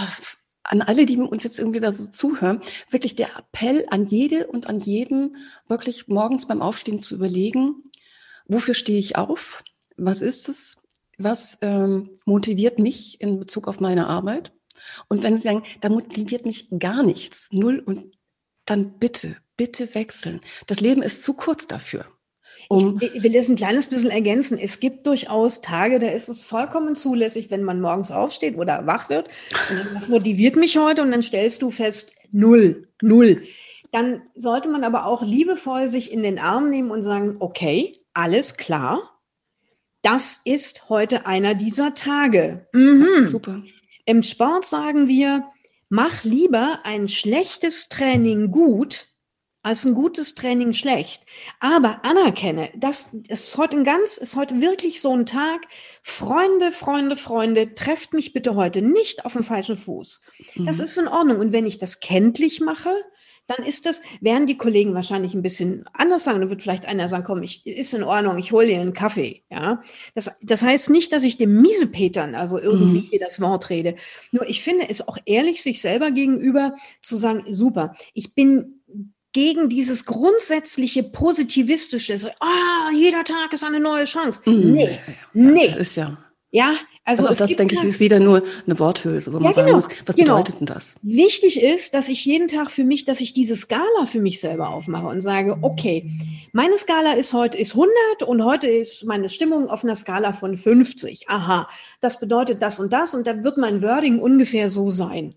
an 0.63 0.83
alle, 0.83 1.07
die 1.07 1.19
uns 1.19 1.45
jetzt 1.45 1.59
irgendwie 1.59 1.81
da 1.81 1.93
so 1.93 2.07
zuhören, 2.07 2.61
wirklich 2.91 3.15
der 3.15 3.37
Appell 3.37 3.87
an 3.91 4.05
jede 4.05 4.49
und 4.49 4.69
an 4.69 4.81
jeden, 4.81 5.37
wirklich 5.69 6.09
morgens 6.09 6.47
beim 6.47 6.63
Aufstehen 6.63 7.01
zu 7.01 7.15
überlegen, 7.15 7.85
wofür 8.47 8.75
stehe 8.75 8.99
ich 8.99 9.17
auf? 9.17 9.63
Was 9.97 10.23
ist 10.23 10.49
es? 10.49 10.83
Was 11.19 11.59
ähm, 11.63 12.11
motiviert 12.25 12.79
mich 12.79 13.21
in 13.21 13.39
Bezug 13.39 13.69
auf 13.69 13.81
meine 13.81 14.09
Arbeit? 14.09 14.53
Und 15.09 15.23
wenn 15.23 15.39
Sie 15.39 15.45
sagen, 15.45 15.63
da 15.81 15.89
motiviert 15.89 16.45
mich 16.45 16.69
gar 16.79 17.03
nichts, 17.03 17.49
null 17.53 17.79
und 17.79 18.17
dann 18.65 18.99
bitte, 18.99 19.37
bitte 19.57 19.95
wechseln. 19.95 20.41
Das 20.67 20.81
Leben 20.81 21.03
ist 21.03 21.23
zu 21.23 21.35
kurz 21.35 21.67
dafür. 21.67 22.07
Um 22.69 22.99
ich, 23.01 23.23
will 23.23 23.33
das 23.33 23.49
ein 23.49 23.57
kleines 23.57 23.87
bisschen 23.87 24.11
ergänzen. 24.11 24.59
Es 24.59 24.81
gibt 24.81 25.07
durchaus 25.07 25.61
Tage, 25.61 25.99
da 25.99 26.09
ist 26.09 26.29
es 26.29 26.45
vollkommen 26.45 26.95
zulässig, 26.95 27.51
wenn 27.51 27.63
man 27.63 27.81
morgens 27.81 28.11
aufsteht 28.11 28.57
oder 28.57 28.87
wach 28.87 29.09
wird. 29.09 29.29
Und 29.71 29.79
dann, 29.79 29.95
was 29.95 30.09
motiviert 30.09 30.57
mich 30.57 30.77
heute? 30.77 31.03
Und 31.03 31.13
dann 31.13 31.23
stellst 31.23 31.63
du 31.63 31.71
fest, 31.71 32.15
null, 32.33 32.89
null. 33.01 33.43
Dann 33.93 34.23
sollte 34.35 34.69
man 34.69 34.85
aber 34.85 35.07
auch 35.07 35.23
liebevoll 35.23 35.89
sich 35.89 36.13
in 36.13 36.23
den 36.23 36.39
Arm 36.39 36.71
nehmen 36.71 36.91
und 36.91 37.03
sagen, 37.03 37.37
okay, 37.39 37.99
alles 38.15 38.57
klar. 38.57 39.21
Das 40.03 40.41
ist 40.45 40.89
heute 40.89 41.27
einer 41.27 41.55
dieser 41.55 41.95
Tage. 41.95 42.67
Mhm. 42.73 43.27
Super. 43.29 43.63
Im 44.05 44.23
Sport 44.23 44.67
sagen 44.67 45.09
wir, 45.09 45.45
mach 45.89 46.25
lieber 46.25 46.81
ein 46.85 47.09
schlechtes 47.09 47.89
Training 47.89 48.51
gut, 48.51 49.07
als 49.67 49.85
ein 49.85 49.95
gutes 49.95 50.37
Training 50.37 50.75
schlecht. 50.75 51.25
Aber 51.59 52.05
anerkenne, 52.05 52.71
das 52.77 53.07
ist 53.27 53.59
heute 53.59 53.77
ein 53.77 53.83
ganz, 53.83 54.17
ist 54.17 54.37
heute 54.37 54.61
wirklich 54.61 55.01
so 55.01 55.13
ein 55.13 55.27
Tag. 55.27 55.67
Freunde, 56.05 56.71
Freunde, 56.71 57.17
Freunde, 57.17 57.75
trefft 57.75 58.13
mich 58.13 58.33
bitte 58.33 58.55
heute 58.55 58.81
nicht 58.81 59.25
auf 59.25 59.33
dem 59.33 59.43
falschen 59.43 59.77
Fuß. 59.77 60.21
Das 60.55 60.79
mhm. 60.79 60.85
ist 60.85 60.99
in 60.99 61.09
Ordnung. 61.09 61.41
Und 61.41 61.53
wenn 61.53 61.67
ich 61.67 61.79
das 61.79 61.99
kenntlich 61.99 62.61
mache, 62.61 62.91
dann 63.49 63.67
ist 63.67 63.87
das, 63.87 64.03
werden 64.21 64.47
die 64.47 64.57
Kollegen 64.57 64.95
wahrscheinlich 64.95 65.35
ein 65.35 65.43
bisschen 65.43 65.85
anders 65.93 66.23
sagen. 66.23 66.39
Dann 66.39 66.51
wird 66.51 66.63
vielleicht 66.63 66.87
einer 66.87 67.09
sagen, 67.09 67.25
komm, 67.25 67.43
ich, 67.43 67.67
ist 67.67 67.93
in 67.93 68.05
Ordnung, 68.05 68.39
ich 68.39 68.53
hole 68.53 68.69
dir 68.69 68.81
einen 68.81 68.93
Kaffee. 68.93 69.43
Ja, 69.51 69.83
das, 70.15 70.31
das 70.43 70.63
heißt 70.63 70.91
nicht, 70.91 71.13
dass 71.13 71.25
ich 71.25 71.39
dem 71.39 71.61
Miesepetern 71.61 72.37
also 72.37 72.57
irgendwie 72.61 73.01
mhm. 73.01 73.07
hier 73.11 73.19
das 73.19 73.41
Wort 73.41 73.69
rede. 73.71 73.97
Nur 74.31 74.49
ich 74.49 74.63
finde 74.63 74.89
es 74.89 75.09
auch 75.09 75.19
ehrlich, 75.27 75.61
sich 75.61 75.81
selber 75.81 76.13
gegenüber 76.13 76.77
zu 77.03 77.17
sagen, 77.17 77.53
super, 77.53 77.97
ich 78.15 78.33
bin 78.33 78.76
gegen 79.37 79.69
dieses 79.69 80.07
grundsätzliche 80.07 81.03
Positivistische, 81.03 82.19
so, 82.19 82.29
ah, 82.41 82.91
jeder 82.95 83.23
Tag 83.23 83.53
ist 83.53 83.65
eine 83.65 83.81
neue 83.81 84.05
Chance. 84.05 84.41
Mhm. 84.47 84.73
Nee, 84.73 84.99
nee. 85.35 85.69
Das 85.69 85.77
ist 85.77 85.97
ja. 85.97 86.17
Ja, 86.51 86.77
also, 87.05 87.27
also 87.27 87.45
das 87.45 87.55
denke 87.55 87.75
ich 87.75 87.85
ist 87.85 88.01
wieder 88.01 88.19
nur 88.19 88.43
eine 88.65 88.79
Worthülse, 88.79 89.31
wo 89.31 89.39
man 89.39 89.45
ja, 89.45 89.51
genau, 89.51 89.79
sagen 89.79 89.95
muss, 89.95 90.07
was 90.07 90.17
genau. 90.17 90.37
bedeutet 90.37 90.61
denn 90.61 90.67
das? 90.67 90.97
Wichtig 91.03 91.63
ist, 91.63 91.93
dass 91.93 92.09
ich 92.09 92.25
jeden 92.25 92.49
Tag 92.49 92.71
für 92.71 92.85
mich, 92.85 93.05
dass 93.05 93.21
ich 93.21 93.35
diese 93.35 93.57
Skala 93.57 94.07
für 94.11 94.21
mich 94.21 94.41
selber 94.41 94.71
aufmache 94.71 95.07
und 95.07 95.21
sage, 95.21 95.59
okay, 95.61 96.11
meine 96.53 96.79
Skala 96.79 97.13
ist 97.13 97.35
heute 97.35 97.59
ist 97.59 97.73
100 97.73 97.93
und 98.27 98.43
heute 98.43 98.69
ist 98.69 99.05
meine 99.05 99.29
Stimmung 99.29 99.69
auf 99.69 99.85
einer 99.85 99.97
Skala 99.97 100.33
von 100.33 100.57
50. 100.57 101.29
Aha, 101.29 101.69
das 102.01 102.21
bedeutet 102.21 102.63
das 102.63 102.81
und 102.81 102.91
das 102.91 103.13
und 103.13 103.27
dann 103.27 103.45
wird 103.45 103.59
mein 103.59 103.83
Wording 103.83 104.19
ungefähr 104.19 104.71
so 104.71 104.91
sein. 104.91 105.35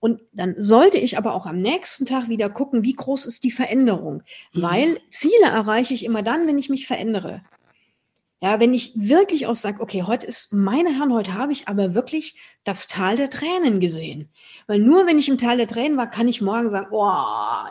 Und 0.00 0.20
dann 0.32 0.54
sollte 0.58 0.98
ich 0.98 1.18
aber 1.18 1.34
auch 1.34 1.46
am 1.46 1.58
nächsten 1.58 2.06
Tag 2.06 2.28
wieder 2.28 2.50
gucken, 2.50 2.84
wie 2.84 2.94
groß 2.94 3.26
ist 3.26 3.44
die 3.44 3.50
Veränderung. 3.50 4.22
Mhm. 4.52 4.62
Weil 4.62 5.00
Ziele 5.10 5.46
erreiche 5.46 5.94
ich 5.94 6.04
immer 6.04 6.22
dann, 6.22 6.46
wenn 6.46 6.58
ich 6.58 6.68
mich 6.68 6.86
verändere. 6.86 7.42
Ja, 8.40 8.60
wenn 8.60 8.72
ich 8.72 8.92
wirklich 8.94 9.48
auch 9.48 9.56
sage, 9.56 9.80
okay, 9.80 10.04
heute 10.04 10.24
ist, 10.24 10.52
meine 10.52 10.96
Herren, 10.96 11.12
heute 11.12 11.34
habe 11.34 11.50
ich 11.50 11.66
aber 11.66 11.96
wirklich 11.96 12.36
das 12.62 12.86
Tal 12.86 13.16
der 13.16 13.30
Tränen 13.30 13.80
gesehen. 13.80 14.28
Weil 14.68 14.78
nur 14.78 15.08
wenn 15.08 15.18
ich 15.18 15.28
im 15.28 15.38
Tal 15.38 15.56
der 15.56 15.66
Tränen 15.66 15.98
war, 15.98 16.08
kann 16.08 16.28
ich 16.28 16.40
morgen 16.40 16.70
sagen, 16.70 16.86
oh, 16.92 17.10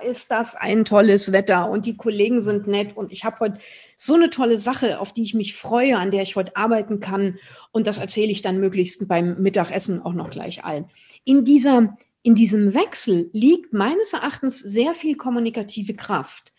ist 0.06 0.30
das 0.30 0.56
ein 0.56 0.84
tolles 0.84 1.32
Wetter 1.32 1.70
und 1.70 1.86
die 1.86 1.96
Kollegen 1.96 2.42
sind 2.42 2.68
nett 2.68 2.98
und 2.98 3.14
ich 3.14 3.24
habe 3.24 3.40
heute 3.40 3.60
so 3.96 4.16
eine 4.16 4.30
tolle 4.30 4.58
Sache, 4.58 5.00
auf 5.00 5.14
die 5.14 5.24
ich 5.24 5.34
mich 5.34 5.56
freue, 5.56 5.98
an 5.98 6.12
der 6.12 6.24
ich 6.24 6.36
heute 6.36 6.58
arbeiten 6.58 7.00
kann. 7.00 7.40
Und 7.72 7.88
das 7.88 7.98
erzähle 7.98 8.32
ich 8.34 8.42
dann 8.42 8.60
möglichst 8.60 9.08
beim 9.08 9.42
Mittagessen 9.42 10.02
auch 10.02 10.14
noch 10.14 10.30
gleich 10.30 10.66
allen. 10.66 10.90
In 11.24 11.46
dieser 11.46 11.96
in 12.28 12.36
diesem 12.36 12.74
Wechsel 12.74 13.30
liegt 13.32 13.72
meines 13.72 14.12
Erachtens 14.12 14.60
sehr 14.60 14.94
viel 14.94 15.16
kommunikative 15.16 15.94
Kraft. 15.94 16.52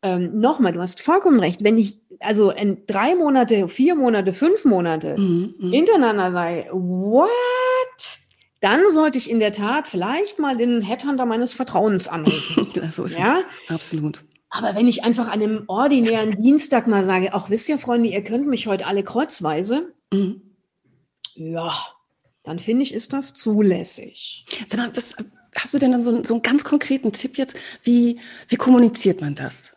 Ähm, 0.00 0.38
Nochmal, 0.38 0.72
du 0.72 0.80
hast 0.80 1.02
vollkommen 1.02 1.40
recht. 1.40 1.64
Wenn 1.64 1.78
ich 1.78 1.98
also 2.20 2.52
in 2.52 2.86
drei 2.86 3.16
Monate, 3.16 3.66
vier 3.66 3.96
Monate, 3.96 4.32
fünf 4.32 4.64
Monate 4.64 5.18
mhm, 5.18 5.56
mhm. 5.58 5.72
hintereinander 5.72 6.30
sei, 6.30 6.68
what? 6.70 7.28
Dann 8.60 8.88
sollte 8.92 9.18
ich 9.18 9.28
in 9.28 9.40
der 9.40 9.50
Tat 9.50 9.88
vielleicht 9.88 10.38
mal 10.38 10.56
den 10.56 10.80
Headhunter 10.80 11.26
meines 11.26 11.52
Vertrauens 11.52 12.06
anrufen. 12.06 12.68
so 12.92 13.02
ist 13.02 13.18
ja? 13.18 13.38
es. 13.40 13.74
Absolut. 13.74 14.22
Aber 14.50 14.76
wenn 14.76 14.86
ich 14.86 15.02
einfach 15.02 15.26
an 15.26 15.42
einem 15.42 15.64
ordinären 15.66 16.40
Dienstag 16.40 16.86
mal 16.86 17.02
sage, 17.02 17.34
auch 17.34 17.50
wisst 17.50 17.68
ihr, 17.68 17.78
Freunde, 17.78 18.10
ihr 18.10 18.22
könnt 18.22 18.46
mich 18.46 18.68
heute 18.68 18.86
alle 18.86 19.02
kreuzweise, 19.02 19.92
mhm. 20.12 20.40
ja, 21.34 21.72
dann 22.46 22.60
finde 22.60 22.84
ich, 22.84 22.94
ist 22.94 23.12
das 23.12 23.34
zulässig. 23.34 24.46
Sag 24.68 24.78
mal, 24.78 24.90
was, 24.94 25.16
hast 25.56 25.74
du 25.74 25.78
denn 25.78 25.92
dann 25.92 26.00
so, 26.00 26.22
so 26.22 26.34
einen 26.34 26.42
ganz 26.42 26.62
konkreten 26.62 27.12
Tipp 27.12 27.36
jetzt? 27.38 27.56
Wie, 27.82 28.20
wie 28.48 28.56
kommuniziert 28.56 29.20
man 29.20 29.34
das? 29.34 29.72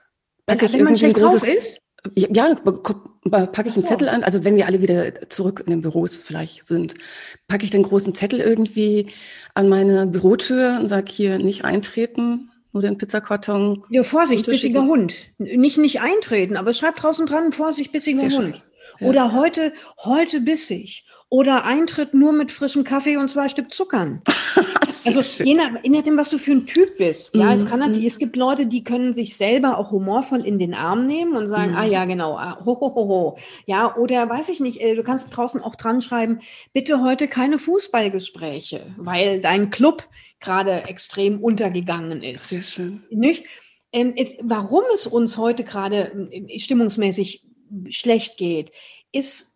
Packe 0.45 0.67
ich 0.67 0.75
irgendwie 0.75 1.07
ein 1.07 1.13
großes. 1.13 1.43
Ist? 1.43 1.81
Ja, 2.15 2.53
packe 2.53 3.69
ich 3.69 3.73
einen 3.73 3.81
so. 3.81 3.81
Zettel 3.81 4.07
an, 4.07 4.23
also 4.23 4.43
wenn 4.43 4.55
wir 4.55 4.67
alle 4.67 4.81
wieder 4.81 5.29
zurück 5.29 5.63
in 5.65 5.71
den 5.71 5.81
Büros 5.81 6.15
vielleicht 6.15 6.65
sind, 6.65 6.93
packe 7.47 7.65
ich 7.65 7.71
den 7.71 7.83
großen 7.83 8.13
Zettel 8.13 8.39
irgendwie 8.39 9.07
an 9.55 9.67
meine 9.67 10.05
Bürotür 10.05 10.77
und 10.79 10.87
sage 10.87 11.11
hier 11.11 11.39
nicht 11.39 11.65
eintreten, 11.65 12.51
nur 12.71 12.83
den 12.83 12.99
Pizzakarton. 12.99 13.83
Ja, 13.89 14.03
Vorsicht, 14.03 14.45
bissiger 14.45 14.83
Hund. 14.83 15.15
Nicht 15.39 15.79
nicht 15.79 16.01
eintreten, 16.01 16.55
aber 16.55 16.73
schreib 16.73 16.97
draußen 16.97 17.25
dran, 17.25 17.51
Vorsicht, 17.51 17.91
bissiger 17.91 18.29
Hund. 18.29 18.63
Oder 19.01 19.33
heute, 19.33 19.73
heute 20.03 20.41
bissig. 20.41 21.05
Oder 21.31 21.63
Eintritt 21.63 22.15
nur 22.15 22.31
mit 22.31 22.51
frischem 22.51 22.83
Kaffee 22.83 23.17
und 23.17 23.29
zwei 23.29 23.49
Stück 23.49 23.71
Zuckern. 23.71 24.21
also 25.05 25.43
je, 25.43 25.53
nach, 25.53 25.83
je 25.83 25.89
nachdem, 25.91 26.17
was 26.17 26.29
du 26.29 26.39
für 26.39 26.53
ein 26.53 26.65
Typ 26.65 26.97
bist. 26.97 27.35
Ja, 27.35 27.53
es 27.53 27.67
kann 27.67 27.79
natürlich, 27.79 28.01
mhm. 28.01 28.07
es 28.07 28.17
gibt 28.17 28.35
Leute, 28.35 28.65
die 28.65 28.83
können 28.83 29.13
sich 29.13 29.37
selber 29.37 29.77
auch 29.77 29.91
humorvoll 29.91 30.43
in 30.43 30.57
den 30.57 30.73
Arm 30.73 31.05
nehmen 31.05 31.35
und 31.35 31.45
sagen, 31.45 31.75
ah 31.75 31.85
ja, 31.85 32.05
genau, 32.05 32.35
ah, 32.35 32.57
ho, 32.65 32.79
ho, 32.81 32.95
ho, 32.95 33.07
ho. 33.07 33.37
Ja, 33.67 33.95
oder 33.95 34.27
weiß 34.27 34.49
ich 34.49 34.59
nicht, 34.59 34.81
äh, 34.81 34.95
du 34.95 35.03
kannst 35.03 35.35
draußen 35.35 35.61
auch 35.61 35.75
dran 35.75 36.01
schreiben, 36.01 36.39
bitte 36.73 37.03
heute 37.03 37.27
keine 37.27 37.59
Fußballgespräche, 37.59 38.95
weil 38.97 39.39
dein 39.39 39.69
Club 39.69 40.07
gerade 40.39 40.85
extrem 40.87 41.43
untergegangen 41.43 42.23
ist. 42.23 42.49
Sehr 42.49 42.63
schön. 42.63 43.03
Nicht? 43.11 43.45
Ähm, 43.91 44.13
es, 44.15 44.37
warum 44.41 44.83
es 44.93 45.05
uns 45.05 45.37
heute 45.37 45.63
gerade 45.63 46.29
äh, 46.31 46.59
stimmungsmäßig 46.59 47.43
schlecht 47.89 48.37
geht, 48.37 48.71
ist 49.11 49.48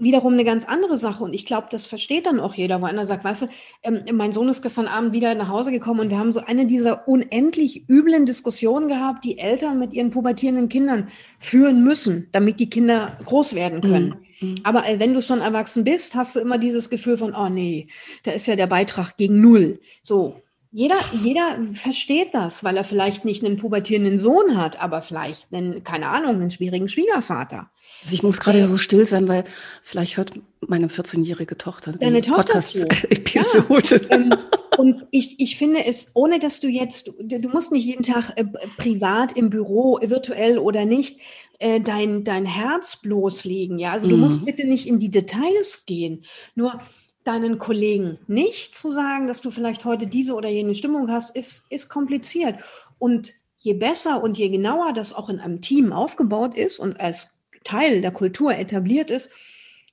wiederum 0.00 0.32
eine 0.32 0.44
ganz 0.44 0.64
andere 0.64 0.96
Sache. 0.96 1.22
Und 1.22 1.32
ich 1.32 1.46
glaube, 1.46 1.68
das 1.70 1.86
versteht 1.86 2.26
dann 2.26 2.40
auch 2.40 2.54
jeder, 2.54 2.80
wo 2.80 2.86
einer 2.86 3.06
sagt, 3.06 3.24
weißt 3.24 3.42
du, 3.42 3.46
ähm, 3.82 4.04
mein 4.12 4.32
Sohn 4.32 4.48
ist 4.48 4.62
gestern 4.62 4.86
Abend 4.86 5.12
wieder 5.12 5.34
nach 5.34 5.48
Hause 5.48 5.70
gekommen 5.70 6.00
und 6.00 6.10
wir 6.10 6.18
haben 6.18 6.32
so 6.32 6.40
eine 6.40 6.66
dieser 6.66 7.06
unendlich 7.06 7.88
üblen 7.88 8.26
Diskussionen 8.26 8.88
gehabt, 8.88 9.24
die 9.24 9.38
Eltern 9.38 9.78
mit 9.78 9.92
ihren 9.92 10.10
pubertierenden 10.10 10.68
Kindern 10.68 11.08
führen 11.38 11.84
müssen, 11.84 12.28
damit 12.32 12.58
die 12.60 12.70
Kinder 12.70 13.16
groß 13.24 13.54
werden 13.54 13.80
können. 13.80 14.14
Mhm. 14.40 14.48
mhm. 14.48 14.54
Aber 14.64 14.88
äh, 14.88 14.98
wenn 14.98 15.14
du 15.14 15.22
schon 15.22 15.40
erwachsen 15.40 15.84
bist, 15.84 16.14
hast 16.14 16.36
du 16.36 16.40
immer 16.40 16.58
dieses 16.58 16.90
Gefühl 16.90 17.18
von, 17.18 17.34
oh 17.34 17.48
nee, 17.48 17.88
da 18.24 18.32
ist 18.32 18.46
ja 18.46 18.56
der 18.56 18.66
Beitrag 18.66 19.16
gegen 19.16 19.40
null. 19.40 19.80
So, 20.02 20.42
jeder, 20.72 20.98
jeder 21.22 21.58
versteht 21.72 22.32
das, 22.32 22.62
weil 22.62 22.76
er 22.76 22.84
vielleicht 22.84 23.24
nicht 23.24 23.44
einen 23.44 23.56
pubertierenden 23.56 24.18
Sohn 24.18 24.56
hat, 24.56 24.80
aber 24.80 25.02
vielleicht 25.02 25.52
einen, 25.52 25.82
keine 25.82 26.08
Ahnung, 26.08 26.36
einen 26.36 26.50
schwierigen 26.52 26.88
Schwiegervater. 26.88 27.70
Also 28.02 28.14
ich 28.14 28.22
muss 28.22 28.40
gerade 28.40 28.66
so 28.66 28.78
still 28.78 29.04
sein, 29.04 29.28
weil 29.28 29.44
vielleicht 29.82 30.16
hört 30.16 30.32
meine 30.66 30.88
14-jährige 30.88 31.58
Tochter 31.58 31.92
Deine 31.92 32.20
die 32.20 32.30
Podcast-Episode. 32.30 34.00
Ja. 34.10 34.16
Ähm, 34.16 34.34
und 34.78 35.06
ich, 35.10 35.38
ich 35.40 35.58
finde 35.58 35.84
es, 35.84 36.12
ohne 36.14 36.38
dass 36.38 36.60
du 36.60 36.68
jetzt, 36.68 37.12
du 37.18 37.48
musst 37.48 37.70
nicht 37.70 37.84
jeden 37.84 38.02
Tag 38.02 38.32
äh, 38.36 38.44
privat 38.78 39.36
im 39.36 39.50
Büro, 39.50 39.98
virtuell 40.02 40.58
oder 40.58 40.86
nicht, 40.86 41.20
äh, 41.58 41.80
dein, 41.80 42.24
dein 42.24 42.46
Herz 42.46 42.96
bloßlegen. 42.96 43.78
Ja, 43.78 43.92
also 43.92 44.08
du 44.08 44.16
mhm. 44.16 44.22
musst 44.22 44.44
bitte 44.44 44.66
nicht 44.66 44.86
in 44.86 44.98
die 44.98 45.10
Details 45.10 45.84
gehen. 45.86 46.24
Nur 46.54 46.80
deinen 47.24 47.58
Kollegen 47.58 48.18
nicht 48.26 48.74
zu 48.74 48.90
sagen, 48.90 49.26
dass 49.26 49.42
du 49.42 49.50
vielleicht 49.50 49.84
heute 49.84 50.06
diese 50.06 50.34
oder 50.34 50.48
jene 50.48 50.74
Stimmung 50.74 51.10
hast, 51.10 51.36
ist, 51.36 51.66
ist 51.70 51.88
kompliziert. 51.88 52.60
Und 52.98 53.32
je 53.58 53.74
besser 53.74 54.22
und 54.22 54.38
je 54.38 54.48
genauer 54.48 54.94
das 54.94 55.12
auch 55.12 55.28
in 55.28 55.38
einem 55.38 55.60
Team 55.60 55.92
aufgebaut 55.92 56.56
ist 56.56 56.78
und 56.78 56.98
als 56.98 57.39
Teil 57.64 58.00
der 58.00 58.10
Kultur 58.12 58.54
etabliert 58.54 59.10
ist, 59.10 59.30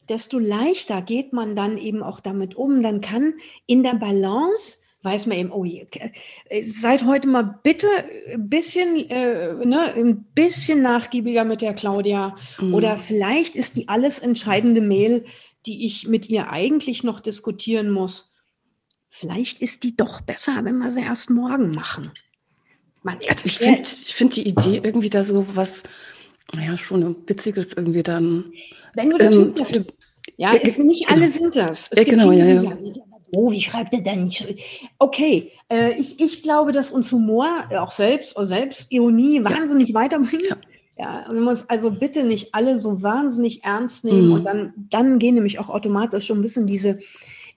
desto 0.09 0.39
leichter 0.39 1.01
geht 1.01 1.33
man 1.33 1.55
dann 1.55 1.77
eben 1.77 2.01
auch 2.01 2.19
damit 2.19 2.55
um. 2.55 2.81
Dann 2.81 3.01
kann 3.01 3.33
in 3.65 3.83
der 3.83 3.95
Balance 3.95 4.79
weiß 5.03 5.27
man 5.27 5.37
eben, 5.37 5.51
oh, 5.51 5.63
äh, 5.63 6.63
seid 6.63 7.05
heute 7.05 7.29
mal 7.29 7.59
bitte 7.63 7.87
ein 8.33 8.49
bisschen, 8.49 9.09
äh, 9.09 9.53
ne, 9.53 9.93
ein 9.93 10.25
bisschen 10.35 10.81
nachgiebiger 10.81 11.45
mit 11.45 11.61
der 11.61 11.73
Claudia. 11.73 12.35
Mhm. 12.59 12.73
Oder 12.73 12.97
vielleicht 12.97 13.55
ist 13.55 13.77
die 13.77 13.87
alles 13.87 14.19
entscheidende 14.19 14.81
Mail 14.81 15.23
die 15.67 15.85
ich 15.85 16.07
mit 16.07 16.29
ihr 16.29 16.51
eigentlich 16.51 17.03
noch 17.03 17.19
diskutieren 17.19 17.91
muss, 17.91 18.31
vielleicht 19.09 19.61
ist 19.61 19.83
die 19.83 19.95
doch 19.95 20.21
besser, 20.21 20.63
wenn 20.63 20.77
wir 20.77 20.91
sie 20.91 21.01
erst 21.01 21.29
morgen 21.29 21.71
machen. 21.71 22.11
Man, 23.03 23.19
also 23.27 23.45
ich 23.45 23.59
finde 23.59 23.83
find 23.85 24.35
die 24.35 24.47
Idee 24.47 24.81
irgendwie 24.83 25.09
da 25.09 25.23
so 25.23 25.55
was, 25.55 25.83
naja, 26.55 26.77
schon 26.77 27.15
Witziges 27.27 27.73
irgendwie 27.73 28.03
dann. 28.03 28.45
Wenn 28.93 29.09
du 29.09 29.17
der 29.17 29.31
ähm, 29.31 29.33
Typ 29.33 29.55
dafür, 29.55 29.85
ja, 30.37 30.53
äh, 30.53 30.67
ist, 30.67 30.79
nicht 30.79 31.09
alle 31.09 31.21
genau. 31.21 31.31
sind 31.31 31.55
das. 31.55 31.89
Es 31.91 31.97
äh, 31.97 32.05
genau, 32.05 32.31
ja, 32.31 32.45
ja. 32.45 32.77
Oh, 33.33 33.51
wie 33.51 33.61
schreibt 33.61 33.93
er 33.93 34.01
denn? 34.01 34.31
Okay, 34.99 35.51
äh, 35.69 35.93
ich, 35.99 36.19
ich 36.21 36.43
glaube, 36.43 36.71
dass 36.71 36.91
uns 36.91 37.11
Humor, 37.11 37.65
auch 37.77 37.91
selbst, 37.91 38.35
Selbstironie 38.39 39.43
wahnsinnig 39.43 39.89
ja. 39.89 39.95
weiterbringt. 39.95 40.47
Ja. 40.47 40.57
Ja, 40.99 41.25
man 41.27 41.43
muss 41.43 41.69
also 41.69 41.91
bitte 41.91 42.23
nicht 42.23 42.55
alle 42.55 42.79
so 42.79 43.03
wahnsinnig 43.03 43.63
ernst 43.63 44.03
nehmen 44.03 44.29
mhm. 44.29 44.33
und 44.33 44.45
dann, 44.45 44.73
dann 44.75 45.19
gehen 45.19 45.35
nämlich 45.35 45.59
auch 45.59 45.69
automatisch 45.69 46.25
schon 46.25 46.39
ein 46.39 46.41
bisschen 46.41 46.65
diese, 46.65 46.97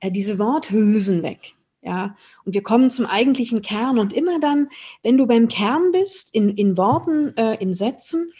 äh, 0.00 0.10
diese 0.10 0.38
Worthülsen 0.38 1.22
weg. 1.22 1.54
Ja, 1.82 2.14
und 2.44 2.52
wir 2.52 2.62
kommen 2.62 2.90
zum 2.90 3.06
eigentlichen 3.06 3.62
Kern 3.62 3.98
und 3.98 4.12
immer 4.12 4.38
dann, 4.38 4.68
wenn 5.02 5.16
du 5.16 5.26
beim 5.26 5.48
Kern 5.48 5.92
bist, 5.92 6.34
in, 6.34 6.50
in 6.50 6.76
Worten, 6.76 7.34
äh, 7.38 7.54
in 7.54 7.72
Sätzen, 7.72 8.30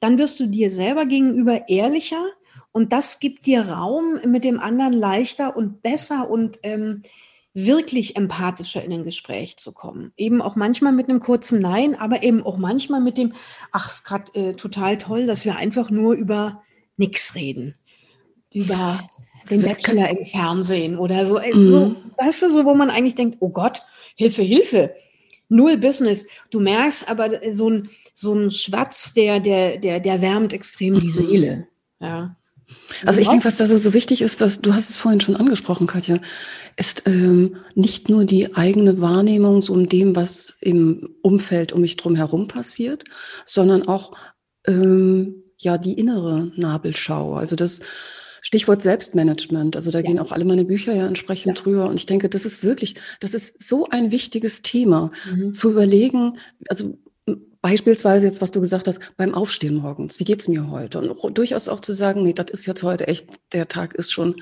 dann 0.00 0.18
wirst 0.18 0.40
du 0.40 0.46
dir 0.46 0.70
selber 0.70 1.06
gegenüber 1.06 1.68
ehrlicher 1.68 2.24
und 2.72 2.92
das 2.92 3.20
gibt 3.20 3.46
dir 3.46 3.62
Raum, 3.62 4.20
mit 4.24 4.44
dem 4.44 4.60
anderen 4.60 4.92
leichter 4.92 5.56
und 5.56 5.82
besser 5.82 6.30
und 6.30 6.58
ähm, 6.62 7.02
wirklich 7.54 8.14
empathischer 8.16 8.84
in 8.84 8.92
ein 8.92 9.04
Gespräch 9.04 9.56
zu 9.56 9.72
kommen. 9.72 10.12
Eben 10.16 10.40
auch 10.40 10.54
manchmal 10.54 10.92
mit 10.92 11.08
einem 11.08 11.18
kurzen 11.18 11.60
Nein, 11.60 11.96
aber 11.96 12.22
eben 12.22 12.44
auch 12.44 12.56
manchmal 12.56 13.00
mit 13.00 13.18
dem, 13.18 13.32
ach, 13.72 13.86
es 13.86 13.94
ist 13.94 14.04
gerade 14.04 14.34
äh, 14.34 14.54
total 14.54 14.98
toll, 14.98 15.26
dass 15.26 15.44
wir 15.44 15.56
einfach 15.56 15.90
nur 15.90 16.14
über 16.14 16.62
nichts 16.96 17.34
reden. 17.34 17.74
Über 18.52 19.00
den 19.50 19.62
Bachelor 19.62 20.10
im 20.10 20.24
Fernsehen 20.24 20.98
oder 20.98 21.26
so. 21.26 21.38
Äh, 21.38 21.54
mhm. 21.54 21.70
so. 21.70 21.96
Weißt 22.16 22.42
du, 22.42 22.50
so, 22.50 22.64
wo 22.64 22.74
man 22.74 22.90
eigentlich 22.90 23.14
denkt, 23.14 23.38
oh 23.40 23.48
Gott, 23.48 23.82
Hilfe, 24.14 24.42
Hilfe. 24.42 24.94
Null 25.48 25.78
Business. 25.78 26.28
Du 26.50 26.60
merkst 26.60 27.08
aber 27.08 27.42
äh, 27.42 27.54
so 27.54 27.70
ein, 27.70 27.90
so 28.18 28.34
ein 28.34 28.50
Schwatz, 28.50 29.14
der, 29.14 29.38
der, 29.38 29.78
der, 29.78 30.00
der 30.00 30.20
wärmt 30.20 30.52
extrem 30.52 30.98
die 30.98 31.06
mhm. 31.06 31.10
Seele. 31.10 31.68
Ja. 32.00 32.36
Also 33.06 33.20
ich 33.20 33.28
denke, 33.28 33.44
was 33.44 33.56
da 33.56 33.64
so, 33.64 33.76
so 33.76 33.94
wichtig 33.94 34.22
ist, 34.22 34.40
was 34.40 34.60
du 34.60 34.74
hast 34.74 34.90
es 34.90 34.96
vorhin 34.96 35.20
schon 35.20 35.36
angesprochen, 35.36 35.86
Katja, 35.86 36.18
ist 36.76 37.04
ähm, 37.06 37.56
nicht 37.74 38.08
nur 38.08 38.24
die 38.24 38.56
eigene 38.56 39.00
Wahrnehmung 39.00 39.62
so 39.62 39.72
um 39.72 39.88
dem, 39.88 40.16
was 40.16 40.58
im 40.60 41.14
Umfeld 41.22 41.72
um 41.72 41.80
mich 41.80 41.96
drum 41.96 42.16
herum 42.16 42.48
passiert, 42.48 43.04
sondern 43.46 43.86
auch 43.86 44.12
ähm, 44.66 45.44
ja 45.56 45.78
die 45.78 45.94
innere 45.94 46.50
Nabelschau. 46.56 47.34
Also 47.34 47.54
das 47.54 47.80
Stichwort 48.42 48.82
Selbstmanagement. 48.82 49.76
Also 49.76 49.90
da 49.92 49.98
ja. 50.00 50.06
gehen 50.06 50.18
auch 50.18 50.32
alle 50.32 50.44
meine 50.44 50.64
Bücher 50.64 50.94
ja 50.94 51.06
entsprechend 51.06 51.58
ja. 51.58 51.62
drüber. 51.62 51.88
Und 51.88 51.94
ich 51.94 52.06
denke, 52.06 52.28
das 52.28 52.44
ist 52.44 52.64
wirklich, 52.64 52.96
das 53.20 53.32
ist 53.32 53.66
so 53.66 53.88
ein 53.88 54.10
wichtiges 54.10 54.62
Thema, 54.62 55.10
mhm. 55.30 55.52
zu 55.52 55.70
überlegen, 55.70 56.38
also 56.68 56.98
Beispielsweise 57.68 58.26
jetzt, 58.26 58.40
was 58.40 58.50
du 58.50 58.62
gesagt 58.62 58.88
hast, 58.88 58.98
beim 59.18 59.34
Aufstehen 59.34 59.74
morgens, 59.74 60.18
wie 60.18 60.24
geht's 60.24 60.48
mir 60.48 60.70
heute? 60.70 61.00
Und 61.00 61.36
durchaus 61.36 61.68
auch 61.68 61.80
zu 61.80 61.92
sagen, 61.92 62.22
nee, 62.22 62.32
das 62.32 62.46
ist 62.50 62.64
jetzt 62.64 62.82
heute 62.82 63.06
echt, 63.08 63.26
der 63.52 63.68
Tag 63.68 63.92
ist 63.92 64.10
schon, 64.10 64.36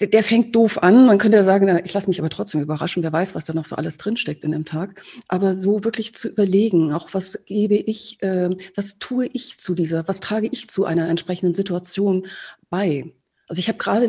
der, 0.00 0.06
der 0.08 0.22
fängt 0.22 0.56
doof 0.56 0.82
an. 0.82 1.04
Man 1.04 1.18
könnte 1.18 1.36
ja 1.36 1.42
sagen, 1.44 1.78
ich 1.84 1.92
lasse 1.92 2.08
mich 2.08 2.18
aber 2.18 2.30
trotzdem 2.30 2.62
überraschen, 2.62 3.02
wer 3.02 3.12
weiß, 3.12 3.34
was 3.34 3.44
da 3.44 3.52
noch 3.52 3.66
so 3.66 3.76
alles 3.76 3.98
drinsteckt 3.98 4.44
in 4.44 4.52
dem 4.52 4.64
Tag. 4.64 5.02
Aber 5.28 5.52
so 5.52 5.84
wirklich 5.84 6.14
zu 6.14 6.30
überlegen, 6.30 6.94
auch 6.94 7.12
was 7.12 7.44
gebe 7.44 7.74
ich, 7.74 8.16
äh, 8.22 8.48
was 8.74 8.98
tue 8.98 9.26
ich 9.34 9.58
zu 9.58 9.74
dieser, 9.74 10.08
was 10.08 10.20
trage 10.20 10.48
ich 10.50 10.70
zu 10.70 10.86
einer 10.86 11.06
entsprechenden 11.06 11.52
Situation 11.52 12.26
bei? 12.70 13.12
Also 13.46 13.60
ich 13.60 13.68
habe 13.68 13.76
gerade, 13.76 14.08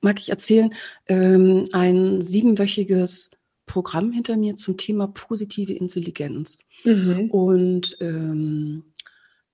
mag 0.00 0.20
ich 0.20 0.30
erzählen, 0.30 0.72
ähm, 1.08 1.64
ein 1.72 2.22
siebenwöchiges 2.22 3.32
Programm 3.72 4.12
hinter 4.12 4.36
mir 4.36 4.56
zum 4.56 4.76
Thema 4.76 5.06
positive 5.06 5.72
Intelligenz. 5.72 6.58
Mhm. 6.84 7.30
Und 7.30 7.96
ähm, 8.00 8.82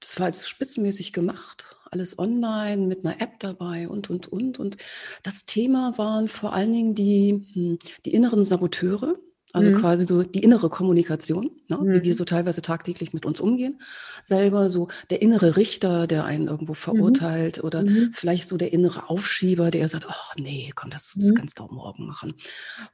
das 0.01 0.19
war 0.19 0.27
also 0.27 0.45
spitzenmäßig 0.45 1.13
gemacht, 1.13 1.77
alles 1.93 2.19
online 2.19 2.89
mit 2.89 3.05
einer 3.05 3.21
App 3.21 3.39
dabei 3.39 3.89
und, 3.89 4.11
und, 4.11 4.27
und. 4.27 4.59
Und 4.59 4.77
das 5.23 5.47
Thema 5.47 5.97
waren 5.99 6.27
vor 6.27 6.53
allen 6.53 6.73
Dingen 6.73 6.95
die, 6.97 7.47
hm, 7.53 7.79
die 8.05 8.13
inneren 8.13 8.43
Saboteure, 8.43 9.15
also 9.53 9.71
mhm. 9.71 9.75
quasi 9.77 10.05
so 10.05 10.23
die 10.23 10.41
innere 10.41 10.69
Kommunikation, 10.69 11.51
ne, 11.69 11.79
mhm. 11.79 11.89
wie 11.89 12.03
wir 12.03 12.13
mhm. 12.13 12.17
so 12.17 12.25
teilweise 12.25 12.63
tagtäglich 12.63 13.13
mit 13.13 13.25
uns 13.25 13.41
umgehen. 13.41 13.81
Selber 14.25 14.69
so 14.69 14.89
der 15.11 15.23
innere 15.23 15.57
Richter, 15.57 16.07
der 16.07 16.25
einen 16.25 16.49
irgendwo 16.49 16.73
mhm. 16.73 16.77
verurteilt 16.77 17.65
oder 17.65 17.83
mhm. 17.83 18.11
vielleicht 18.13 18.49
so 18.49 18.57
der 18.57 18.73
innere 18.73 19.09
Aufschieber, 19.09 19.71
der 19.71 19.89
sagt, 19.89 20.07
ach 20.09 20.35
nee, 20.37 20.71
komm, 20.75 20.91
das, 20.91 21.15
das 21.17 21.35
kannst 21.35 21.59
du 21.59 21.65
auch 21.65 21.71
morgen 21.71 22.07
machen. 22.07 22.35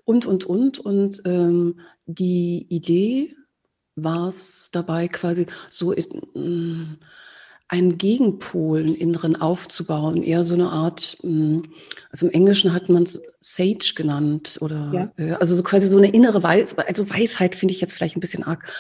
Und, 0.05 0.27
und, 0.27 0.45
und. 0.45 0.79
Und 0.79 1.23
ähm, 1.25 1.81
die 2.07 2.67
Idee 2.69 3.35
war 3.97 4.29
es 4.29 4.69
dabei 4.73 5.09
quasi 5.09 5.47
so 5.71 5.93
in, 5.93 6.99
einen 7.69 7.97
Gegenpol, 7.97 8.81
einen 8.81 8.95
inneren 8.95 9.41
aufzubauen, 9.41 10.23
eher 10.23 10.45
so 10.45 10.55
eine 10.55 10.71
Art, 10.71 11.17
hm, 11.23 11.65
also 12.11 12.27
im 12.27 12.33
Englischen 12.33 12.73
hat 12.73 12.89
man 12.89 13.05
es 13.05 13.21
Sage 13.41 13.95
genannt 13.95 14.59
oder 14.61 15.13
ja. 15.19 15.25
Äh, 15.25 15.33
also 15.35 15.57
so 15.57 15.63
quasi 15.63 15.89
so 15.89 15.99
eine 15.99 16.11
innere 16.11 16.43
Weisheit, 16.43 16.87
also 16.89 17.09
Weisheit 17.09 17.55
finde 17.55 17.75
ich 17.75 17.81
jetzt 17.81 17.95
vielleicht 17.95 18.17
ein 18.17 18.21
bisschen 18.21 18.45
arg 18.45 18.71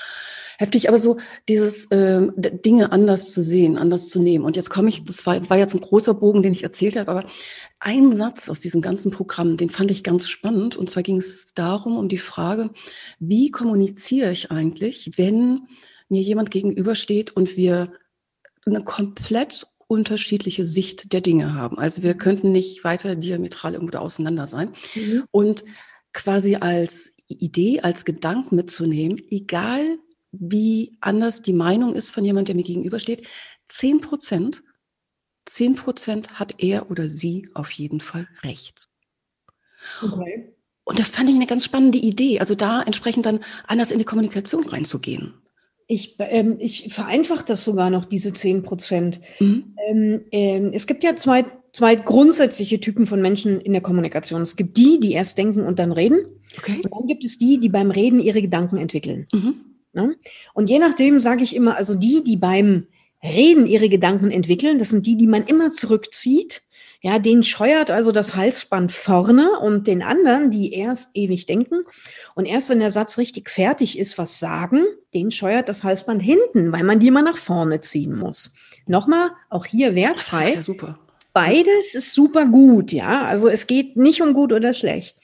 heftig, 0.59 0.89
aber 0.89 0.99
so 0.99 1.16
dieses 1.49 1.87
äh, 1.87 2.28
Dinge 2.37 2.93
anders 2.93 3.32
zu 3.32 3.43
sehen, 3.43 3.76
anders 3.76 4.09
zu 4.09 4.20
nehmen. 4.20 4.45
Und 4.45 4.57
jetzt 4.57 4.70
komme 4.70 4.89
ich, 4.89 5.05
das 5.05 5.26
war, 5.26 5.49
war 5.51 5.59
jetzt 5.59 5.74
ein 5.74 5.80
großer 5.80 6.14
Bogen, 6.14 6.43
den 6.43 6.53
ich 6.53 6.62
erzählt 6.62 6.97
habe, 6.97 7.11
aber 7.11 7.24
ein 7.80 8.12
Satz 8.12 8.49
aus 8.49 8.61
diesem 8.61 8.80
ganzen 8.80 9.11
Programm, 9.11 9.57
den 9.57 9.70
fand 9.70 9.91
ich 9.91 10.05
ganz 10.05 10.28
spannend. 10.28 10.76
Und 10.76 10.89
zwar 10.89 11.03
ging 11.03 11.16
es 11.16 11.55
darum, 11.55 11.97
um 11.97 12.09
die 12.09 12.18
Frage, 12.18 12.70
wie 13.18 13.51
kommuniziere 13.51 14.30
ich 14.30 14.51
eigentlich, 14.51 15.12
wenn 15.16 15.62
mir 16.09 16.22
jemand 16.22 16.51
gegenübersteht 16.51 17.32
und 17.32 17.57
wir 17.57 17.93
eine 18.67 18.83
komplett 18.83 19.67
unterschiedliche 19.87 20.65
Sicht 20.65 21.12
der 21.12 21.21
Dinge 21.21 21.55
haben. 21.55 21.79
Also 21.79 22.03
wir 22.03 22.15
könnten 22.15 22.53
nicht 22.53 22.85
weiter 22.85 23.17
diametral 23.17 23.75
irgendwo 23.75 23.99
auseinander 23.99 24.47
sein. 24.47 24.73
Mhm. 24.95 25.25
Und 25.31 25.65
quasi 26.12 26.57
als 26.57 27.12
Idee, 27.29 27.81
als 27.81 28.05
Gedanken 28.05 28.57
mitzunehmen, 28.57 29.19
egal 29.31 29.99
wie 30.33 30.97
anders 31.01 31.43
die 31.43 31.53
Meinung 31.53 31.95
ist 31.95 32.11
von 32.11 32.25
jemand, 32.25 32.49
der 32.49 32.55
mir 32.55 32.65
gegenübersteht, 32.65 33.29
zehn 33.69 34.01
Prozent, 34.01 34.62
zehn 35.47 35.75
Prozent 35.75 36.39
hat 36.39 36.55
er 36.59 36.91
oder 36.91 37.09
sie 37.09 37.49
auf 37.55 37.71
jeden 37.71 38.01
Fall 38.01 38.29
recht. 38.43 38.89
Okay. 40.03 40.55
Und 40.85 40.99
das 40.99 41.11
fand 41.11 41.31
ich 41.31 41.37
eine 41.37 41.47
ganz 41.47 41.65
spannende 41.65 41.99
Idee. 41.99 42.41
Also 42.41 42.55
da 42.55 42.83
entsprechend 42.83 43.27
dann 43.27 43.41
anders 43.67 43.91
in 43.91 43.99
die 43.99 44.05
Kommunikation 44.05 44.67
reinzugehen. 44.67 45.35
Ich, 45.87 46.16
ähm, 46.18 46.57
ich 46.59 46.93
vereinfache 46.93 47.45
das 47.47 47.64
sogar 47.64 47.91
noch, 47.91 48.05
diese 48.05 48.32
10 48.32 48.62
Prozent. 48.62 49.20
Mhm. 49.39 49.74
Ähm, 49.89 50.20
ähm, 50.32 50.70
es 50.72 50.87
gibt 50.87 51.05
ja 51.05 51.14
zwei, 51.16 51.45
zwei 51.72 51.95
grundsätzliche 51.95 52.80
Typen 52.80 53.07
von 53.07 53.20
Menschen 53.20 53.61
in 53.61 53.72
der 53.72 53.82
Kommunikation. 53.82 54.43
Es 54.43 54.57
gibt 54.57 54.76
die, 54.76 54.99
die 55.01 55.12
erst 55.12 55.37
denken 55.37 55.61
und 55.61 55.78
dann 55.78 55.93
reden. 55.93 56.26
Okay. 56.57 56.80
Und 56.82 56.93
dann 56.93 57.07
gibt 57.07 57.24
es 57.24 57.39
die, 57.39 57.59
die 57.59 57.68
beim 57.68 57.91
Reden 57.91 58.20
ihre 58.20 58.41
Gedanken 58.41 58.78
entwickeln. 58.78 59.26
Mhm. 59.32 59.55
Ne? 59.93 60.16
Und 60.55 60.70
je 60.70 60.78
nachdem 60.78 61.20
sage 61.20 61.43
ich 61.43 61.55
immer, 61.55 61.76
also 61.76 61.95
die, 61.95 62.24
die 62.24 62.37
beim 62.37 62.87
Reden 63.22 63.66
ihre 63.66 63.89
Gedanken 63.89 64.30
entwickeln, 64.30 64.78
das 64.78 64.91
sind 64.91 65.07
die, 65.07 65.16
die 65.16 65.26
man 65.26 65.47
immer 65.47 65.70
zurückzieht. 65.70 66.62
Ja, 67.05 67.19
den 67.19 67.43
scheuert 67.43 67.91
also 67.91 68.13
das 68.13 68.35
Halsband 68.35 68.91
vorne 68.91 69.59
und 69.61 69.87
den 69.87 70.03
anderen, 70.03 70.51
die 70.51 70.73
erst 70.73 71.11
ewig 71.15 71.45
denken 71.45 71.85
und 72.35 72.47
erst 72.47 72.71
wenn 72.71 72.79
der 72.79 72.91
Satz 72.91 73.19
richtig 73.19 73.51
fertig 73.51 73.99
ist, 73.99 74.17
was 74.17 74.39
sagen, 74.39 74.87
den 75.13 75.31
scheuert 75.31 75.69
das 75.69 75.85
Halsband 75.85 76.23
hinten, 76.23 76.73
weil 76.73 76.83
man 76.83 77.01
die 77.01 77.09
immer 77.09 77.21
nach 77.21 77.37
vorne 77.37 77.83
ziehen 77.83 78.17
muss. 78.17 78.55
Nochmal, 78.87 79.33
auch 79.51 79.67
hier 79.67 79.95
wertfrei. 79.95 80.49
ist 80.49 80.55
ja 80.55 80.63
super. 80.63 80.99
Beides 81.35 81.95
ist 81.95 82.15
super 82.15 82.47
gut, 82.47 82.91
ja. 82.91 83.27
Also 83.27 83.49
es 83.49 83.67
geht 83.67 83.99
nicht 83.99 84.23
um 84.23 84.33
gut 84.33 84.51
oder 84.51 84.73
schlecht. 84.73 85.19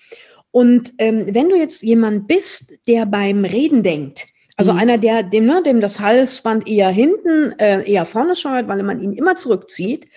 Und 0.51 0.93
ähm, 0.99 1.29
wenn 1.35 1.49
du 1.49 1.57
jetzt 1.57 1.83
jemand 1.83 2.29
bist, 2.29 2.75
der 2.89 3.07
beim 3.07 3.47
Reden 3.47 3.83
denkt, 3.83 4.27
also 4.59 4.75
Mhm. 4.75 4.79
einer, 4.81 4.99
der 4.99 5.23
dem, 5.23 5.47
ne, 5.47 5.63
dem 5.63 5.81
das 5.81 5.99
Halsband 5.99 6.69
eher 6.69 6.91
hinten, 6.91 7.59
äh, 7.59 7.91
eher 7.91 8.05
vorne 8.05 8.37
scheuert, 8.37 8.69
weil 8.69 8.83
man 8.83 9.01
ihn 9.01 9.15
immer 9.15 9.35
zurückzieht, 9.35 10.09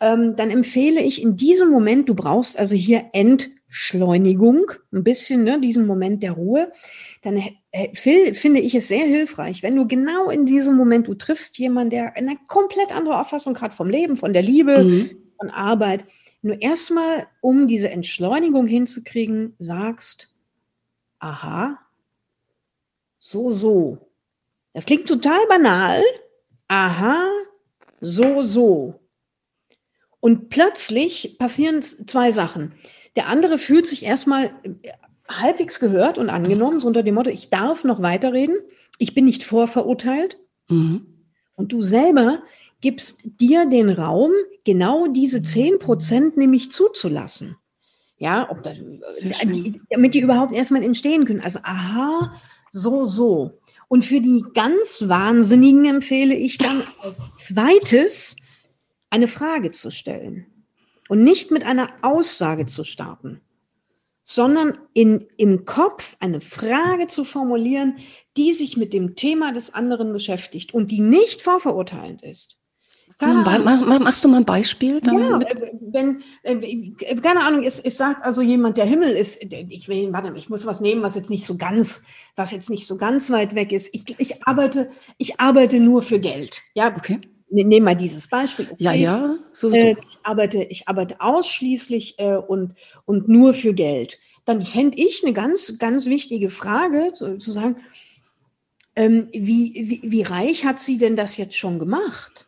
ähm, 0.00 0.36
dann 0.36 0.50
empfehle 0.50 1.00
ich 1.00 1.22
in 1.22 1.36
diesem 1.36 1.70
Moment, 1.70 2.08
du 2.08 2.14
brauchst 2.14 2.58
also 2.58 2.74
hier 2.74 3.10
Entschleunigung, 3.12 4.70
ein 4.92 5.04
bisschen, 5.04 5.44
ne, 5.44 5.60
diesen 5.60 5.86
Moment 5.86 6.22
der 6.22 6.32
Ruhe, 6.32 6.72
dann 7.22 7.42
finde 7.92 8.60
ich 8.60 8.74
es 8.74 8.88
sehr 8.88 9.04
hilfreich, 9.04 9.62
wenn 9.62 9.76
du 9.76 9.86
genau 9.86 10.30
in 10.30 10.46
diesem 10.46 10.76
Moment, 10.76 11.08
du 11.08 11.14
triffst 11.14 11.58
jemanden, 11.58 11.90
der 11.90 12.16
eine 12.16 12.36
komplett 12.46 12.94
andere 12.94 13.20
Auffassung 13.20 13.60
hat 13.60 13.74
vom 13.74 13.90
Leben, 13.90 14.16
von 14.16 14.32
der 14.32 14.42
Liebe, 14.42 14.84
Mhm. 14.84 15.10
von 15.38 15.50
Arbeit, 15.50 16.04
nur 16.42 16.62
erstmal, 16.62 17.26
um 17.40 17.66
diese 17.66 17.90
Entschleunigung 17.90 18.66
hinzukriegen, 18.66 19.54
sagst, 19.58 20.32
aha, 21.18 21.78
so, 23.18 23.50
so. 23.50 23.98
Das 24.72 24.86
klingt 24.86 25.08
total 25.08 25.40
banal. 25.48 26.02
Aha, 26.68 27.26
so, 28.00 28.42
so. 28.42 29.00
Und 30.20 30.48
plötzlich 30.48 31.36
passieren 31.38 31.82
zwei 31.82 32.32
Sachen. 32.32 32.72
Der 33.16 33.28
andere 33.28 33.58
fühlt 33.58 33.86
sich 33.86 34.04
erstmal 34.04 34.46
äh, 34.62 34.92
halbwegs 35.28 35.80
gehört 35.80 36.18
und 36.18 36.30
angenommen, 36.30 36.80
so 36.80 36.88
unter 36.88 37.02
dem 37.02 37.14
Motto, 37.14 37.30
ich 37.30 37.50
darf 37.50 37.84
noch 37.84 38.02
weiterreden, 38.02 38.56
ich 38.98 39.14
bin 39.14 39.24
nicht 39.24 39.44
vorverurteilt. 39.44 40.38
Mhm. 40.68 41.06
Und 41.54 41.72
du 41.72 41.82
selber 41.82 42.42
gibst 42.80 43.40
dir 43.40 43.66
den 43.66 43.88
Raum, 43.88 44.30
genau 44.64 45.06
diese 45.06 45.42
10 45.42 45.78
Prozent 45.78 46.36
nämlich 46.36 46.70
zuzulassen. 46.70 47.56
Ja, 48.18 48.50
ob 48.50 48.62
das, 48.62 48.78
damit 49.90 50.14
die 50.14 50.20
überhaupt 50.20 50.54
erstmal 50.54 50.82
entstehen 50.82 51.26
können. 51.26 51.40
Also, 51.40 51.58
aha, 51.62 52.34
so, 52.70 53.04
so. 53.04 53.58
Und 53.88 54.04
für 54.04 54.20
die 54.20 54.42
ganz 54.54 55.04
Wahnsinnigen 55.06 55.84
empfehle 55.84 56.34
ich 56.34 56.58
dann 56.58 56.82
als 57.02 57.20
zweites 57.38 58.36
eine 59.10 59.28
Frage 59.28 59.70
zu 59.72 59.90
stellen 59.90 60.46
und 61.08 61.22
nicht 61.22 61.50
mit 61.50 61.64
einer 61.64 61.88
Aussage 62.02 62.66
zu 62.66 62.84
starten, 62.84 63.40
sondern 64.22 64.76
in, 64.92 65.26
im 65.36 65.64
Kopf 65.64 66.16
eine 66.20 66.40
Frage 66.40 67.06
zu 67.06 67.24
formulieren, 67.24 67.96
die 68.36 68.52
sich 68.52 68.76
mit 68.76 68.92
dem 68.92 69.14
Thema 69.14 69.52
des 69.52 69.72
anderen 69.74 70.12
beschäftigt 70.12 70.74
und 70.74 70.90
die 70.90 71.00
nicht 71.00 71.42
vorverurteilend 71.42 72.22
ist. 72.22 72.58
Mach- 73.64 73.80
mach- 73.86 73.98
Machst 74.00 74.24
du 74.24 74.28
mal 74.28 74.38
ein 74.38 74.44
Beispiel? 74.44 75.00
Ja, 75.06 75.38
äh, 75.40 75.72
wenn, 75.80 76.22
äh, 76.42 76.90
keine 77.22 77.40
Ahnung, 77.46 77.62
es, 77.62 77.78
es 77.80 77.96
sagt 77.96 78.22
also 78.24 78.42
jemand, 78.42 78.76
der 78.76 78.84
Himmel 78.84 79.10
ist, 79.10 79.42
ich 79.42 79.88
will, 79.88 80.12
warte, 80.12 80.34
ich 80.36 80.50
muss 80.50 80.66
was 80.66 80.80
nehmen, 80.80 81.02
was 81.02 81.14
jetzt 81.14 81.30
nicht 81.30 81.46
so 81.46 81.56
ganz, 81.56 82.02
was 82.34 82.50
jetzt 82.50 82.68
nicht 82.68 82.86
so 82.86 82.98
ganz 82.98 83.30
weit 83.30 83.54
weg 83.54 83.72
ist. 83.72 83.94
Ich, 83.94 84.04
ich 84.18 84.46
arbeite, 84.46 84.90
ich 85.18 85.40
arbeite 85.40 85.78
nur 85.80 86.02
für 86.02 86.18
Geld. 86.18 86.60
Ja, 86.74 86.94
Okay. 86.94 87.20
Ne- 87.50 87.64
nehmen 87.64 87.84
mal 87.84 87.94
dieses 87.96 88.28
Beispiel. 88.28 88.68
Ja, 88.78 88.90
Okay. 88.92 89.02
ja. 89.02 89.36
So, 89.52 89.70
so. 89.70 89.74
Äh, 89.76 89.96
ich 90.08 90.18
arbeite, 90.22 90.64
ich 90.64 90.88
arbeite 90.88 91.20
ausschließlich 91.20 92.14
äh, 92.18 92.36
und, 92.36 92.74
und 93.04 93.28
nur 93.28 93.54
für 93.54 93.74
Geld. 93.74 94.18
Dann 94.44 94.62
fände 94.62 94.96
ich 94.98 95.22
eine 95.24 95.32
ganz, 95.32 95.78
ganz 95.78 96.06
wichtige 96.06 96.50
Frage 96.50 97.12
zu, 97.12 97.38
zu 97.38 97.52
sagen, 97.52 97.76
ähm, 98.94 99.28
wie, 99.32 99.74
wie, 99.74 100.00
wie 100.10 100.22
reich 100.22 100.64
hat 100.64 100.78
sie 100.78 100.98
denn 100.98 101.16
das 101.16 101.36
jetzt 101.36 101.56
schon 101.56 101.78
gemacht? 101.78 102.46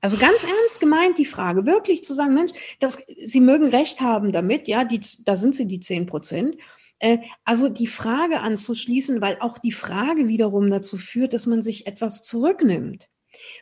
Also 0.00 0.16
ganz 0.16 0.44
ernst 0.44 0.80
gemeint 0.80 1.18
die 1.18 1.24
Frage, 1.24 1.66
wirklich 1.66 2.04
zu 2.04 2.14
sagen, 2.14 2.34
Mensch, 2.34 2.52
das, 2.78 2.98
Sie 3.24 3.40
mögen 3.40 3.68
recht 3.68 4.00
haben 4.00 4.30
damit, 4.32 4.68
ja, 4.68 4.84
die, 4.84 5.00
da 5.24 5.36
sind 5.36 5.54
Sie 5.54 5.66
die 5.66 5.80
10 5.80 6.06
Prozent. 6.06 6.56
Äh, 7.00 7.18
also 7.44 7.68
die 7.68 7.86
Frage 7.86 8.40
anzuschließen, 8.40 9.20
weil 9.20 9.38
auch 9.40 9.58
die 9.58 9.72
Frage 9.72 10.28
wiederum 10.28 10.70
dazu 10.70 10.98
führt, 10.98 11.32
dass 11.32 11.46
man 11.46 11.62
sich 11.62 11.86
etwas 11.86 12.22
zurücknimmt. 12.22 13.08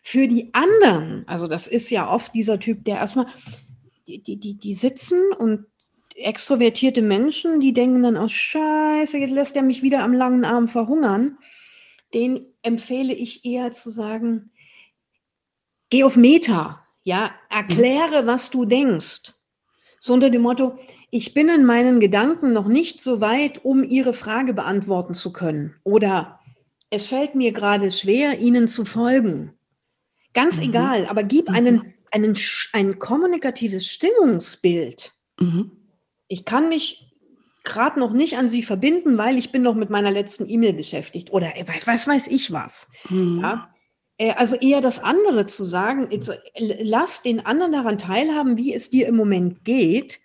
Für 0.08 0.28
die 0.28 0.54
anderen, 0.54 1.24
also 1.26 1.48
das 1.48 1.66
ist 1.66 1.90
ja 1.90 2.08
oft 2.08 2.32
dieser 2.32 2.60
Typ, 2.60 2.84
der 2.84 2.98
erstmal, 2.98 3.26
die, 4.06 4.22
die, 4.22 4.54
die, 4.54 4.74
sitzen 4.76 5.32
und 5.36 5.66
extrovertierte 6.14 7.02
Menschen, 7.02 7.58
die 7.58 7.72
denken 7.72 8.04
dann, 8.04 8.16
oh 8.16 8.28
Scheiße, 8.28 9.18
jetzt 9.18 9.32
lässt 9.32 9.56
er 9.56 9.64
mich 9.64 9.82
wieder 9.82 10.04
am 10.04 10.12
langen 10.12 10.44
Arm 10.44 10.68
verhungern. 10.68 11.38
Den 12.14 12.46
empfehle 12.62 13.14
ich 13.14 13.44
eher 13.44 13.72
zu 13.72 13.90
sagen, 13.90 14.52
geh 15.90 16.04
auf 16.04 16.16
Meta, 16.16 16.86
ja, 17.02 17.32
erkläre, 17.50 18.28
was 18.28 18.50
du 18.50 18.64
denkst. 18.64 19.32
So 19.98 20.14
unter 20.14 20.30
dem 20.30 20.42
Motto, 20.42 20.78
ich 21.10 21.34
bin 21.34 21.48
in 21.48 21.64
meinen 21.64 21.98
Gedanken 21.98 22.52
noch 22.52 22.68
nicht 22.68 23.00
so 23.00 23.20
weit, 23.20 23.64
um 23.64 23.82
Ihre 23.82 24.12
Frage 24.12 24.54
beantworten 24.54 25.14
zu 25.14 25.32
können. 25.32 25.74
Oder 25.82 26.38
es 26.90 27.08
fällt 27.08 27.34
mir 27.34 27.50
gerade 27.50 27.90
schwer, 27.90 28.38
Ihnen 28.38 28.68
zu 28.68 28.84
folgen. 28.84 29.55
Ganz 30.36 30.58
Mhm. 30.58 30.62
egal, 30.68 31.06
aber 31.06 31.22
gib 31.24 31.50
einen, 31.50 31.94
einen, 32.12 32.34
Sch- 32.36 32.68
ein 32.72 32.98
kommunikatives 33.00 33.86
Stimmungsbild. 33.88 35.12
Mhm. 35.40 35.72
Ich 36.28 36.44
kann 36.44 36.68
mich 36.68 37.10
gerade 37.64 37.98
noch 37.98 38.12
nicht 38.12 38.36
an 38.38 38.46
Sie 38.46 38.62
verbinden, 38.62 39.18
weil 39.18 39.38
ich 39.38 39.50
bin 39.50 39.62
noch 39.62 39.74
mit 39.74 39.90
meiner 39.90 40.10
letzten 40.12 40.48
E-Mail 40.48 40.74
beschäftigt. 40.74 41.32
Oder 41.32 41.56
äh, 41.56 41.64
was 41.86 42.06
weiß 42.06 42.28
ich 42.28 42.52
was. 42.52 42.90
Mhm. 43.10 43.40
Ja? 43.42 43.74
Äh, 44.18 44.32
Also 44.36 44.56
eher 44.56 44.80
das 44.80 44.98
andere 45.02 45.46
zu 45.46 45.64
sagen, 45.64 46.08
l- 46.10 46.78
lass 46.82 47.22
den 47.22 47.44
anderen 47.44 47.72
daran 47.72 47.98
teilhaben, 47.98 48.56
wie 48.56 48.72
es 48.74 48.90
dir 48.90 49.08
im 49.08 49.16
Moment 49.16 49.64
geht, 49.64 50.20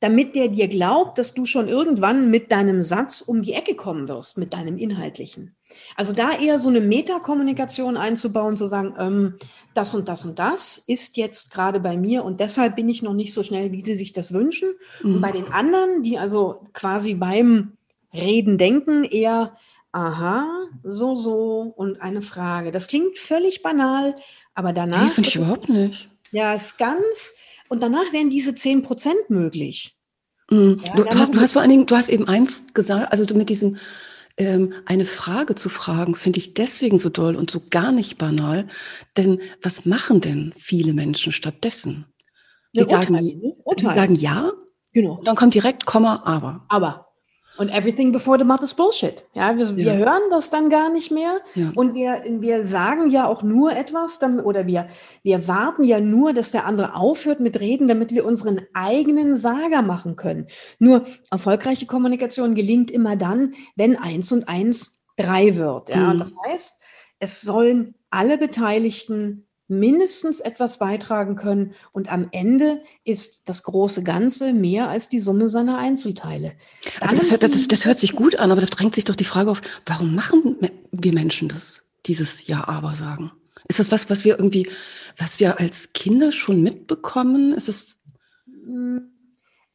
damit 0.00 0.34
der 0.34 0.48
dir 0.48 0.66
glaubt, 0.66 1.18
dass 1.18 1.34
du 1.34 1.46
schon 1.46 1.68
irgendwann 1.68 2.28
mit 2.30 2.50
deinem 2.50 2.82
Satz 2.82 3.20
um 3.20 3.42
die 3.42 3.52
Ecke 3.52 3.76
kommen 3.76 4.08
wirst, 4.08 4.36
mit 4.36 4.52
deinem 4.52 4.76
Inhaltlichen. 4.76 5.54
Also 5.96 6.12
da 6.12 6.32
eher 6.38 6.58
so 6.58 6.68
eine 6.68 6.80
Metakommunikation 6.80 7.96
einzubauen, 7.96 8.56
zu 8.56 8.66
sagen, 8.66 8.94
ähm, 8.98 9.34
das 9.74 9.94
und 9.94 10.08
das 10.08 10.24
und 10.24 10.38
das 10.38 10.78
ist 10.78 11.16
jetzt 11.16 11.52
gerade 11.52 11.80
bei 11.80 11.96
mir 11.96 12.24
und 12.24 12.40
deshalb 12.40 12.76
bin 12.76 12.88
ich 12.88 13.02
noch 13.02 13.14
nicht 13.14 13.32
so 13.32 13.42
schnell, 13.42 13.72
wie 13.72 13.80
Sie 13.80 13.94
sich 13.94 14.12
das 14.12 14.32
wünschen. 14.32 14.70
Und 15.02 15.16
Mhm. 15.16 15.20
bei 15.20 15.32
den 15.32 15.52
anderen, 15.52 16.02
die 16.02 16.18
also 16.18 16.66
quasi 16.72 17.14
beim 17.14 17.72
Reden 18.12 18.58
denken, 18.58 19.04
eher, 19.04 19.56
aha, 19.92 20.46
so, 20.82 21.14
so 21.14 21.72
und 21.76 22.00
eine 22.00 22.22
Frage. 22.22 22.72
Das 22.72 22.88
klingt 22.88 23.18
völlig 23.18 23.62
banal, 23.62 24.16
aber 24.54 24.72
danach. 24.72 25.04
Nee, 25.04 25.10
finde 25.10 25.28
ich 25.28 25.36
überhaupt 25.36 25.68
nicht. 25.68 26.10
Ja, 26.30 26.54
ist 26.54 26.78
ganz. 26.78 27.34
Und 27.68 27.82
danach 27.82 28.12
wären 28.12 28.30
diese 28.30 28.54
10 28.54 28.82
Prozent 28.82 29.28
möglich. 29.28 29.96
Mhm. 30.50 30.82
Ja, 30.86 30.94
du, 30.94 31.18
hast, 31.18 31.34
du 31.34 31.40
hast 31.40 31.52
vor 31.52 31.62
allen 31.62 31.70
Dingen, 31.70 31.86
du 31.86 31.96
hast 31.96 32.10
eben 32.10 32.28
eins 32.28 32.64
gesagt, 32.74 33.10
also 33.12 33.24
du 33.24 33.34
mit 33.34 33.48
diesem 33.48 33.76
ähm, 34.36 34.74
eine 34.86 35.04
Frage 35.04 35.54
zu 35.54 35.68
fragen, 35.68 36.14
finde 36.14 36.38
ich 36.38 36.54
deswegen 36.54 36.98
so 36.98 37.10
toll 37.10 37.36
und 37.36 37.50
so 37.50 37.60
gar 37.70 37.92
nicht 37.92 38.18
banal. 38.18 38.66
Denn 39.16 39.40
was 39.62 39.84
machen 39.84 40.20
denn 40.20 40.52
viele 40.56 40.92
Menschen 40.94 41.32
stattdessen? 41.32 42.06
Sie 42.72 42.80
Ja, 42.80 42.86
sagen, 42.88 43.14
urteilen, 43.14 43.52
sie 43.76 43.84
sagen 43.84 44.14
ja, 44.14 44.52
Genau. 44.94 45.20
dann 45.24 45.36
kommt 45.36 45.54
direkt 45.54 45.86
Komma, 45.86 46.22
aber. 46.24 46.64
Aber. 46.68 47.11
Und 47.58 47.68
everything 47.68 48.12
before 48.12 48.38
the 48.38 48.44
mouth 48.44 48.62
is 48.62 48.74
bullshit. 48.74 49.24
Ja, 49.34 49.56
wir, 49.56 49.66
ja. 49.66 49.76
wir 49.76 49.96
hören 49.96 50.22
das 50.30 50.50
dann 50.50 50.70
gar 50.70 50.90
nicht 50.90 51.10
mehr. 51.10 51.40
Ja. 51.54 51.70
Und 51.74 51.94
wir, 51.94 52.22
wir 52.26 52.66
sagen 52.66 53.10
ja 53.10 53.26
auch 53.26 53.42
nur 53.42 53.76
etwas, 53.76 54.20
oder 54.22 54.66
wir, 54.66 54.86
wir 55.22 55.46
warten 55.48 55.84
ja 55.84 56.00
nur, 56.00 56.32
dass 56.32 56.50
der 56.50 56.64
andere 56.66 56.94
aufhört 56.94 57.40
mit 57.40 57.60
Reden, 57.60 57.88
damit 57.88 58.10
wir 58.12 58.24
unseren 58.24 58.62
eigenen 58.72 59.36
Sager 59.36 59.82
machen 59.82 60.16
können. 60.16 60.46
Nur 60.78 61.04
erfolgreiche 61.30 61.86
Kommunikation 61.86 62.54
gelingt 62.54 62.90
immer 62.90 63.16
dann, 63.16 63.54
wenn 63.76 63.96
eins 63.96 64.32
und 64.32 64.48
eins 64.48 65.02
drei 65.16 65.56
wird. 65.56 65.90
Ja, 65.90 66.14
mhm. 66.14 66.20
das 66.20 66.32
heißt, 66.46 66.80
es 67.18 67.40
sollen 67.42 67.94
alle 68.10 68.38
Beteiligten 68.38 69.46
mindestens 69.78 70.40
etwas 70.40 70.78
beitragen 70.78 71.36
können. 71.36 71.74
Und 71.92 72.10
am 72.10 72.28
Ende 72.30 72.82
ist 73.04 73.48
das 73.48 73.62
große 73.62 74.02
Ganze 74.02 74.52
mehr 74.52 74.88
als 74.88 75.08
die 75.08 75.20
Summe 75.20 75.48
seiner 75.48 75.78
Einzelteile. 75.78 76.52
Also 77.00 77.16
das 77.16 77.30
hört, 77.30 77.42
das, 77.42 77.68
das 77.68 77.84
hört 77.84 77.98
sich 77.98 78.12
gut 78.14 78.38
an, 78.38 78.50
aber 78.50 78.60
da 78.60 78.66
drängt 78.66 78.94
sich 78.94 79.04
doch 79.04 79.16
die 79.16 79.24
Frage 79.24 79.50
auf, 79.50 79.62
warum 79.86 80.14
machen 80.14 80.56
wir 80.90 81.14
Menschen 81.14 81.48
das, 81.48 81.82
dieses 82.06 82.46
Ja, 82.46 82.68
aber 82.68 82.94
sagen? 82.94 83.32
Ist 83.68 83.78
das 83.78 83.90
was, 83.92 84.10
was 84.10 84.24
wir 84.24 84.38
irgendwie, 84.38 84.68
was 85.16 85.40
wir 85.40 85.60
als 85.60 85.92
Kinder 85.92 86.32
schon 86.32 86.62
mitbekommen? 86.62 87.52
Ist 87.52 87.68
es 87.68 88.00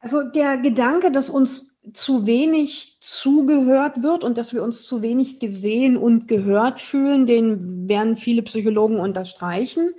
also 0.00 0.22
der 0.22 0.58
Gedanke, 0.58 1.10
dass 1.10 1.30
uns 1.30 1.67
zu 1.92 2.26
wenig 2.26 2.98
zugehört 3.00 4.02
wird 4.02 4.24
und 4.24 4.36
dass 4.36 4.52
wir 4.52 4.62
uns 4.62 4.86
zu 4.86 5.02
wenig 5.02 5.40
gesehen 5.40 5.96
und 5.96 6.28
gehört 6.28 6.80
fühlen, 6.80 7.26
den 7.26 7.88
werden 7.88 8.16
viele 8.16 8.42
Psychologen 8.42 9.00
unterstreichen. 9.00 9.94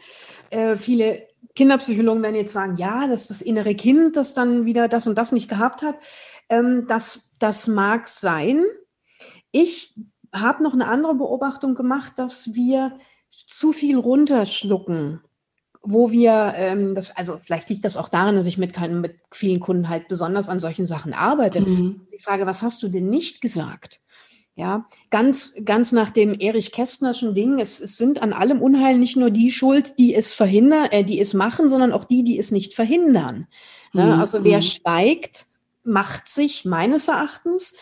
Äh, 0.49 0.75
viele 0.75 1.27
Kinderpsychologen 1.55 2.21
werden 2.21 2.35
jetzt 2.35 2.53
sagen, 2.53 2.77
ja, 2.77 3.07
das 3.07 3.21
ist 3.21 3.29
das 3.29 3.41
innere 3.41 3.75
Kind, 3.75 4.15
das 4.15 4.33
dann 4.33 4.65
wieder 4.65 4.87
das 4.87 5.07
und 5.07 5.17
das 5.17 5.31
nicht 5.31 5.49
gehabt 5.49 5.81
hat. 5.81 5.95
Ähm, 6.49 6.85
das, 6.87 7.31
das 7.39 7.67
mag 7.67 8.07
sein. 8.07 8.63
Ich 9.51 9.95
habe 10.33 10.63
noch 10.63 10.73
eine 10.73 10.87
andere 10.87 11.15
Beobachtung 11.15 11.75
gemacht, 11.75 12.13
dass 12.17 12.53
wir 12.53 12.97
zu 13.29 13.71
viel 13.71 13.97
runterschlucken 13.97 15.21
wo 15.81 16.11
wir, 16.11 16.53
ähm, 16.57 16.95
das, 16.95 17.11
also 17.15 17.37
vielleicht 17.41 17.69
liegt 17.69 17.85
das 17.85 17.97
auch 17.97 18.09
daran, 18.09 18.35
dass 18.35 18.47
ich 18.47 18.57
mit, 18.57 18.73
keinen, 18.73 19.01
mit 19.01 19.15
vielen 19.31 19.59
Kunden 19.59 19.89
halt 19.89 20.07
besonders 20.07 20.49
an 20.49 20.59
solchen 20.59 20.85
Sachen 20.85 21.13
arbeite. 21.13 21.61
Mhm. 21.61 22.07
Die 22.11 22.19
Frage, 22.19 22.45
was 22.45 22.61
hast 22.61 22.83
du 22.83 22.89
denn 22.89 23.07
nicht 23.07 23.41
gesagt? 23.41 24.01
Ja, 24.55 24.87
ganz, 25.09 25.55
ganz 25.63 25.93
nach 25.93 26.09
dem 26.09 26.37
Erich 26.37 26.73
Kästnerschen 26.73 27.33
Ding, 27.33 27.59
es, 27.59 27.79
es 27.79 27.95
sind 27.95 28.21
an 28.21 28.33
allem 28.33 28.61
Unheil 28.61 28.97
nicht 28.97 29.15
nur 29.15 29.31
die 29.31 29.51
schuld, 29.51 29.97
die 29.97 30.13
es 30.13 30.33
verhindern, 30.33 30.87
äh, 30.91 31.05
die 31.05 31.21
es 31.21 31.33
machen, 31.33 31.69
sondern 31.69 31.93
auch 31.93 32.03
die, 32.03 32.25
die 32.25 32.37
es 32.37 32.51
nicht 32.51 32.73
verhindern. 32.73 33.47
Mhm. 33.93 33.99
Ja, 33.99 34.19
also 34.19 34.43
wer 34.43 34.57
mhm. 34.57 34.63
schweigt, 34.63 35.45
macht 35.83 36.27
sich 36.27 36.65
meines 36.65 37.07
Erachtens 37.07 37.77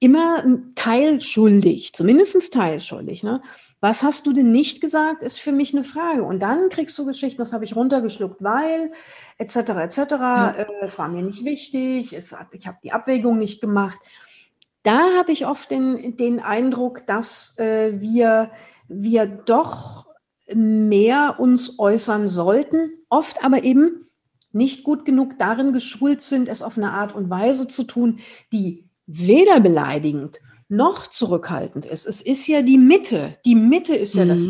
immer 0.00 0.44
teilschuldig, 0.76 1.92
zumindest 1.92 2.52
teilschuldig. 2.52 3.22
Ne? 3.22 3.42
Was 3.80 4.02
hast 4.02 4.26
du 4.26 4.32
denn 4.32 4.52
nicht 4.52 4.80
gesagt, 4.80 5.22
ist 5.22 5.40
für 5.40 5.52
mich 5.52 5.74
eine 5.74 5.84
Frage. 5.84 6.22
Und 6.22 6.40
dann 6.40 6.68
kriegst 6.68 6.98
du 6.98 7.06
Geschichten, 7.06 7.38
das 7.38 7.52
habe 7.52 7.64
ich 7.64 7.74
runtergeschluckt, 7.74 8.42
weil, 8.42 8.92
etc., 9.38 9.56
etc., 9.56 9.98
ja. 10.10 10.50
äh, 10.50 10.66
es 10.82 10.98
war 10.98 11.08
mir 11.08 11.22
nicht 11.22 11.44
wichtig, 11.44 12.12
es 12.12 12.34
ich 12.52 12.66
habe 12.66 12.78
die 12.82 12.92
Abwägung 12.92 13.38
nicht 13.38 13.60
gemacht. 13.60 13.98
Da 14.84 15.16
habe 15.18 15.32
ich 15.32 15.46
oft 15.46 15.70
den, 15.70 16.16
den 16.16 16.40
Eindruck, 16.40 17.06
dass 17.06 17.58
äh, 17.58 18.00
wir, 18.00 18.52
wir 18.88 19.26
doch 19.26 20.06
mehr 20.54 21.36
uns 21.38 21.78
äußern 21.78 22.28
sollten, 22.28 22.90
oft 23.08 23.44
aber 23.44 23.64
eben 23.64 24.08
nicht 24.52 24.82
gut 24.82 25.04
genug 25.04 25.38
darin 25.38 25.72
geschult 25.72 26.20
sind, 26.20 26.48
es 26.48 26.62
auf 26.62 26.78
eine 26.78 26.92
Art 26.92 27.14
und 27.14 27.28
Weise 27.28 27.68
zu 27.68 27.84
tun, 27.84 28.20
die 28.52 28.87
weder 29.08 29.58
beleidigend 29.58 30.38
noch 30.68 31.06
zurückhaltend 31.06 31.86
ist. 31.86 32.06
Es 32.06 32.20
ist 32.20 32.46
ja 32.46 32.62
die 32.62 32.78
Mitte. 32.78 33.38
Die 33.44 33.54
Mitte 33.54 33.96
ist 33.96 34.14
ja 34.14 34.24
mhm. 34.24 34.28
das. 34.28 34.46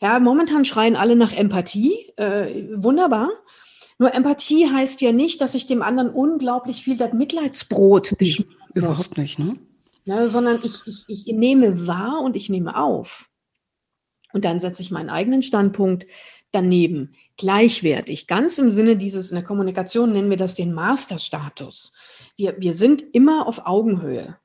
Ja, 0.00 0.18
momentan 0.20 0.64
schreien 0.64 0.96
alle 0.96 1.16
nach 1.16 1.32
Empathie. 1.32 2.12
Äh, 2.16 2.68
wunderbar. 2.76 3.30
Nur 3.98 4.14
Empathie 4.14 4.70
heißt 4.70 5.00
ja 5.00 5.12
nicht, 5.12 5.40
dass 5.40 5.54
ich 5.54 5.66
dem 5.66 5.82
anderen 5.82 6.10
unglaublich 6.10 6.82
viel 6.82 6.96
das 6.96 7.12
Mitleidsbrot 7.12 8.16
beschmieren 8.18 8.54
Überhaupt 8.72 9.18
nicht, 9.18 9.38
ne? 9.38 9.58
Ja, 10.04 10.28
sondern 10.28 10.60
ich, 10.62 10.86
ich, 10.86 11.04
ich 11.08 11.26
nehme 11.26 11.86
wahr 11.86 12.22
und 12.22 12.36
ich 12.36 12.48
nehme 12.48 12.76
auf. 12.76 13.28
Und 14.32 14.44
dann 14.44 14.60
setze 14.60 14.82
ich 14.82 14.90
meinen 14.90 15.10
eigenen 15.10 15.42
Standpunkt 15.42 16.06
daneben. 16.52 17.14
Gleichwertig. 17.36 18.26
Ganz 18.26 18.58
im 18.58 18.70
Sinne 18.70 18.96
dieses, 18.96 19.30
in 19.30 19.34
der 19.34 19.44
Kommunikation 19.44 20.12
nennen 20.12 20.30
wir 20.30 20.36
das 20.36 20.54
den 20.54 20.72
Masterstatus. 20.72 21.94
Wir, 22.40 22.56
wir 22.58 22.74
sind 22.74 23.04
immer 23.12 23.46
auf 23.46 23.66
Augenhöhe 23.66 24.36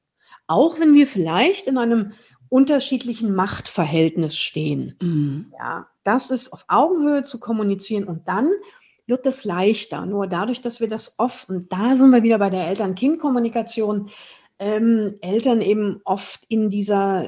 auch 0.48 0.80
wenn 0.80 0.94
wir 0.94 1.08
vielleicht 1.08 1.68
in 1.68 1.78
einem 1.78 2.14
unterschiedlichen 2.50 3.34
Machtverhältnis 3.34 4.38
stehen. 4.38 4.96
Mhm. 5.02 5.54
Ja, 5.58 5.88
das 6.04 6.32
ist 6.32 6.54
auf 6.54 6.66
Augenhöhe 6.68 7.24
zu 7.24 7.40
kommunizieren 7.40 8.04
und 8.06 8.28
dann 8.28 8.50
wird 9.08 9.26
es 9.26 9.44
leichter. 9.44 10.06
Nur 10.06 10.28
dadurch, 10.28 10.62
dass 10.62 10.80
wir 10.80 10.88
das 10.88 11.16
oft, 11.18 11.50
und 11.50 11.72
da 11.72 11.96
sind 11.96 12.12
wir 12.12 12.24
wieder 12.24 12.40
bei 12.40 12.50
der 12.50 12.68
Eltern-Kind-Kommunikation, 12.68 14.10
ähm, 14.58 15.16
Eltern 15.22 15.62
eben 15.62 16.02
oft 16.06 16.42
in 16.48 16.70
dieser 16.70 17.28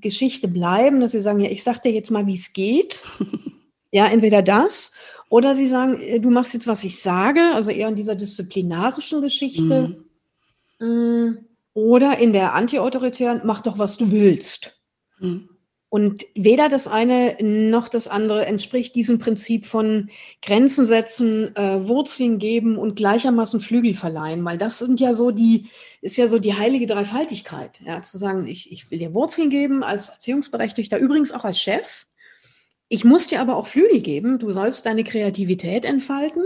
Geschichte 0.00 0.46
bleiben, 0.46 1.00
dass 1.00 1.12
sie 1.12 1.20
sagen, 1.20 1.40
ja, 1.40 1.50
ich 1.50 1.64
sag 1.64 1.82
dir 1.82 1.90
jetzt 1.90 2.10
mal, 2.10 2.26
wie 2.26 2.34
es 2.34 2.52
geht. 2.52 3.02
ja, 3.90 4.06
entweder 4.06 4.42
das 4.42 4.92
oder 5.28 5.54
sie 5.54 5.66
sagen, 5.66 6.00
äh, 6.00 6.20
du 6.20 6.30
machst 6.30 6.54
jetzt, 6.54 6.66
was 6.66 6.84
ich 6.84 7.00
sage, 7.00 7.40
also 7.54 7.70
eher 7.70 7.88
in 7.88 7.96
dieser 7.96 8.14
disziplinarischen 8.14 9.22
Geschichte. 9.22 9.88
Mhm. 9.88 10.07
Mm, 10.80 11.38
oder 11.74 12.18
in 12.18 12.32
der 12.32 12.54
antiautoritären, 12.54 13.42
mach 13.44 13.60
doch, 13.60 13.78
was 13.78 13.96
du 13.96 14.10
willst. 14.10 14.80
Mhm. 15.18 15.48
Und 15.90 16.26
weder 16.34 16.68
das 16.68 16.86
eine 16.86 17.36
noch 17.40 17.88
das 17.88 18.08
andere 18.08 18.44
entspricht 18.44 18.94
diesem 18.94 19.18
Prinzip 19.18 19.64
von 19.64 20.10
Grenzen 20.42 20.84
setzen, 20.84 21.56
äh, 21.56 21.88
Wurzeln 21.88 22.38
geben 22.38 22.76
und 22.76 22.96
gleichermaßen 22.96 23.60
Flügel 23.60 23.94
verleihen, 23.94 24.44
weil 24.44 24.58
das 24.58 24.78
sind 24.78 25.00
ja 25.00 25.14
so 25.14 25.30
die, 25.30 25.68
ist 26.02 26.18
ja 26.18 26.28
so 26.28 26.38
die 26.38 26.52
heilige 26.52 26.86
Dreifaltigkeit, 26.86 27.80
ja, 27.86 28.02
zu 28.02 28.18
sagen, 28.18 28.46
ich, 28.46 28.70
ich 28.70 28.90
will 28.90 28.98
dir 28.98 29.14
Wurzeln 29.14 29.48
geben 29.48 29.82
als 29.82 30.10
Erziehungsberechtigter, 30.10 30.98
übrigens 30.98 31.32
auch 31.32 31.44
als 31.44 31.58
Chef. 31.58 32.06
Ich 32.88 33.04
muss 33.04 33.28
dir 33.28 33.40
aber 33.40 33.56
auch 33.56 33.66
Flügel 33.66 34.02
geben, 34.02 34.38
du 34.38 34.50
sollst 34.50 34.84
deine 34.84 35.04
Kreativität 35.04 35.86
entfalten 35.86 36.42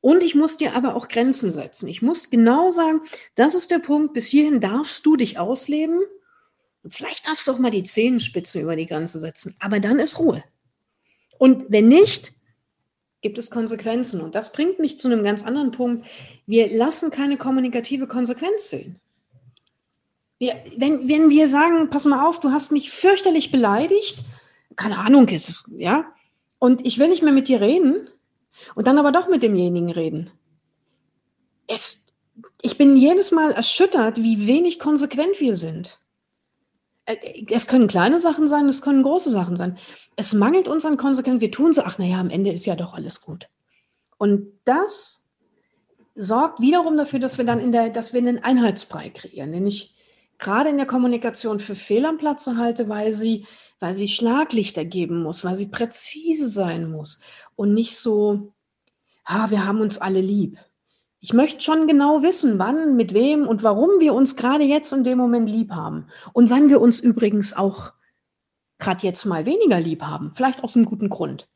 und 0.00 0.22
ich 0.22 0.34
muss 0.34 0.56
dir 0.56 0.74
aber 0.74 0.96
auch 0.96 1.08
Grenzen 1.08 1.50
setzen. 1.50 1.88
Ich 1.88 2.02
muss 2.02 2.30
genau 2.30 2.70
sagen, 2.70 3.00
das 3.34 3.54
ist 3.54 3.70
der 3.70 3.78
Punkt, 3.78 4.14
bis 4.14 4.26
hierhin 4.26 4.60
darfst 4.60 5.04
du 5.04 5.16
dich 5.16 5.38
ausleben. 5.38 6.00
Vielleicht 6.88 7.26
darfst 7.26 7.46
du 7.46 7.52
auch 7.52 7.58
mal 7.58 7.70
die 7.70 7.82
Zehenspitzen 7.82 8.62
über 8.62 8.76
die 8.76 8.86
Grenze 8.86 9.20
setzen, 9.20 9.54
aber 9.58 9.80
dann 9.80 9.98
ist 9.98 10.18
Ruhe. 10.18 10.42
Und 11.38 11.66
wenn 11.68 11.88
nicht, 11.88 12.32
gibt 13.20 13.38
es 13.38 13.50
Konsequenzen. 13.50 14.20
Und 14.20 14.34
das 14.34 14.52
bringt 14.52 14.78
mich 14.78 14.98
zu 14.98 15.08
einem 15.08 15.24
ganz 15.24 15.44
anderen 15.44 15.70
Punkt. 15.70 16.06
Wir 16.46 16.74
lassen 16.74 17.10
keine 17.10 17.36
kommunikative 17.36 18.06
Konsequenz 18.06 18.70
sehen. 18.70 19.00
Wir, 20.38 20.56
wenn, 20.76 21.06
wenn 21.08 21.28
wir 21.28 21.48
sagen, 21.48 21.90
pass 21.90 22.06
mal 22.06 22.26
auf, 22.26 22.40
du 22.40 22.50
hast 22.50 22.72
mich 22.72 22.90
fürchterlich 22.90 23.50
beleidigt, 23.50 24.24
keine 24.74 24.98
Ahnung, 24.98 25.28
ja, 25.76 26.14
und 26.58 26.86
ich 26.86 26.98
will 26.98 27.08
nicht 27.08 27.22
mehr 27.22 27.32
mit 27.32 27.48
dir 27.48 27.60
reden, 27.60 28.08
und 28.74 28.86
dann 28.86 28.98
aber 28.98 29.12
doch 29.12 29.28
mit 29.28 29.42
demjenigen 29.42 29.90
reden. 29.90 30.30
Es, 31.66 32.06
ich 32.62 32.78
bin 32.78 32.96
jedes 32.96 33.30
Mal 33.30 33.52
erschüttert, 33.52 34.18
wie 34.18 34.46
wenig 34.46 34.78
konsequent 34.78 35.40
wir 35.40 35.56
sind. 35.56 36.00
Äh, 37.06 37.44
es 37.50 37.66
können 37.66 37.88
kleine 37.88 38.20
Sachen 38.20 38.48
sein, 38.48 38.68
es 38.68 38.82
können 38.82 39.02
große 39.02 39.30
Sachen 39.30 39.56
sein. 39.56 39.76
Es 40.16 40.32
mangelt 40.32 40.68
uns 40.68 40.84
an 40.84 40.96
Konsequenz. 40.96 41.40
Wir 41.40 41.50
tun 41.50 41.72
so, 41.72 41.82
ach 41.82 41.98
naja, 41.98 42.18
am 42.18 42.30
Ende 42.30 42.52
ist 42.52 42.66
ja 42.66 42.76
doch 42.76 42.94
alles 42.94 43.20
gut. 43.20 43.48
Und 44.18 44.52
das 44.64 45.28
sorgt 46.14 46.60
wiederum 46.60 46.96
dafür, 46.96 47.18
dass 47.18 47.38
wir 47.38 47.44
dann 47.44 47.60
in 47.60 47.72
der, 47.72 47.90
dass 47.90 48.12
wir 48.12 48.20
einen 48.20 48.42
Einheitsbrei 48.42 49.10
kreieren, 49.10 49.52
den 49.52 49.66
ich 49.66 49.94
gerade 50.40 50.70
in 50.70 50.76
der 50.76 50.86
Kommunikation 50.86 51.60
für 51.60 51.74
Fehl 51.74 52.04
am 52.06 52.18
Platze 52.18 52.56
halte, 52.56 52.88
weil 52.88 53.12
sie, 53.12 53.46
weil 53.78 53.94
sie 53.94 54.08
Schlaglichter 54.08 54.84
geben 54.84 55.22
muss, 55.22 55.44
weil 55.44 55.56
sie 55.56 55.68
präzise 55.68 56.48
sein 56.48 56.90
muss 56.90 57.20
und 57.54 57.74
nicht 57.74 57.96
so, 57.96 58.52
ah, 59.24 59.50
wir 59.50 59.66
haben 59.66 59.80
uns 59.80 59.98
alle 59.98 60.20
lieb. 60.20 60.58
Ich 61.20 61.34
möchte 61.34 61.60
schon 61.60 61.86
genau 61.86 62.22
wissen, 62.22 62.58
wann, 62.58 62.96
mit 62.96 63.12
wem 63.12 63.46
und 63.46 63.62
warum 63.62 64.00
wir 64.00 64.14
uns 64.14 64.36
gerade 64.36 64.64
jetzt 64.64 64.92
in 64.92 65.04
dem 65.04 65.18
Moment 65.18 65.50
lieb 65.50 65.70
haben. 65.70 66.06
Und 66.32 66.48
wann 66.48 66.70
wir 66.70 66.80
uns 66.80 66.98
übrigens 66.98 67.54
auch 67.54 67.92
gerade 68.78 69.06
jetzt 69.06 69.26
mal 69.26 69.44
weniger 69.44 69.78
lieb 69.78 70.00
haben. 70.00 70.32
Vielleicht 70.34 70.64
aus 70.64 70.76
einem 70.76 70.86
guten 70.86 71.10
Grund. 71.10 71.46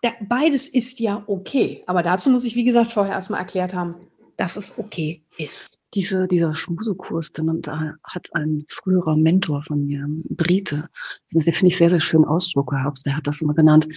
Da, 0.00 0.12
beides 0.22 0.68
ist 0.68 1.00
ja 1.00 1.22
okay. 1.26 1.84
Aber 1.86 2.02
dazu 2.02 2.30
muss 2.30 2.44
ich, 2.44 2.56
wie 2.56 2.64
gesagt, 2.64 2.90
vorher 2.90 3.12
erstmal 3.12 3.40
erklärt 3.40 3.74
haben, 3.74 3.96
dass 4.38 4.56
es 4.56 4.78
okay 4.78 5.22
ist. 5.36 5.79
Diese, 5.94 6.28
dieser 6.28 6.54
Schmusekurs, 6.54 7.32
den, 7.32 7.62
da 7.62 7.94
hat 8.04 8.28
ein 8.34 8.64
früherer 8.68 9.16
Mentor 9.16 9.62
von 9.62 9.86
mir, 9.86 10.06
Brite, 10.28 10.84
den 11.34 11.40
finde 11.40 11.66
ich 11.66 11.78
sehr, 11.78 11.90
sehr 11.90 12.00
schön 12.00 12.24
Ausdruck 12.24 12.70
gehabt. 12.70 13.04
Der 13.04 13.16
hat 13.16 13.26
das 13.26 13.42
immer 13.42 13.54
genannt, 13.54 13.88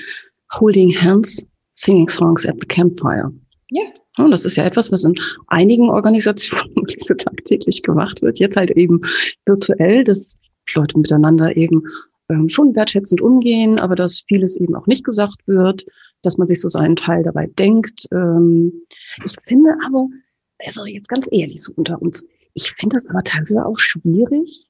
Holding 0.60 0.92
Hands 0.92 1.46
Singing 1.74 2.08
Songs 2.08 2.46
at 2.46 2.56
the 2.60 2.68
Campfire. 2.68 3.32
Ja. 3.70 3.84
Und 4.18 4.32
das 4.32 4.46
ist 4.46 4.56
ja 4.56 4.66
etwas, 4.66 4.92
was 4.92 5.04
in 5.04 5.16
einigen 5.48 5.90
Organisationen 5.90 6.86
so 7.00 7.14
tagtäglich 7.16 7.82
gemacht 7.82 8.22
wird. 8.22 8.40
Jetzt 8.40 8.56
halt 8.56 8.72
eben 8.72 9.02
virtuell, 9.46 10.04
dass 10.04 10.38
Leute 10.76 10.98
miteinander 10.98 11.58
eben 11.58 11.84
ähm, 12.30 12.48
schon 12.50 12.76
wertschätzend 12.76 13.22
umgehen, 13.22 13.80
aber 13.80 13.96
dass 13.96 14.24
vieles 14.28 14.56
eben 14.56 14.76
auch 14.76 14.88
nicht 14.88 15.04
gesagt 15.04 15.38
wird, 15.48 15.86
dass 16.22 16.38
man 16.38 16.48
sich 16.48 16.62
so 16.62 16.70
seinen 16.70 16.96
Teil 16.96 17.24
dabei 17.24 17.48
denkt. 17.48 18.06
Ähm, 18.12 18.86
ich 19.26 19.36
finde 19.48 19.76
aber, 19.86 20.08
also 20.60 20.86
jetzt 20.86 21.10
ganz 21.10 21.28
ehrlich 21.32 21.62
so 21.62 21.74
unter 21.76 22.02
uns, 22.02 22.24
ich 22.54 22.72
finde 22.72 22.96
das 22.96 23.06
aber 23.08 23.24
teilweise 23.24 23.66
auch 23.66 23.78
schwierig, 23.78 24.68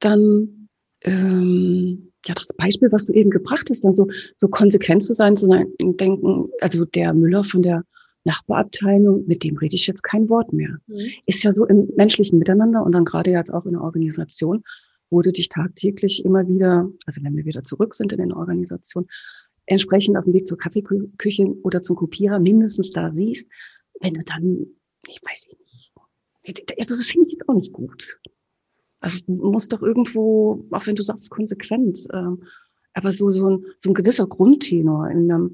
dann 0.00 0.68
ähm, 1.02 2.12
ja 2.26 2.34
das 2.34 2.52
Beispiel, 2.56 2.90
was 2.92 3.06
du 3.06 3.12
eben 3.12 3.30
gebracht 3.30 3.68
hast, 3.70 3.84
dann 3.84 3.96
so 3.96 4.08
so 4.36 4.48
konsequent 4.48 5.02
zu 5.02 5.14
sein, 5.14 5.36
zu 5.36 5.48
denken, 5.80 6.48
also 6.60 6.84
der 6.84 7.14
Müller 7.14 7.44
von 7.44 7.62
der 7.62 7.84
Nachbarabteilung, 8.24 9.26
mit 9.26 9.44
dem 9.44 9.56
rede 9.56 9.74
ich 9.74 9.86
jetzt 9.86 10.02
kein 10.02 10.28
Wort 10.28 10.52
mehr. 10.52 10.78
Mhm. 10.86 11.10
Ist 11.26 11.44
ja 11.44 11.54
so 11.54 11.66
im 11.66 11.88
menschlichen 11.96 12.38
Miteinander 12.38 12.84
und 12.84 12.92
dann 12.92 13.04
gerade 13.04 13.30
jetzt 13.30 13.52
auch 13.52 13.64
in 13.64 13.72
der 13.72 13.82
Organisation, 13.82 14.62
wo 15.10 15.22
du 15.22 15.32
dich 15.32 15.48
tagtäglich 15.48 16.24
immer 16.24 16.46
wieder, 16.46 16.90
also 17.06 17.22
wenn 17.22 17.36
wir 17.36 17.46
wieder 17.46 17.62
zurück 17.62 17.94
sind 17.94 18.12
in 18.12 18.18
den 18.18 18.32
Organisationen, 18.32 19.08
entsprechend 19.66 20.16
auf 20.16 20.24
dem 20.24 20.34
Weg 20.34 20.46
zur 20.46 20.58
Kaffeeküche 20.58 21.46
oder 21.62 21.82
zum 21.82 21.96
Kopierer 21.96 22.38
mindestens 22.38 22.90
da 22.90 23.12
siehst, 23.12 23.48
wenn 24.00 24.14
du 24.14 24.20
dann, 24.20 24.66
ich 25.08 25.20
weiß 25.22 25.48
nicht, 25.48 25.92
das 26.90 27.06
finde 27.06 27.26
ich 27.26 27.32
jetzt 27.32 27.48
auch 27.48 27.54
nicht 27.54 27.72
gut. 27.72 28.18
Also 29.00 29.18
du 29.26 29.50
musst 29.50 29.72
doch 29.72 29.82
irgendwo, 29.82 30.64
auch 30.70 30.86
wenn 30.86 30.96
du 30.96 31.02
sagst 31.02 31.30
konsequent, 31.30 32.06
äh, 32.12 32.44
aber 32.94 33.12
so, 33.12 33.30
so, 33.30 33.50
ein, 33.50 33.64
so 33.78 33.90
ein 33.90 33.94
gewisser 33.94 34.26
Grundtenor 34.26 35.08
in 35.08 35.28
der 35.28 35.48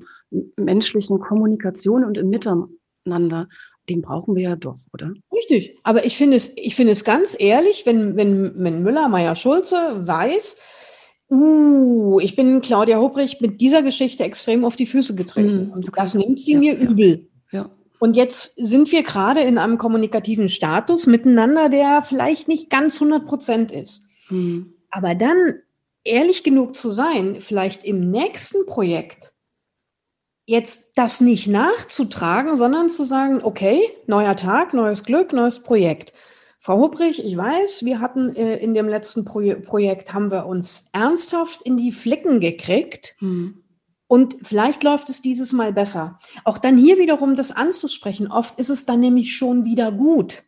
menschlichen 0.57 1.21
Kommunikation 1.21 2.05
und 2.05 2.17
im 2.17 2.31
Miteinander, 2.31 3.49
den 3.91 4.01
brauchen 4.01 4.35
wir 4.35 4.43
ja 4.43 4.57
doch, 4.57 4.79
oder? 4.95 5.13
Richtig. 5.33 5.79
Aber 5.83 6.07
ich 6.07 6.17
finde 6.17 6.39
es, 6.39 6.57
ich 6.57 6.75
finde 6.75 6.93
es 6.93 7.05
ganz 7.05 7.37
ehrlich, 7.39 7.85
wenn, 7.85 8.17
wenn, 8.17 8.55
wenn 8.57 8.83
Müller, 8.83 9.09
Meier, 9.09 9.37
Schulze 9.37 9.77
weiß, 10.07 10.59
uh, 11.31 12.19
ich 12.21 12.35
bin 12.35 12.63
Claudia 12.63 12.99
Hubrich 12.99 13.41
mit 13.43 13.61
dieser 13.61 13.83
Geschichte 13.83 14.25
extrem 14.25 14.65
auf 14.65 14.77
die 14.77 14.87
Füße 14.87 15.15
getreten. 15.15 15.67
Mhm, 15.67 15.73
und 15.73 15.91
das 15.95 16.15
nimmt 16.15 16.41
sie 16.41 16.55
ja, 16.55 16.61
mir 16.61 16.75
ja, 16.75 16.89
übel. 16.89 17.29
Und 17.99 18.16
jetzt 18.16 18.55
sind 18.57 18.90
wir 18.92 19.03
gerade 19.03 19.40
in 19.40 19.59
einem 19.59 19.78
kommunikativen 19.78 20.49
Status 20.49 21.07
miteinander, 21.07 21.68
der 21.68 22.03
vielleicht 22.03 22.49
nicht 22.49 22.70
ganz 22.70 22.97
100 22.97 23.24
Prozent 23.24 23.72
ist. 23.72 24.07
Mhm. 24.28 24.74
Aber 24.90 25.14
dann 25.14 25.61
ehrlich 26.05 26.45
genug 26.45 26.74
zu 26.74 26.90
sein, 26.90 27.40
vielleicht 27.40 27.84
im 27.84 28.11
nächsten 28.11 28.66
Projekt 28.66 29.32
jetzt 30.47 30.92
das 30.97 31.20
nicht 31.20 31.47
nachzutragen, 31.47 32.57
sondern 32.57 32.88
zu 32.88 33.05
sagen, 33.05 33.40
okay, 33.42 33.80
neuer 34.07 34.36
Tag, 34.36 34.74
neues 34.74 35.05
Glück, 35.05 35.32
neues 35.32 35.62
Projekt. 35.62 36.12
Frau 36.59 36.78
Hubrich, 36.78 37.24
ich 37.24 37.36
weiß, 37.36 37.84
wir 37.84 38.01
hatten 38.01 38.34
äh, 38.36 38.57
in 38.57 38.74
dem 38.74 38.88
letzten 38.88 39.24
Pro 39.24 39.40
Projekt, 39.64 40.12
haben 40.12 40.30
wir 40.30 40.47
uns 40.47 40.88
ernsthaft 40.92 41.62
in 41.62 41.76
die 41.76 41.92
Flicken 41.92 42.40
gekriegt. 42.40 43.16
Hm. 43.18 43.64
Und 44.15 44.37
vielleicht 44.43 44.85
läuft 44.85 45.11
es 45.11 45.23
dieses 45.23 45.51
Mal 45.51 45.73
besser. 45.73 46.21
Auch 46.45 46.59
dann 46.59 46.79
hier 46.79 46.99
wiederum 46.99 47.35
das 47.35 47.51
anzusprechen. 47.51 48.31
Oft 48.31 48.61
ist 48.61 48.69
es 48.69 48.87
dann 48.87 49.01
nämlich 49.01 49.37
schon 49.37 49.65
wieder 49.65 49.91
gut. 49.91 50.45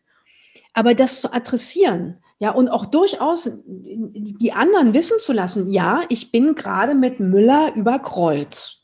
Aber 0.71 0.95
das 0.95 1.19
zu 1.19 1.33
adressieren, 1.33 2.17
ja, 2.39 2.51
und 2.51 2.69
auch 2.69 2.85
durchaus 2.85 3.51
die 3.65 4.53
anderen 4.53 4.93
wissen 4.93 5.19
zu 5.19 5.33
lassen, 5.33 5.69
ja, 5.69 5.99
ich 6.07 6.31
bin 6.31 6.55
gerade 6.55 6.95
mit 6.95 7.19
Müller 7.19 7.73
über 7.75 7.99
Kreuz. 7.99 8.83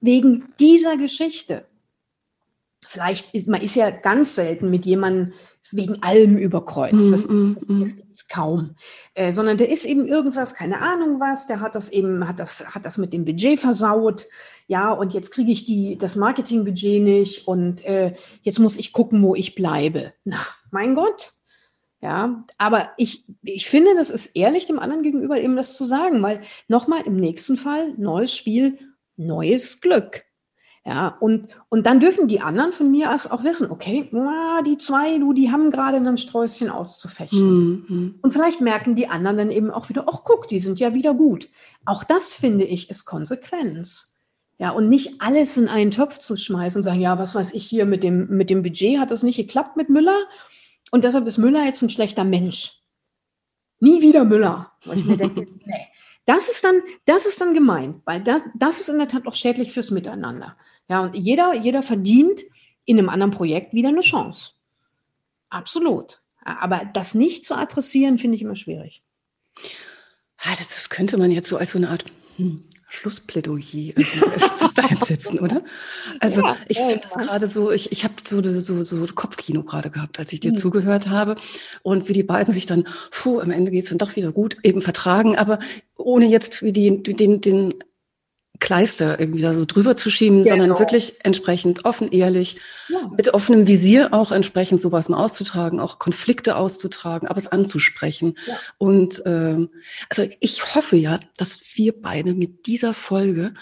Wegen 0.00 0.52
dieser 0.58 0.96
Geschichte. 0.96 1.68
Vielleicht 2.88 3.32
ist 3.36 3.46
man 3.46 3.60
ist 3.60 3.76
ja 3.76 3.90
ganz 3.92 4.34
selten 4.34 4.68
mit 4.68 4.84
jemandem 4.84 5.32
wegen 5.72 6.02
allem 6.02 6.36
überkreuzt. 6.38 7.12
Das, 7.12 7.28
mm, 7.28 7.54
das, 7.54 7.66
das 7.66 7.96
gibt 7.96 8.14
es 8.14 8.28
kaum. 8.28 8.74
Äh, 9.14 9.32
sondern 9.32 9.56
der 9.56 9.70
ist 9.70 9.84
eben 9.84 10.06
irgendwas, 10.06 10.54
keine 10.54 10.80
Ahnung 10.80 11.20
was, 11.20 11.46
der 11.46 11.60
hat 11.60 11.74
das 11.74 11.88
eben, 11.90 12.26
hat 12.26 12.38
das, 12.38 12.74
hat 12.74 12.84
das 12.84 12.98
mit 12.98 13.12
dem 13.12 13.24
Budget 13.24 13.58
versaut. 13.58 14.26
Ja, 14.66 14.92
und 14.92 15.14
jetzt 15.14 15.32
kriege 15.32 15.50
ich 15.50 15.64
die, 15.64 15.96
das 15.96 16.16
Marketingbudget 16.16 17.02
nicht 17.02 17.48
und 17.48 17.84
äh, 17.84 18.14
jetzt 18.42 18.58
muss 18.58 18.76
ich 18.76 18.92
gucken, 18.92 19.22
wo 19.22 19.34
ich 19.34 19.54
bleibe. 19.54 20.12
Na, 20.24 20.38
mein 20.70 20.94
Gott, 20.94 21.32
ja, 22.00 22.44
aber 22.58 22.90
ich, 22.96 23.24
ich 23.42 23.68
finde, 23.68 23.94
das 23.96 24.10
ist 24.10 24.36
ehrlich 24.36 24.66
dem 24.66 24.78
anderen 24.78 25.02
gegenüber 25.02 25.40
eben 25.40 25.56
das 25.56 25.76
zu 25.76 25.84
sagen, 25.84 26.22
weil 26.22 26.42
nochmal 26.68 27.02
im 27.06 27.16
nächsten 27.16 27.56
Fall 27.56 27.94
neues 27.96 28.36
Spiel, 28.36 28.78
neues 29.16 29.80
Glück. 29.80 30.22
Ja, 30.84 31.16
und, 31.20 31.48
und 31.68 31.86
dann 31.86 32.00
dürfen 32.00 32.28
die 32.28 32.40
anderen 32.40 32.72
von 32.72 32.90
mir 32.90 33.12
aus 33.12 33.26
auch 33.26 33.44
wissen, 33.44 33.70
okay, 33.70 34.08
die 34.66 34.78
zwei, 34.78 35.18
du, 35.18 35.32
die 35.34 35.52
haben 35.52 35.70
gerade 35.70 35.98
ein 35.98 36.16
Sträußchen 36.16 36.70
auszufechten. 36.70 37.84
Mhm. 37.88 38.14
Und 38.22 38.32
vielleicht 38.32 38.60
merken 38.60 38.94
die 38.94 39.08
anderen 39.08 39.36
dann 39.36 39.50
eben 39.50 39.70
auch 39.70 39.88
wieder, 39.90 40.06
ach 40.08 40.22
guck, 40.24 40.48
die 40.48 40.60
sind 40.60 40.80
ja 40.80 40.94
wieder 40.94 41.12
gut. 41.12 41.48
Auch 41.84 42.04
das 42.04 42.34
finde 42.34 42.64
ich 42.64 42.88
ist 42.88 43.04
Konsequenz. 43.04 44.16
Ja, 44.58 44.70
und 44.70 44.88
nicht 44.88 45.20
alles 45.20 45.56
in 45.56 45.68
einen 45.68 45.92
Topf 45.92 46.18
zu 46.18 46.36
schmeißen 46.36 46.80
und 46.80 46.82
sagen, 46.82 47.00
ja, 47.00 47.18
was 47.18 47.34
weiß 47.34 47.54
ich 47.54 47.64
hier 47.64 47.84
mit 47.84 48.02
dem, 48.02 48.26
mit 48.28 48.50
dem 48.50 48.62
Budget, 48.62 48.98
hat 48.98 49.10
das 49.10 49.22
nicht 49.22 49.36
geklappt 49.36 49.76
mit 49.76 49.88
Müller? 49.88 50.18
Und 50.90 51.04
deshalb 51.04 51.26
ist 51.26 51.38
Müller 51.38 51.64
jetzt 51.64 51.82
ein 51.82 51.90
schlechter 51.90 52.24
Mensch. 52.24 52.82
Nie 53.78 54.02
wieder 54.02 54.24
Müller. 54.24 54.72
Und 54.84 54.98
ich 54.98 55.04
mir 55.04 55.16
denke, 55.16 55.46
nee. 55.64 55.86
Das 56.28 56.50
ist 56.50 56.62
dann, 56.62 56.82
das 57.06 57.24
ist 57.24 57.40
dann 57.40 57.54
gemein, 57.54 58.02
weil 58.04 58.20
das, 58.20 58.42
das 58.54 58.80
ist 58.80 58.90
in 58.90 58.98
der 58.98 59.08
Tat 59.08 59.26
auch 59.26 59.32
schädlich 59.32 59.72
fürs 59.72 59.90
Miteinander. 59.90 60.58
Ja, 60.86 61.00
und 61.00 61.16
jeder, 61.16 61.54
jeder 61.54 61.82
verdient 61.82 62.42
in 62.84 62.98
einem 62.98 63.08
anderen 63.08 63.30
Projekt 63.30 63.72
wieder 63.72 63.88
eine 63.88 64.02
Chance. 64.02 64.50
Absolut. 65.48 66.20
Aber 66.44 66.82
das 66.92 67.14
nicht 67.14 67.46
zu 67.46 67.54
adressieren, 67.54 68.18
finde 68.18 68.36
ich 68.36 68.42
immer 68.42 68.56
schwierig. 68.56 69.02
Ah, 70.36 70.50
das, 70.50 70.90
könnte 70.90 71.16
man 71.16 71.30
jetzt 71.30 71.48
so 71.48 71.56
als 71.56 71.70
so 71.72 71.78
eine 71.78 71.88
Art 71.88 72.04
hm, 72.36 72.62
Schlussplädoyer 72.88 73.92
einsetzen, 74.76 75.38
oder? 75.40 75.62
Also 76.20 76.40
ja, 76.40 76.56
ich 76.68 76.78
finde 76.78 77.00
das 77.02 77.12
gerade 77.12 77.46
so, 77.46 77.70
ich, 77.70 77.92
ich 77.92 78.04
habe 78.04 78.14
so, 78.26 78.42
so, 78.60 78.82
so 78.82 79.06
Kopfkino 79.14 79.62
gerade 79.62 79.90
gehabt, 79.90 80.18
als 80.18 80.32
ich 80.32 80.40
dir 80.40 80.52
mhm. 80.52 80.56
zugehört 80.56 81.08
habe 81.08 81.36
und 81.82 82.08
wie 82.08 82.14
die 82.14 82.22
beiden 82.22 82.54
sich 82.54 82.66
dann, 82.66 82.84
puh, 83.10 83.40
am 83.40 83.50
Ende 83.50 83.70
geht's 83.70 83.90
dann 83.90 83.98
doch 83.98 84.16
wieder 84.16 84.32
gut, 84.32 84.56
eben 84.62 84.80
vertragen, 84.80 85.36
aber 85.36 85.58
ohne 85.96 86.26
jetzt 86.26 86.62
wie 86.62 86.72
die, 86.72 87.02
den, 87.02 87.40
den 87.40 87.74
Kleister 88.60 89.20
irgendwie 89.20 89.42
da 89.42 89.54
so 89.54 89.64
drüber 89.64 89.96
zu 89.96 90.10
schieben, 90.10 90.42
genau. 90.42 90.56
sondern 90.56 90.78
wirklich 90.78 91.24
entsprechend 91.24 91.84
offen, 91.84 92.10
ehrlich, 92.10 92.58
ja. 92.88 93.10
mit 93.16 93.32
offenem 93.34 93.66
Visier 93.66 94.12
auch 94.12 94.32
entsprechend 94.32 94.80
sowas 94.80 95.08
mal 95.08 95.18
auszutragen, 95.18 95.80
auch 95.80 95.98
Konflikte 95.98 96.56
auszutragen, 96.56 97.28
aber 97.28 97.38
es 97.38 97.46
anzusprechen. 97.46 98.34
Ja. 98.46 98.56
Und 98.78 99.22
ähm, 99.26 99.70
also 100.08 100.28
ich 100.40 100.74
hoffe 100.74 100.96
ja, 100.96 101.20
dass 101.36 101.60
wir 101.74 102.00
beide 102.00 102.34
mit 102.34 102.66
dieser 102.66 102.94
Folge 102.94 103.54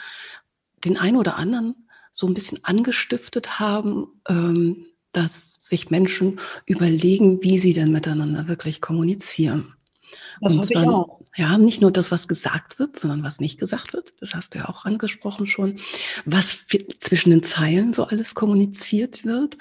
den 0.84 0.96
einen 0.96 1.16
oder 1.16 1.36
anderen 1.36 1.86
so 2.10 2.26
ein 2.26 2.34
bisschen 2.34 2.64
angestiftet 2.64 3.60
haben, 3.60 4.06
ähm, 4.28 4.86
dass 5.12 5.58
sich 5.60 5.90
Menschen 5.90 6.40
überlegen, 6.66 7.42
wie 7.42 7.58
sie 7.58 7.72
denn 7.72 7.92
miteinander 7.92 8.48
wirklich 8.48 8.80
kommunizieren. 8.80 9.75
Das 10.40 10.54
und 10.54 10.64
zwar, 10.64 10.82
ich 10.82 10.88
auch. 10.88 11.20
Ja, 11.36 11.58
nicht 11.58 11.82
nur 11.82 11.90
das, 11.90 12.10
was 12.10 12.28
gesagt 12.28 12.78
wird, 12.78 12.98
sondern 12.98 13.22
was 13.22 13.40
nicht 13.40 13.58
gesagt 13.58 13.92
wird. 13.92 14.14
Das 14.20 14.34
hast 14.34 14.54
du 14.54 14.58
ja 14.58 14.68
auch 14.70 14.86
angesprochen 14.86 15.46
schon. 15.46 15.76
Was 16.24 16.60
zwischen 17.00 17.28
den 17.28 17.42
Zeilen 17.42 17.92
so 17.92 18.04
alles 18.04 18.34
kommuniziert 18.34 19.26
wird. 19.26 19.58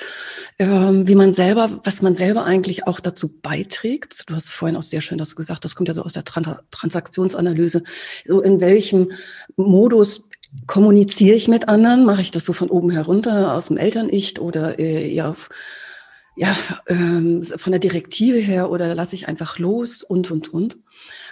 Ähm, 0.58 1.06
wie 1.06 1.16
man 1.16 1.34
selber, 1.34 1.82
was 1.84 2.02
man 2.02 2.16
selber 2.16 2.46
eigentlich 2.46 2.88
auch 2.88 3.02
dazu 3.02 3.30
beiträgt. 3.42 4.30
Du 4.30 4.36
hast 4.36 4.52
vorhin 4.52 4.78
auch 4.78 4.84
sehr 4.84 5.02
schön 5.02 5.18
das 5.18 5.36
gesagt. 5.36 5.66
Das 5.66 5.76
kommt 5.76 5.90
ja 5.90 5.94
so 5.94 6.04
aus 6.04 6.14
der 6.14 6.24
Trans 6.24 6.48
Transaktionsanalyse. 6.72 7.84
So 8.26 8.40
in 8.40 8.62
welchem 8.62 9.12
Modus 9.58 10.30
kommuniziere 10.68 11.36
ich 11.36 11.50
mit 11.50 11.68
anderen? 11.68 12.06
Mache 12.06 12.22
ich 12.22 12.32
das 12.32 12.46
so 12.46 12.54
von 12.54 12.70
oben 12.70 12.90
herunter 12.90 13.54
aus 13.54 13.68
dem 13.68 13.78
Eltern-Ich 13.78 14.40
oder 14.40 14.80
äh, 14.80 15.14
eher 15.14 15.30
auf 15.30 15.50
ja, 16.36 16.56
ähm, 16.88 17.44
von 17.44 17.72
der 17.72 17.80
Direktive 17.80 18.38
her 18.38 18.70
oder 18.70 18.94
lasse 18.94 19.16
ich 19.16 19.28
einfach 19.28 19.58
los 19.60 20.04
und, 20.04 20.32
und, 20.32 20.50
und. 20.50 20.78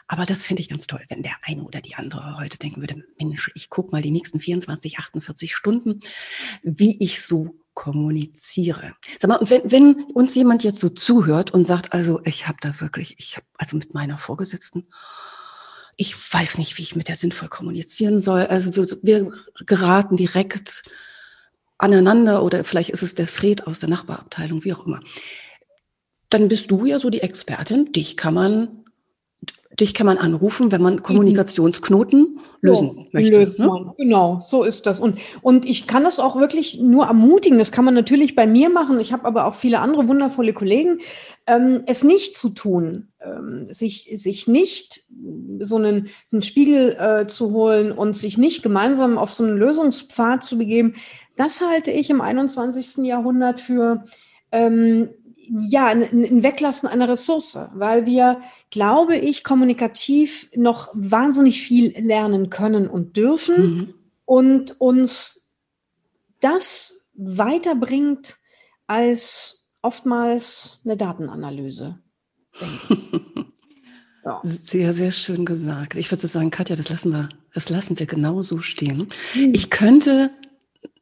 Aber 0.08 0.26
das 0.26 0.43
finde 0.43 0.62
ich 0.62 0.70
ganz 0.70 0.88
toll, 0.88 1.01
wenn 1.10 1.24
der 1.24 1.34
eine 1.43 1.64
oder 1.64 1.82
die 1.82 1.95
andere 1.95 2.38
heute 2.38 2.58
denken 2.58 2.82
würde, 2.82 3.04
Mensch, 3.20 3.51
ich 3.56 3.70
gucke 3.70 3.91
mal 3.91 4.01
die 4.01 4.12
nächsten 4.12 4.39
24, 4.39 4.99
48 4.99 5.56
Stunden, 5.56 5.99
wie 6.62 7.01
ich 7.01 7.22
so 7.22 7.56
kommuniziere. 7.74 8.93
Sag 9.20 9.30
mal, 9.30 9.39
wenn, 9.49 9.72
wenn 9.72 10.04
uns 10.14 10.36
jemand 10.36 10.64
jetzt 10.64 10.80
so 10.80 10.89
zuhört 10.89 11.51
und 11.51 11.66
sagt, 11.66 11.93
also 11.93 12.22
ich 12.24 12.47
habe 12.47 12.58
da 12.62 12.80
wirklich, 12.80 13.16
ich 13.18 13.38
habe 13.38 13.47
also 13.58 13.78
mit 13.78 13.93
meiner 13.93 14.18
Vorgesetzten, 14.18 14.88
ich 15.95 16.16
weiß 16.16 16.58
nicht, 16.58 16.78
wie 16.78 16.84
ich 16.84 16.95
mit 16.95 17.08
der 17.08 17.16
sinnvoll 17.16 17.49
kommunizieren 17.49 18.20
soll. 18.20 18.45
Also 18.47 18.76
wir, 18.76 18.88
wir 19.01 19.32
geraten 19.66 20.16
direkt 20.16 20.84
aneinander 21.84 22.43
oder 22.43 22.63
vielleicht 22.63 22.89
ist 22.89 23.03
es 23.03 23.13
der 23.13 23.27
Fred 23.27 23.67
aus 23.67 23.79
der 23.79 23.89
Nachbarabteilung, 23.89 24.63
wie 24.63 24.73
auch 24.73 24.86
immer. 24.86 25.01
Dann 26.29 26.47
bist 26.47 26.71
du 26.71 26.86
ja 26.86 26.97
so 26.97 27.09
die 27.09 27.21
Expertin, 27.21 27.91
dich 27.91 28.17
kann 28.17 28.34
man 28.34 28.84
dich 29.79 29.93
kann 29.93 30.05
man 30.05 30.17
anrufen, 30.17 30.71
wenn 30.71 30.81
man 30.81 31.01
Kommunikationsknoten 31.01 32.39
lösen 32.61 32.91
so, 32.95 33.05
möchte. 33.11 33.43
Löst 33.43 33.59
ne? 33.59 33.67
man. 33.67 33.91
Genau, 33.97 34.39
so 34.39 34.63
ist 34.63 34.86
das. 34.86 34.99
Und, 34.99 35.19
und 35.41 35.65
ich 35.65 35.88
kann 35.88 36.03
das 36.03 36.19
auch 36.19 36.36
wirklich 36.36 36.79
nur 36.79 37.05
ermutigen. 37.05 37.57
Das 37.57 37.71
kann 37.71 37.84
man 37.84 37.93
natürlich 37.93 38.36
bei 38.36 38.45
mir 38.45 38.69
machen. 38.69 38.99
Ich 38.99 39.11
habe 39.11 39.25
aber 39.25 39.45
auch 39.45 39.55
viele 39.55 39.79
andere 39.79 40.07
wundervolle 40.07 40.53
Kollegen, 40.53 40.99
ähm, 41.47 41.84
es 41.88 42.03
nicht 42.03 42.36
zu 42.36 42.49
tun, 42.49 43.09
ähm, 43.19 43.67
sich, 43.69 44.11
sich 44.13 44.47
nicht 44.47 45.05
so 45.59 45.77
einen, 45.77 46.09
einen 46.31 46.41
Spiegel 46.41 46.95
äh, 46.99 47.27
zu 47.27 47.51
holen 47.51 47.91
und 47.91 48.15
sich 48.15 48.38
nicht 48.38 48.61
gemeinsam 48.61 49.17
auf 49.17 49.34
so 49.34 49.43
einen 49.43 49.57
Lösungspfad 49.57 50.43
zu 50.43 50.57
begeben. 50.57 50.95
Das 51.36 51.61
halte 51.61 51.91
ich 51.91 52.09
im 52.09 52.21
21. 52.21 53.05
Jahrhundert 53.05 53.59
für 53.59 54.05
ähm, 54.51 55.09
ja, 55.49 55.88
ein, 55.88 56.43
Weglassen 56.43 56.88
einer 56.88 57.09
Ressource, 57.09 57.59
weil 57.73 58.05
wir, 58.05 58.41
glaube 58.71 59.17
ich, 59.17 59.43
kommunikativ 59.43 60.49
noch 60.55 60.89
wahnsinnig 60.93 61.61
viel 61.61 61.97
lernen 61.99 62.49
können 62.49 62.88
und 62.88 63.17
dürfen 63.17 63.55
mhm. 63.63 63.93
und 64.25 64.79
uns 64.79 65.51
das 66.39 67.01
weiterbringt 67.13 68.38
als 68.88 69.67
oftmals 69.81 70.79
eine 70.86 70.97
Datenanalyse. 70.97 71.99
ja. 74.25 74.41
Sehr, 74.43 74.93
sehr 74.93 75.11
schön 75.11 75.45
gesagt. 75.45 75.95
Ich 75.95 76.11
würde 76.11 76.27
sagen, 76.27 76.51
Katja, 76.51 76.75
das 76.75 76.89
lassen 76.89 77.11
wir, 77.11 77.29
das 77.53 77.69
lassen 77.69 77.97
wir 77.99 78.05
genau 78.05 78.41
so 78.41 78.59
stehen. 78.59 79.09
Mhm. 79.36 79.53
Ich 79.53 79.69
könnte 79.69 80.31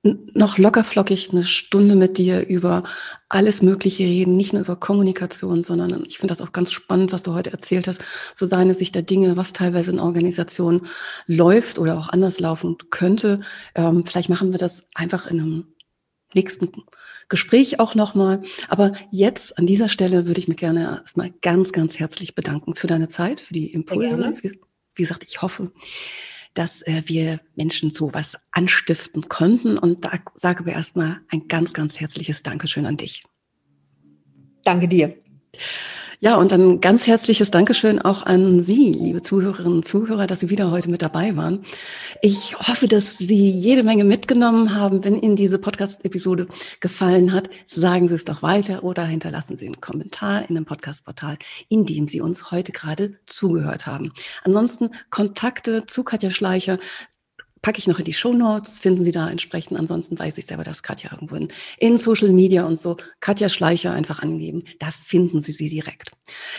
noch 0.04 0.58
lockerflockig 0.58 1.32
eine 1.32 1.46
Stunde 1.46 1.96
mit 1.96 2.18
dir 2.18 2.48
über 2.48 2.84
alles 3.30 3.62
Mögliche 3.62 4.04
reden, 4.04 4.36
nicht 4.36 4.52
nur 4.52 4.64
über 4.64 4.76
Kommunikation, 4.76 5.62
sondern 5.62 6.04
ich 6.08 6.18
finde 6.18 6.32
das 6.32 6.42
auch 6.42 6.54
ganz 6.54 6.72
spannend, 6.72 7.12
was 7.12 7.22
du 7.22 7.34
heute 7.34 7.52
erzählt 7.52 7.88
hast, 7.88 8.02
so 8.34 8.48
seine 8.48 8.74
Sicht 8.74 8.96
der 8.96 9.04
Dinge, 9.04 9.38
was 9.38 9.54
teilweise 9.54 9.92
in 9.92 10.00
Organisationen 10.00 10.82
läuft 11.28 11.78
oder 11.78 12.00
auch 12.00 12.10
anders 12.10 12.40
laufen 12.40 12.78
könnte. 12.90 13.42
Ähm, 13.76 14.04
vielleicht 14.06 14.30
machen 14.30 14.52
wir 14.52 14.60
das 14.60 14.88
einfach 14.96 15.28
in 15.28 15.40
einem 15.40 15.66
nächsten 16.34 16.72
Gespräch 17.30 17.80
auch 17.80 17.94
nochmal. 17.94 18.42
Aber 18.70 18.94
jetzt 19.12 19.58
an 19.60 19.68
dieser 19.68 19.90
Stelle 19.90 20.26
würde 20.26 20.40
ich 20.40 20.48
mich 20.48 20.58
gerne 20.58 21.00
erstmal 21.02 21.32
ganz, 21.42 21.74
ganz 21.74 22.00
herzlich 22.00 22.34
bedanken 22.34 22.74
für 22.74 22.88
deine 22.88 23.10
Zeit, 23.10 23.40
für 23.40 23.54
die 23.54 23.72
Impulse. 23.72 24.34
Wie, 24.42 24.60
wie 24.96 25.04
gesagt, 25.04 25.24
ich 25.28 25.42
hoffe, 25.42 25.72
dass 26.54 26.82
äh, 26.84 27.04
wir 27.06 27.40
Menschen 27.56 27.90
so 27.90 28.14
was 28.14 28.38
anstiften 28.52 29.30
konnten. 29.30 29.78
Und 29.78 30.06
da 30.06 30.12
sage 30.36 30.66
wir 30.66 30.74
erstmal 30.74 31.22
ein 31.30 31.48
ganz, 31.48 31.74
ganz 31.74 32.00
herzliches 32.00 32.44
Dankeschön 32.44 32.86
an 32.86 32.98
dich. 32.98 33.22
Danke 34.64 34.88
dir. 34.88 35.16
Ja, 36.24 36.36
und 36.36 36.54
ein 36.54 36.82
ganz 36.82 37.08
herzliches 37.08 37.50
Dankeschön 37.50 38.00
auch 38.00 38.22
an 38.28 38.62
Sie, 38.62 38.94
liebe 38.94 39.24
Zuhörerinnen 39.24 39.78
und 39.78 39.88
Zuhörer, 39.88 40.28
dass 40.28 40.42
Sie 40.42 40.52
wieder 40.52 40.70
heute 40.70 40.88
mit 40.88 41.02
dabei 41.02 41.36
waren. 41.36 41.66
Ich 42.22 42.56
hoffe, 42.60 42.88
dass 42.88 43.18
Sie 43.18 43.50
jede 43.50 43.82
Menge 43.82 44.04
mitgenommen 44.04 44.76
haben. 44.76 45.04
Wenn 45.04 45.20
Ihnen 45.20 45.36
diese 45.36 45.58
Podcast-Episode 45.58 46.46
gefallen 46.80 47.32
hat, 47.32 47.50
sagen 47.66 48.08
Sie 48.08 48.14
es 48.14 48.24
doch 48.24 48.44
weiter 48.44 48.84
oder 48.84 49.04
hinterlassen 49.04 49.58
Sie 49.58 49.66
einen 49.66 49.82
Kommentar 49.82 50.48
in 50.48 50.54
dem 50.54 50.66
Podcast-Portal, 50.66 51.40
in 51.70 51.88
dem 51.88 52.08
Sie 52.08 52.22
uns 52.22 52.52
heute 52.52 52.72
gerade 52.72 53.16
zugehört 53.26 53.88
haben. 53.88 54.14
Ansonsten 54.44 54.92
Kontakte 55.10 55.88
zu 55.88 56.04
Katja 56.04 56.30
Schleicher 56.30 56.78
packe 57.62 57.80
ich 57.80 57.88
noch 57.88 58.00
in 58.00 58.06
die 58.06 58.14
Show 58.14 58.34
Notes, 58.34 58.80
finden 58.80 59.04
Sie 59.04 59.12
da 59.12 59.30
entsprechend. 59.30 59.78
Ansonsten 59.78 60.18
weiß 60.18 60.38
ich 60.38 60.46
selber, 60.46 60.64
dass 60.64 60.84
Katja 60.84 61.12
irgendwo 61.12 61.36
in, 61.36 61.50
in 61.78 61.98
Social 61.98 62.30
Media 62.30 62.66
und 62.66 62.80
so, 62.80 62.98
Katja 63.20 63.50
Schleicher 63.50 63.92
einfach 63.92 64.22
angeben, 64.22 64.64
da 64.80 64.90
finden 64.92 65.42
Sie 65.42 65.52
sie 65.52 65.70
direkt. 65.70 66.12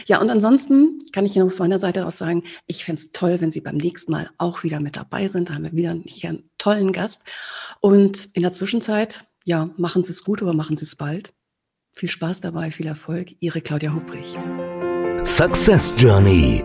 Ja, 0.07 0.20
und 0.20 0.30
ansonsten 0.30 0.98
kann 1.12 1.26
ich 1.26 1.36
Ihnen 1.36 1.46
auf 1.46 1.59
meiner 1.59 1.80
Seite 1.80 2.07
aus 2.07 2.18
sagen, 2.18 2.44
ich 2.66 2.84
fände 2.84 3.03
es 3.03 3.12
toll, 3.12 3.40
wenn 3.40 3.53
Sie 3.53 3.61
beim 3.61 3.76
nächsten 3.76 4.12
Mal 4.12 4.30
auch 4.38 4.62
wieder 4.62 4.80
mit 4.80 4.96
dabei 4.96 5.28
sind. 5.28 5.50
Da 5.50 5.55
haben 5.55 5.64
wir 5.64 5.72
wieder 5.72 5.96
hier 6.05 6.30
einen 6.30 6.50
tollen 6.59 6.92
Gast. 6.92 7.20
Und 7.80 8.28
in 8.34 8.42
der 8.42 8.53
Zwischenzeit, 8.53 9.24
ja, 9.44 9.70
machen 9.76 10.03
Sie 10.03 10.11
es 10.11 10.24
gut, 10.24 10.42
aber 10.42 10.55
machen 10.55 10.76
Sie 10.76 10.84
es 10.84 10.96
bald. 10.96 11.34
Viel 11.94 12.09
Spaß 12.09 12.40
dabei, 12.40 12.70
viel 12.70 12.86
Erfolg. 12.86 13.32
Ihre 13.40 13.61
Claudia 13.61 13.92
Hubrich. 13.92 14.36
Success 15.24 15.92
Journey 15.96 16.64